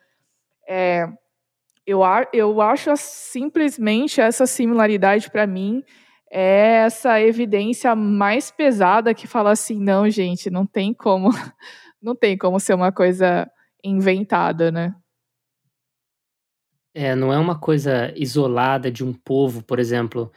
é, 0.68 1.08
eu, 1.86 2.00
eu 2.32 2.60
acho 2.60 2.90
simplesmente 2.96 4.20
essa 4.20 4.46
similaridade 4.46 5.30
para 5.30 5.46
mim 5.46 5.82
é 6.30 6.84
essa 6.84 7.20
evidência 7.20 7.94
mais 7.96 8.50
pesada 8.50 9.14
que 9.14 9.26
fala 9.26 9.50
assim, 9.50 9.80
não, 9.80 10.08
gente, 10.10 10.50
não 10.50 10.66
tem 10.66 10.92
como, 10.92 11.30
não 12.00 12.14
tem 12.14 12.36
como 12.36 12.60
ser 12.60 12.74
uma 12.74 12.92
coisa 12.92 13.50
inventada, 13.82 14.70
né? 14.70 14.94
É, 17.00 17.14
não 17.14 17.32
é 17.32 17.38
uma 17.38 17.56
coisa 17.56 18.12
isolada 18.16 18.90
de 18.90 19.04
um 19.04 19.12
povo, 19.12 19.62
por 19.62 19.78
exemplo. 19.78 20.32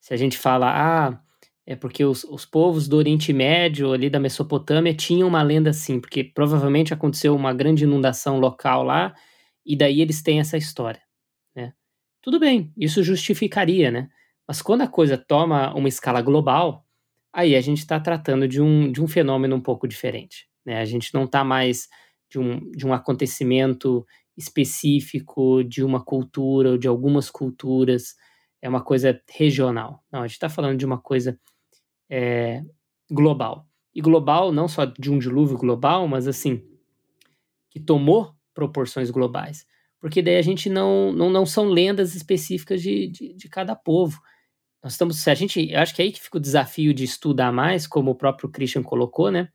Se 0.00 0.14
a 0.14 0.16
gente 0.16 0.38
fala, 0.38 0.72
ah, 0.74 1.20
é 1.66 1.76
porque 1.76 2.06
os, 2.06 2.24
os 2.24 2.46
povos 2.46 2.88
do 2.88 2.96
Oriente 2.96 3.34
Médio, 3.34 3.92
ali 3.92 4.08
da 4.08 4.18
Mesopotâmia, 4.18 4.94
tinham 4.94 5.28
uma 5.28 5.42
lenda 5.42 5.68
assim, 5.68 6.00
porque 6.00 6.24
provavelmente 6.24 6.94
aconteceu 6.94 7.36
uma 7.36 7.52
grande 7.52 7.84
inundação 7.84 8.38
local 8.38 8.82
lá, 8.82 9.14
e 9.62 9.76
daí 9.76 10.00
eles 10.00 10.22
têm 10.22 10.40
essa 10.40 10.56
história, 10.56 11.02
né? 11.54 11.74
Tudo 12.22 12.40
bem, 12.40 12.72
isso 12.78 13.02
justificaria, 13.02 13.90
né? 13.90 14.08
Mas 14.48 14.62
quando 14.62 14.80
a 14.80 14.88
coisa 14.88 15.18
toma 15.18 15.74
uma 15.74 15.88
escala 15.88 16.22
global, 16.22 16.86
aí 17.30 17.54
a 17.54 17.60
gente 17.60 17.80
está 17.80 18.00
tratando 18.00 18.48
de 18.48 18.62
um, 18.62 18.90
de 18.90 19.02
um 19.02 19.06
fenômeno 19.06 19.54
um 19.54 19.60
pouco 19.60 19.86
diferente. 19.86 20.48
Né? 20.64 20.80
A 20.80 20.84
gente 20.86 21.12
não 21.12 21.24
está 21.24 21.44
mais 21.44 21.90
de 22.30 22.38
um, 22.38 22.70
de 22.70 22.86
um 22.86 22.94
acontecimento 22.94 24.06
específico, 24.36 25.62
de 25.64 25.82
uma 25.82 26.04
cultura 26.04 26.70
ou 26.70 26.78
de 26.78 26.86
algumas 26.86 27.30
culturas, 27.30 28.14
é 28.60 28.68
uma 28.68 28.82
coisa 28.82 29.20
regional. 29.30 30.02
Não, 30.12 30.20
a 30.20 30.26
gente 30.26 30.34
está 30.34 30.48
falando 30.48 30.78
de 30.78 30.84
uma 30.84 30.98
coisa 30.98 31.38
é, 32.10 32.62
global. 33.10 33.66
E 33.94 34.00
global, 34.00 34.52
não 34.52 34.68
só 34.68 34.84
de 34.84 35.10
um 35.10 35.18
dilúvio 35.18 35.56
global, 35.56 36.06
mas 36.06 36.28
assim, 36.28 36.62
que 37.70 37.80
tomou 37.80 38.34
proporções 38.52 39.10
globais. 39.10 39.66
Porque 40.00 40.22
daí 40.22 40.36
a 40.36 40.42
gente 40.42 40.68
não, 40.68 41.12
não, 41.12 41.30
não 41.30 41.46
são 41.46 41.64
lendas 41.64 42.14
específicas 42.14 42.82
de, 42.82 43.08
de, 43.08 43.34
de 43.34 43.48
cada 43.48 43.74
povo. 43.74 44.20
Nós 44.82 44.92
estamos, 44.92 45.26
a 45.26 45.34
gente, 45.34 45.70
eu 45.70 45.80
acho 45.80 45.94
que 45.94 46.02
é 46.02 46.04
aí 46.04 46.12
que 46.12 46.20
fica 46.20 46.38
o 46.38 46.40
desafio 46.40 46.92
de 46.94 47.04
estudar 47.04 47.52
mais, 47.52 47.86
como 47.86 48.10
o 48.10 48.14
próprio 48.14 48.50
Christian 48.50 48.82
colocou, 48.82 49.30
né? 49.30 49.48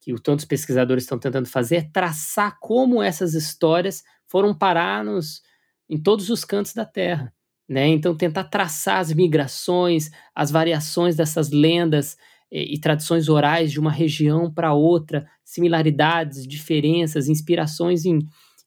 Que 0.00 0.12
o 0.12 0.20
tantos 0.20 0.44
pesquisadores 0.44 1.04
estão 1.04 1.18
tentando 1.18 1.48
fazer, 1.48 1.76
é 1.76 1.90
traçar 1.90 2.58
como 2.60 3.02
essas 3.02 3.34
histórias 3.34 4.02
foram 4.28 4.54
parar 4.54 5.04
nos, 5.04 5.42
em 5.88 5.98
todos 5.98 6.30
os 6.30 6.44
cantos 6.44 6.74
da 6.74 6.84
Terra. 6.84 7.32
Né? 7.68 7.88
Então, 7.88 8.16
tentar 8.16 8.44
traçar 8.44 8.98
as 8.98 9.12
migrações, 9.12 10.10
as 10.34 10.50
variações 10.50 11.16
dessas 11.16 11.50
lendas 11.50 12.16
e, 12.50 12.74
e 12.74 12.80
tradições 12.80 13.28
orais 13.28 13.72
de 13.72 13.80
uma 13.80 13.90
região 13.90 14.52
para 14.52 14.72
outra, 14.72 15.28
similaridades, 15.44 16.46
diferenças, 16.46 17.28
inspirações 17.28 18.04
em, 18.04 18.20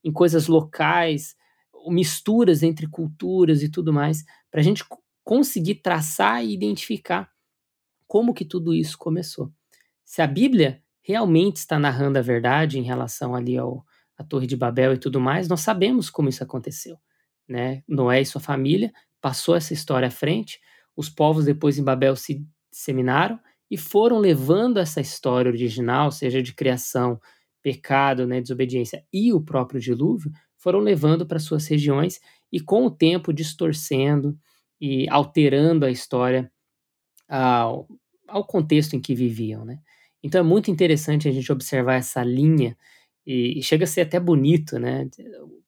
em 0.04 0.12
coisas 0.12 0.48
locais, 0.48 1.36
misturas 1.88 2.62
entre 2.62 2.88
culturas 2.88 3.64
e 3.64 3.70
tudo 3.70 3.92
mais, 3.92 4.24
para 4.52 4.62
a 4.62 4.64
gente 4.64 4.84
conseguir 5.24 5.76
traçar 5.76 6.44
e 6.44 6.54
identificar 6.54 7.30
como 8.08 8.34
que 8.34 8.46
tudo 8.46 8.74
isso 8.74 8.98
começou. 8.98 9.52
Se 10.04 10.22
a 10.22 10.28
Bíblia 10.28 10.82
realmente 11.02 11.58
está 11.58 11.80
narrando 11.80 12.20
a 12.20 12.22
verdade 12.22 12.78
em 12.78 12.84
relação 12.84 13.34
ali 13.34 13.58
ao 13.58 13.86
a 14.22 14.24
Torre 14.24 14.48
de 14.48 14.56
Babel 14.56 14.94
e 14.94 14.98
tudo 14.98 15.20
mais, 15.20 15.48
nós 15.48 15.62
sabemos 15.62 16.10
como 16.10 16.30
isso 16.30 16.44
aconteceu, 16.44 16.98
né? 17.48 17.84
Noé 17.88 18.22
e 18.22 18.26
sua 18.26 18.42
família 18.42 18.92
passou 19.20 19.56
essa 19.56 19.74
história 19.74 20.08
à 20.08 20.12
frente, 20.12 20.60
os 20.96 21.10
povos 21.10 21.46
depois 21.46 21.78
em 21.78 21.84
Babel 21.84 22.16
se 22.16 22.46
disseminaram 22.72 23.40
e 23.70 23.78
foram 23.78 24.18
levando 24.18 24.78
essa 24.80 25.00
história 25.00 25.50
original, 25.50 26.12
seja 26.12 26.42
de 26.42 26.54
criação, 26.54 27.20
pecado, 27.62 28.26
né, 28.26 28.42
desobediência 28.42 29.06
e 29.14 29.32
o 29.32 29.40
próprio 29.40 29.80
dilúvio, 29.80 30.32
foram 30.58 30.80
levando 30.80 31.26
para 31.26 31.40
suas 31.40 31.68
regiões 31.68 32.20
e 32.52 32.60
com 32.60 32.86
o 32.86 32.92
tempo 32.92 33.34
distorcendo 33.34 34.38
e 34.80 35.08
alterando 35.10 35.86
a 35.86 35.92
história 35.92 36.52
ao, 37.30 37.88
ao 38.28 38.46
contexto 38.46 38.96
em 38.96 39.00
que 39.00 39.16
viviam, 39.16 39.64
né? 39.64 39.80
Então 40.24 40.42
é 40.42 40.44
muito 40.44 40.70
interessante 40.70 41.28
a 41.28 41.32
gente 41.32 41.52
observar 41.52 41.96
essa 41.96 42.24
linha 42.24 42.78
e, 43.26 43.60
e 43.60 43.64
chega 43.64 43.84
a 43.84 43.88
ser 43.88 44.02
até 44.02 44.20
bonito, 44.20 44.80
né? 44.80 45.08
O 45.44 45.62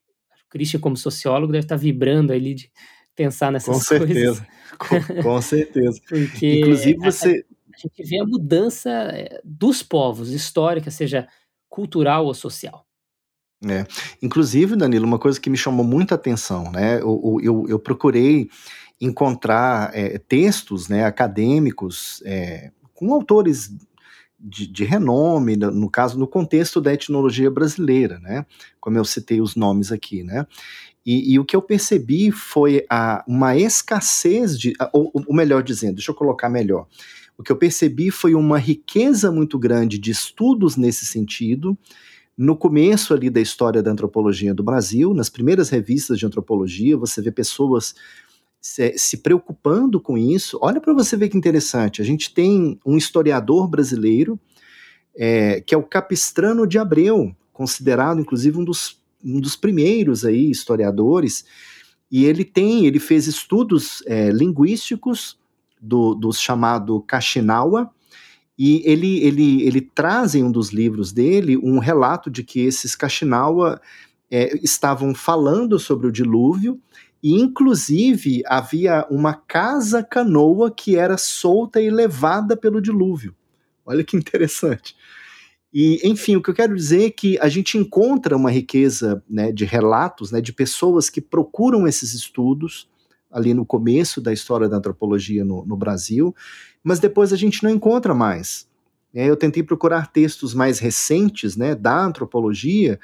Christian, 0.49 0.79
como 0.79 0.97
sociólogo, 0.97 1.51
deve 1.51 1.65
estar 1.65 1.75
vibrando 1.75 2.33
ali 2.33 2.53
de 2.53 2.71
pensar 3.15 3.51
nessas 3.51 3.87
com 3.87 3.97
coisas. 3.97 4.07
Certeza. 4.07 4.47
Com, 4.77 5.23
com 5.23 5.41
certeza. 5.41 6.01
Porque 6.07 6.59
Inclusive 6.59 6.97
você... 6.99 7.29
A, 7.29 7.75
a 7.75 7.77
gente 7.77 8.09
vê 8.09 8.19
a 8.19 8.25
mudança 8.25 8.89
eh, 8.89 9.41
dos 9.43 9.81
povos, 9.81 10.31
histórica, 10.31 10.91
seja 10.91 11.27
cultural 11.67 12.25
ou 12.25 12.33
social. 12.33 12.85
É. 13.67 13.85
Inclusive, 14.21 14.75
Danilo, 14.75 15.05
uma 15.05 15.17
coisa 15.17 15.39
que 15.39 15.49
me 15.49 15.57
chamou 15.57 15.85
muita 15.85 16.15
atenção, 16.15 16.71
né? 16.71 16.99
Eu, 17.01 17.39
eu, 17.41 17.65
eu 17.67 17.79
procurei 17.79 18.49
encontrar 18.99 19.91
é, 19.93 20.17
textos 20.17 20.87
né, 20.87 21.03
acadêmicos 21.03 22.21
é, 22.25 22.71
com 22.93 23.13
autores 23.13 23.75
de, 24.43 24.67
de, 24.67 24.83
renome, 24.83 25.55
no 25.55 25.89
caso, 25.89 26.19
no 26.19 26.27
contexto 26.27 26.81
da 26.81 26.93
etnologia 26.93 27.49
brasileira, 27.49 28.19
né? 28.19 28.45
Como 28.79 28.97
eu 28.97 29.05
citei 29.05 29.39
os 29.39 29.55
nomes 29.55 29.91
aqui, 29.91 30.21
né? 30.23 30.45
E, 31.05 31.33
e 31.33 31.39
o 31.39 31.45
que 31.45 31.55
eu 31.55 31.61
percebi 31.61 32.31
foi 32.31 32.85
a, 32.89 33.23
uma 33.27 33.57
escassez 33.57 34.59
de, 34.59 34.73
ou, 34.91 35.11
ou 35.13 35.35
melhor 35.35 35.63
dizendo, 35.63 35.95
deixa 35.95 36.11
eu 36.11 36.15
colocar 36.15 36.49
melhor. 36.49 36.87
O 37.37 37.43
que 37.43 37.51
eu 37.51 37.55
percebi 37.55 38.11
foi 38.11 38.35
uma 38.35 38.57
riqueza 38.57 39.31
muito 39.31 39.57
grande 39.57 39.97
de 39.97 40.11
estudos 40.11 40.75
nesse 40.75 41.05
sentido, 41.05 41.77
no 42.37 42.55
começo 42.55 43.13
ali 43.13 43.29
da 43.29 43.39
história 43.39 43.83
da 43.83 43.91
antropologia 43.91 44.53
do 44.53 44.63
Brasil, 44.63 45.13
nas 45.13 45.29
primeiras 45.29 45.69
revistas 45.69 46.17
de 46.17 46.25
antropologia, 46.25 46.97
você 46.97 47.21
vê 47.21 47.31
pessoas 47.31 47.93
se, 48.63 48.97
se 48.97 49.17
preocupando 49.17 49.99
com 49.99 50.17
isso. 50.17 50.57
Olha 50.61 50.79
para 50.79 50.93
você 50.93 51.17
ver 51.17 51.27
que 51.27 51.37
interessante. 51.37 52.01
A 52.01 52.05
gente 52.05 52.33
tem 52.33 52.79
um 52.85 52.95
historiador 52.95 53.67
brasileiro 53.67 54.39
é, 55.13 55.59
que 55.59 55.75
é 55.75 55.77
o 55.77 55.83
Capistrano 55.83 56.65
de 56.65 56.79
Abreu, 56.79 57.35
considerado 57.51 58.21
inclusive 58.21 58.57
um 58.57 58.63
dos, 58.63 58.97
um 59.23 59.41
dos 59.41 59.57
primeiros 59.57 60.23
aí 60.23 60.49
historiadores. 60.49 61.43
E 62.09 62.23
ele 62.23 62.45
tem, 62.45 62.85
ele 62.85 62.99
fez 62.99 63.27
estudos 63.27 64.01
é, 64.07 64.29
linguísticos 64.31 65.37
do, 65.81 66.15
do 66.15 66.31
chamado 66.31 67.01
Kaxinawa, 67.01 67.91
e 68.57 68.81
ele, 68.85 69.17
ele, 69.25 69.63
ele 69.63 69.81
traz 69.81 70.35
em 70.35 70.43
um 70.43 70.51
dos 70.51 70.69
livros 70.69 71.11
dele 71.11 71.57
um 71.57 71.79
relato 71.79 72.29
de 72.29 72.43
que 72.43 72.61
esses 72.61 72.95
Kaxinawa 72.95 73.81
é, 74.31 74.55
estavam 74.63 75.13
falando 75.13 75.77
sobre 75.77 76.07
o 76.07 76.11
dilúvio 76.11 76.79
e, 77.23 77.39
inclusive, 77.39 78.43
havia 78.45 79.07
uma 79.09 79.33
casa 79.33 80.03
canoa 80.03 80.69
que 80.69 80.97
era 80.97 81.17
solta 81.17 81.81
e 81.81 81.89
levada 81.89 82.57
pelo 82.57 82.81
dilúvio. 82.81 83.33
Olha 83.85 84.03
que 84.03 84.17
interessante. 84.17 84.93
E, 85.73 86.01
enfim, 86.03 86.35
o 86.35 86.41
que 86.41 86.49
eu 86.49 86.53
quero 86.53 86.75
dizer 86.75 87.05
é 87.05 87.09
que 87.09 87.39
a 87.39 87.47
gente 87.47 87.77
encontra 87.77 88.35
uma 88.35 88.51
riqueza 88.51 89.23
né, 89.27 89.53
de 89.53 89.63
relatos, 89.63 90.31
né, 90.31 90.41
de 90.41 90.51
pessoas 90.51 91.09
que 91.09 91.21
procuram 91.21 91.87
esses 91.87 92.13
estudos 92.13 92.89
ali 93.31 93.53
no 93.53 93.65
começo 93.65 94.21
da 94.21 94.31
história 94.31 94.67
da 94.67 94.77
antropologia 94.77 95.43
no, 95.45 95.65
no 95.65 95.75
Brasil, 95.75 96.35
mas 96.83 96.99
depois 96.99 97.33
a 97.33 97.37
gente 97.37 97.63
não 97.63 97.71
encontra 97.71 98.13
mais. 98.13 98.67
É, 99.15 99.27
eu 99.27 99.37
tentei 99.37 99.63
procurar 99.63 100.11
textos 100.11 100.53
mais 100.53 100.77
recentes 100.77 101.55
né, 101.55 101.73
da 101.73 102.05
antropologia 102.05 102.99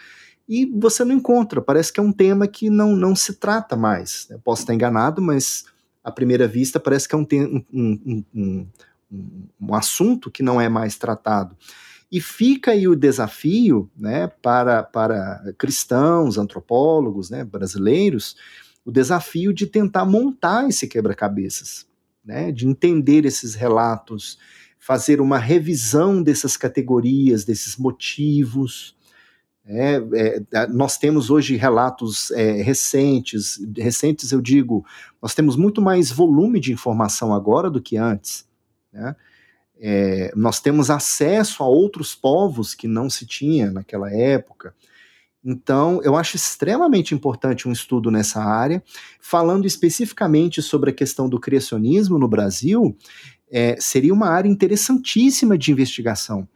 e 0.50 0.66
você 0.66 1.06
não 1.06 1.14
encontra. 1.14 1.62
Parece 1.62 1.94
que 1.94 2.00
é 2.00 2.04
um 2.04 2.12
tema 2.12 2.48
que 2.48 2.72
não, 2.72 2.96
não 2.96 3.16
se 3.16 3.36
trata 3.36 3.76
mais. 3.76 4.28
Eu 4.32 4.40
posso 4.40 4.64
estar 4.64 4.74
enganado, 4.74 5.22
mas 5.22 5.66
à 6.04 6.12
primeira 6.12 6.48
vista 6.48 6.80
parece 6.80 7.08
que 7.08 7.14
é 7.14 7.18
um, 7.20 7.28
um, 7.32 7.64
um, 7.72 8.26
um, 8.34 8.68
um 9.62 9.76
assunto 9.76 10.32
que 10.32 10.42
não 10.42 10.60
é 10.60 10.68
mais 10.68 10.98
tratado. 10.98 11.56
E 12.12 12.20
fica 12.20 12.72
aí 12.72 12.88
o 12.88 12.96
desafio 12.96 13.88
né, 13.96 14.26
para, 14.42 14.82
para 14.82 15.54
cristãos, 15.56 16.40
antropólogos 16.40 17.30
né, 17.30 17.44
brasileiros, 17.44 18.36
o 18.84 18.92
desafio 18.92 19.54
de 19.54 19.68
tentar 19.68 20.04
montar 20.04 20.68
esse 20.68 20.88
quebra-cabeças, 20.88 21.86
né, 22.26 22.52
de 22.52 22.68
entender 22.68 23.24
esses 23.26 23.54
relatos, 23.54 24.40
fazer 24.80 25.22
uma 25.22 25.38
revisão 25.38 26.24
dessas 26.24 26.58
categorias, 26.58 27.46
desses 27.46 27.78
motivos, 27.78 28.98
é, 29.72 30.02
é, 30.52 30.68
nós 30.68 30.98
temos 30.98 31.30
hoje 31.30 31.56
relatos 31.56 32.32
é, 32.32 32.54
recentes, 32.64 33.60
recentes 33.78 34.32
eu 34.32 34.42
digo, 34.42 34.84
nós 35.22 35.36
temos 35.36 35.56
muito 35.56 35.80
mais 35.80 36.10
volume 36.12 36.60
de 36.60 36.74
informação 36.74 37.32
agora 37.32 37.70
do 37.70 37.80
que 37.80 37.96
antes. 37.96 38.48
Né? 38.92 39.16
É, 39.80 40.32
nós 40.36 40.60
temos 40.60 40.90
acesso 40.90 41.62
a 41.62 41.68
outros 41.68 42.16
povos 42.16 42.74
que 42.74 42.88
não 42.88 43.12
se 43.12 43.28
tinha 43.28 43.72
naquela 43.72 44.12
época. 44.12 44.74
Então, 45.46 46.02
eu 46.04 46.18
acho 46.18 46.36
extremamente 46.36 47.14
importante 47.14 47.68
um 47.68 47.72
estudo 47.72 48.10
nessa 48.10 48.44
área. 48.44 48.84
Falando 49.22 49.68
especificamente 49.68 50.64
sobre 50.64 50.90
a 50.90 50.94
questão 50.94 51.30
do 51.30 51.40
criacionismo 51.40 52.18
no 52.18 52.28
Brasil, 52.28 52.98
é, 53.52 53.76
seria 53.80 54.14
uma 54.14 54.30
área 54.30 54.50
interessantíssima 54.50 55.56
de 55.58 55.72
investigação. 55.72 56.48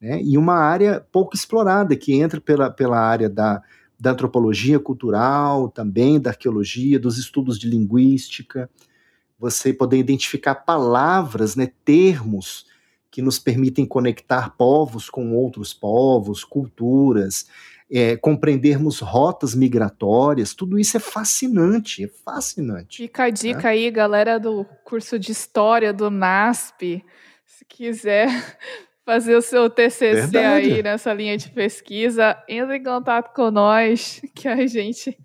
Né? 0.00 0.22
E 0.22 0.38
uma 0.38 0.54
área 0.54 1.04
pouco 1.12 1.36
explorada, 1.36 1.94
que 1.94 2.14
entra 2.14 2.40
pela, 2.40 2.70
pela 2.70 2.98
área 2.98 3.28
da, 3.28 3.62
da 3.98 4.12
antropologia 4.12 4.78
cultural, 4.78 5.68
também 5.68 6.18
da 6.18 6.30
arqueologia, 6.30 6.98
dos 6.98 7.18
estudos 7.18 7.58
de 7.58 7.68
linguística. 7.68 8.70
Você 9.38 9.72
poder 9.72 9.98
identificar 9.98 10.54
palavras, 10.54 11.54
né, 11.54 11.70
termos 11.84 12.66
que 13.10 13.20
nos 13.20 13.38
permitem 13.38 13.84
conectar 13.84 14.50
povos 14.50 15.10
com 15.10 15.34
outros 15.34 15.74
povos, 15.74 16.44
culturas, 16.44 17.46
é, 17.90 18.16
compreendermos 18.16 19.00
rotas 19.00 19.54
migratórias, 19.54 20.54
tudo 20.54 20.78
isso 20.78 20.96
é 20.96 21.00
fascinante, 21.00 22.04
é 22.04 22.08
fascinante. 22.08 22.98
Fica 22.98 23.24
a 23.24 23.30
dica 23.30 23.64
né? 23.64 23.70
aí, 23.70 23.90
galera 23.90 24.38
do 24.38 24.64
curso 24.84 25.18
de 25.18 25.32
História 25.32 25.92
do 25.92 26.08
NASP, 26.08 27.04
se 27.44 27.64
quiser 27.64 28.28
fazer 29.10 29.34
o 29.34 29.42
seu 29.42 29.68
TCC 29.68 30.14
Verdade. 30.14 30.72
aí 30.72 30.82
nessa 30.84 31.12
linha 31.12 31.36
de 31.36 31.50
pesquisa, 31.50 32.40
entre 32.48 32.76
em 32.76 32.82
contato 32.84 33.34
com 33.34 33.50
nós, 33.50 34.22
que 34.36 34.46
a 34.46 34.64
gente, 34.68 35.18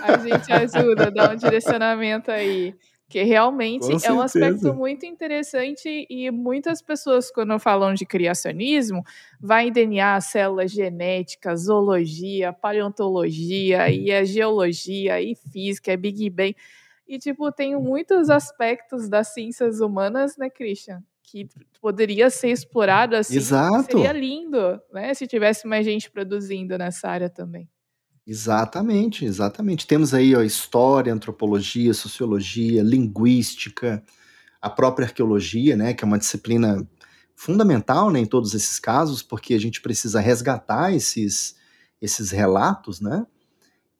a 0.00 0.16
gente 0.18 0.52
ajuda, 0.52 1.10
dá 1.10 1.32
um 1.32 1.34
direcionamento 1.34 2.30
aí. 2.30 2.72
Que 3.08 3.22
realmente 3.22 3.86
é 4.04 4.12
um 4.12 4.20
aspecto 4.20 4.74
muito 4.74 5.06
interessante 5.06 6.06
e 6.10 6.28
muitas 6.30 6.82
pessoas, 6.82 7.30
quando 7.30 7.56
falam 7.58 7.94
de 7.94 8.04
criacionismo, 8.04 9.02
vai 9.40 9.68
em 9.68 9.72
DNA, 9.72 10.20
células 10.20 10.72
genéticas, 10.72 11.62
zoologia, 11.62 12.52
paleontologia, 12.52 13.88
e 13.90 14.10
a 14.12 14.24
geologia, 14.24 15.20
e 15.20 15.36
física, 15.52 15.92
é 15.92 15.96
Big 15.96 16.28
Bang. 16.30 16.56
E, 17.06 17.18
tipo, 17.18 17.50
tem 17.52 17.76
muitos 17.76 18.28
aspectos 18.28 19.08
das 19.08 19.32
ciências 19.32 19.80
humanas, 19.80 20.36
né, 20.36 20.50
Christian? 20.50 21.02
Que 21.26 21.48
poderia 21.80 22.30
ser 22.30 22.50
explorado 22.50 23.16
assim. 23.16 23.36
Exato. 23.36 23.92
Seria 23.92 24.12
lindo, 24.12 24.80
né? 24.92 25.12
Se 25.12 25.26
tivesse 25.26 25.66
mais 25.66 25.84
gente 25.84 26.10
produzindo 26.10 26.78
nessa 26.78 27.08
área 27.08 27.28
também. 27.28 27.68
Exatamente, 28.26 29.24
exatamente. 29.24 29.86
Temos 29.86 30.12
aí 30.12 30.34
ó, 30.34 30.42
história, 30.42 31.12
antropologia, 31.12 31.94
sociologia, 31.94 32.82
linguística, 32.82 34.02
a 34.60 34.68
própria 34.68 35.06
arqueologia, 35.06 35.76
né, 35.76 35.94
que 35.94 36.02
é 36.02 36.06
uma 36.06 36.18
disciplina 36.18 36.84
fundamental 37.36 38.10
né, 38.10 38.18
em 38.18 38.26
todos 38.26 38.52
esses 38.52 38.80
casos, 38.80 39.22
porque 39.22 39.54
a 39.54 39.60
gente 39.60 39.80
precisa 39.80 40.18
resgatar 40.18 40.92
esses, 40.92 41.54
esses 42.00 42.32
relatos, 42.32 43.00
né? 43.00 43.24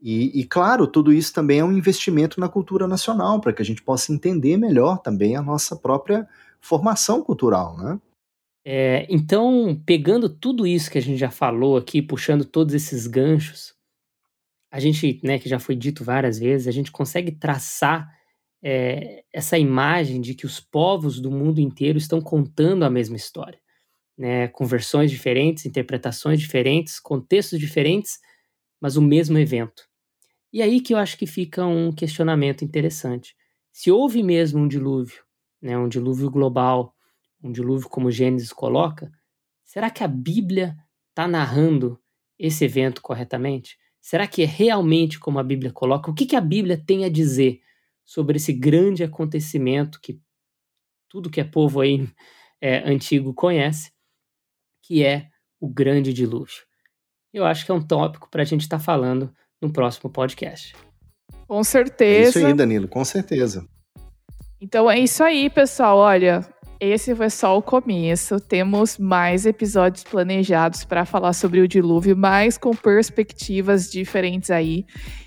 E, 0.00 0.40
e, 0.40 0.44
claro, 0.44 0.86
tudo 0.86 1.12
isso 1.12 1.32
também 1.32 1.60
é 1.60 1.64
um 1.64 1.72
investimento 1.72 2.38
na 2.38 2.48
cultura 2.48 2.86
nacional, 2.86 3.40
para 3.40 3.52
que 3.52 3.62
a 3.62 3.64
gente 3.64 3.82
possa 3.82 4.12
entender 4.12 4.56
melhor 4.56 4.98
também 4.98 5.36
a 5.36 5.42
nossa 5.42 5.74
própria 5.74 6.28
formação 6.60 7.22
cultural, 7.22 7.76
né? 7.76 8.00
É, 8.68 9.06
então, 9.08 9.80
pegando 9.86 10.28
tudo 10.28 10.66
isso 10.66 10.90
que 10.90 10.98
a 10.98 11.02
gente 11.02 11.18
já 11.18 11.30
falou 11.30 11.76
aqui, 11.76 12.02
puxando 12.02 12.44
todos 12.44 12.74
esses 12.74 13.06
ganchos, 13.06 13.76
a 14.72 14.80
gente, 14.80 15.20
né, 15.22 15.38
que 15.38 15.48
já 15.48 15.60
foi 15.60 15.76
dito 15.76 16.02
várias 16.02 16.38
vezes, 16.38 16.66
a 16.66 16.72
gente 16.72 16.90
consegue 16.90 17.30
traçar 17.30 18.12
é, 18.60 19.22
essa 19.32 19.56
imagem 19.56 20.20
de 20.20 20.34
que 20.34 20.44
os 20.44 20.58
povos 20.58 21.20
do 21.20 21.30
mundo 21.30 21.60
inteiro 21.60 21.96
estão 21.96 22.20
contando 22.20 22.84
a 22.84 22.90
mesma 22.90 23.14
história, 23.14 23.60
né, 24.18 24.48
com 24.48 24.66
versões 24.66 25.12
diferentes, 25.12 25.64
interpretações 25.64 26.40
diferentes, 26.40 26.98
contextos 26.98 27.60
diferentes, 27.60 28.18
mas 28.80 28.96
o 28.96 29.02
mesmo 29.02 29.38
evento. 29.38 29.84
E 30.52 30.60
aí 30.60 30.80
que 30.80 30.92
eu 30.92 30.98
acho 30.98 31.16
que 31.16 31.26
fica 31.26 31.64
um 31.64 31.92
questionamento 31.92 32.64
interessante. 32.64 33.36
Se 33.72 33.92
houve 33.92 34.22
mesmo 34.22 34.60
um 34.60 34.66
dilúvio, 34.66 35.22
né, 35.60 35.76
um 35.76 35.88
dilúvio 35.88 36.30
global, 36.30 36.94
um 37.42 37.52
dilúvio 37.52 37.88
como 37.88 38.10
Gênesis 38.10 38.52
coloca, 38.52 39.10
será 39.64 39.90
que 39.90 40.02
a 40.02 40.08
Bíblia 40.08 40.76
está 41.10 41.26
narrando 41.26 42.00
esse 42.38 42.64
evento 42.64 43.02
corretamente? 43.02 43.78
Será 44.00 44.26
que 44.26 44.42
é 44.42 44.46
realmente 44.46 45.18
como 45.18 45.38
a 45.38 45.42
Bíblia 45.42 45.72
coloca? 45.72 46.10
O 46.10 46.14
que, 46.14 46.26
que 46.26 46.36
a 46.36 46.40
Bíblia 46.40 46.76
tem 46.76 47.04
a 47.04 47.08
dizer 47.08 47.60
sobre 48.04 48.36
esse 48.36 48.52
grande 48.52 49.02
acontecimento 49.02 50.00
que 50.00 50.20
tudo 51.08 51.30
que 51.30 51.40
é 51.40 51.44
povo 51.44 51.80
aí 51.80 52.08
é, 52.60 52.88
antigo 52.88 53.34
conhece, 53.34 53.90
que 54.82 55.04
é 55.04 55.28
o 55.58 55.68
grande 55.68 56.12
dilúvio? 56.12 56.64
Eu 57.32 57.44
acho 57.44 57.66
que 57.66 57.72
é 57.72 57.74
um 57.74 57.84
tópico 57.84 58.30
para 58.30 58.42
a 58.42 58.44
gente 58.44 58.62
estar 58.62 58.78
tá 58.78 58.84
falando 58.84 59.34
no 59.60 59.72
próximo 59.72 60.10
podcast. 60.10 60.74
Com 61.48 61.62
certeza. 61.64 62.38
É 62.38 62.40
isso 62.40 62.46
aí, 62.46 62.54
Danilo, 62.54 62.88
com 62.88 63.04
certeza. 63.04 63.66
Então 64.60 64.90
é 64.90 64.98
isso 64.98 65.22
aí, 65.22 65.50
pessoal. 65.50 65.98
Olha, 65.98 66.46
esse 66.80 67.14
foi 67.14 67.30
só 67.30 67.56
o 67.56 67.62
começo. 67.62 68.38
Temos 68.38 68.98
mais 68.98 69.46
episódios 69.46 70.04
planejados 70.04 70.84
para 70.84 71.04
falar 71.04 71.32
sobre 71.32 71.60
o 71.60 71.68
dilúvio, 71.68 72.16
mas 72.16 72.58
com 72.58 72.74
perspectivas 72.74 73.90
diferentes 73.90 74.50
aí. 74.50 74.84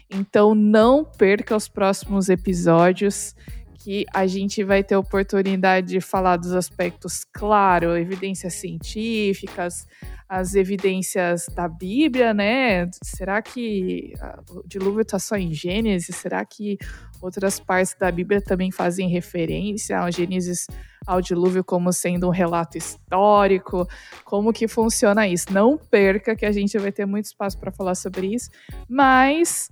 Então 0.10 0.56
não 0.56 1.04
perca 1.04 1.56
os 1.56 1.68
próximos 1.68 2.30
episódios 2.30 3.36
que 3.80 4.06
a 4.14 4.28
gente 4.28 4.62
vai 4.64 4.84
ter 4.84 4.98
oportunidade 4.98 5.88
de 5.88 6.02
falar 6.02 6.36
dos 6.36 6.54
aspectos, 6.54 7.26
claro, 7.34 7.98
evidências 7.98 8.56
científicas, 8.56 9.88
as 10.28 10.54
evidências 10.54 11.48
da 11.56 11.68
Bíblia, 11.68 12.34
né? 12.34 12.90
Será 13.02 13.42
que 13.42 14.14
o 14.50 14.68
dilúvio 14.68 15.02
está 15.02 15.18
só 15.18 15.38
em 15.38 15.54
Gênesis? 15.54 16.16
Será 16.18 16.44
que 16.46 16.78
outras 17.22 17.60
partes 17.60 17.96
da 17.98 18.12
Bíblia 18.12 18.42
também 18.42 18.70
fazem 18.70 19.08
referência 19.08 19.98
ao 19.98 20.12
Gênesis, 20.12 20.68
ao 21.08 21.22
dilúvio 21.22 21.64
como 21.64 21.92
sendo 21.94 22.28
um 22.28 22.32
relato 22.32 22.78
histórico? 22.78 23.88
Como 24.26 24.52
que 24.52 24.68
funciona 24.68 25.26
isso? 25.26 25.48
Não 25.52 25.78
perca 25.78 26.36
que 26.36 26.46
a 26.46 26.52
gente 26.52 26.78
vai 26.78 26.92
ter 26.92 27.06
muito 27.06 27.26
espaço 27.26 27.58
para 27.58 27.72
falar 27.72 27.96
sobre 27.96 28.28
isso, 28.28 28.52
mas 28.90 29.72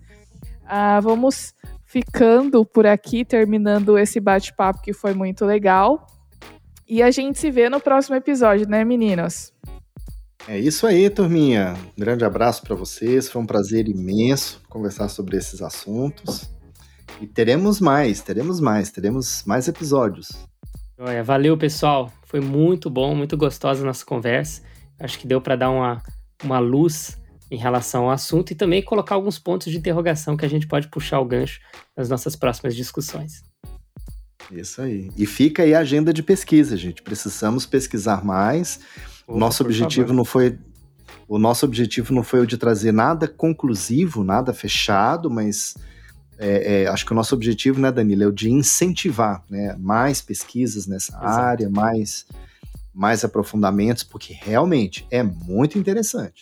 uh, 0.63 1.01
vamos 1.01 1.53
ficando 1.87 2.65
por 2.65 2.85
aqui, 2.85 3.23
terminando 3.25 3.97
esse 3.97 4.19
bate-papo 4.19 4.81
que 4.81 4.93
foi 4.93 5.13
muito 5.13 5.45
legal. 5.45 6.05
E 6.87 7.01
a 7.01 7.09
gente 7.09 7.39
se 7.39 7.49
vê 7.49 7.69
no 7.69 7.79
próximo 7.79 8.15
episódio, 8.15 8.67
né, 8.67 8.83
meninas? 8.83 9.53
É 10.47 10.57
isso 10.57 10.85
aí, 10.85 11.09
turminha. 11.09 11.75
Um 11.97 12.01
grande 12.01 12.23
abraço 12.23 12.61
para 12.61 12.75
vocês. 12.75 13.29
Foi 13.29 13.41
um 13.41 13.45
prazer 13.45 13.87
imenso 13.87 14.61
conversar 14.69 15.09
sobre 15.09 15.37
esses 15.37 15.61
assuntos. 15.61 16.49
E 17.19 17.25
teremos 17.25 17.81
mais, 17.81 18.21
teremos 18.21 18.59
mais, 18.59 18.91
teremos 18.91 19.43
mais 19.45 19.67
episódios. 19.67 20.29
Olha, 20.97 21.23
valeu, 21.23 21.57
pessoal. 21.57 22.11
Foi 22.25 22.39
muito 22.39 22.89
bom, 22.89 23.15
muito 23.15 23.35
gostosa 23.35 23.83
a 23.83 23.85
nossa 23.85 24.05
conversa. 24.05 24.61
Acho 24.99 25.19
que 25.19 25.27
deu 25.27 25.41
para 25.41 25.55
dar 25.55 25.69
uma, 25.69 26.01
uma 26.43 26.59
luz 26.59 27.17
em 27.49 27.57
relação 27.57 28.05
ao 28.05 28.11
assunto 28.11 28.51
e 28.51 28.55
também 28.55 28.81
colocar 28.81 29.15
alguns 29.15 29.39
pontos 29.39 29.71
de 29.71 29.77
interrogação 29.77 30.35
que 30.35 30.45
a 30.45 30.49
gente 30.49 30.67
pode 30.67 30.87
puxar 30.87 31.19
o 31.19 31.25
gancho 31.25 31.59
nas 31.95 32.09
nossas 32.09 32.35
próximas 32.35 32.75
discussões. 32.75 33.43
Isso 34.51 34.81
aí. 34.81 35.11
E 35.17 35.25
fica 35.25 35.63
aí 35.63 35.73
a 35.73 35.79
agenda 35.79 36.13
de 36.13 36.23
pesquisa, 36.23 36.77
gente. 36.77 37.01
Precisamos 37.01 37.65
pesquisar 37.65 38.23
mais 38.23 38.79
o 39.27 39.37
nosso 39.37 39.63
objetivo 39.63 40.07
favor. 40.07 40.15
não 40.15 40.25
foi 40.25 40.57
o 41.27 41.37
nosso 41.37 41.65
objetivo 41.65 42.13
não 42.13 42.23
foi 42.23 42.39
o 42.39 42.47
de 42.47 42.57
trazer 42.57 42.93
nada 42.93 43.27
conclusivo, 43.27 44.23
nada 44.23 44.53
fechado, 44.53 45.29
mas 45.29 45.75
é, 46.39 46.83
é, 46.83 46.87
acho 46.87 47.05
que 47.05 47.11
o 47.11 47.15
nosso 47.15 47.35
objetivo, 47.35 47.81
né, 47.81 47.91
Danilo, 47.91 48.23
é 48.23 48.27
o 48.27 48.31
de 48.31 48.49
incentivar 48.49 49.43
né, 49.49 49.75
mais 49.77 50.21
pesquisas 50.21 50.87
nessa 50.87 51.11
Exato. 51.11 51.27
área, 51.27 51.69
mais, 51.69 52.25
mais 52.93 53.25
aprofundamentos, 53.25 54.03
porque 54.03 54.33
realmente 54.33 55.05
é 55.11 55.21
muito 55.21 55.77
interessante. 55.77 56.39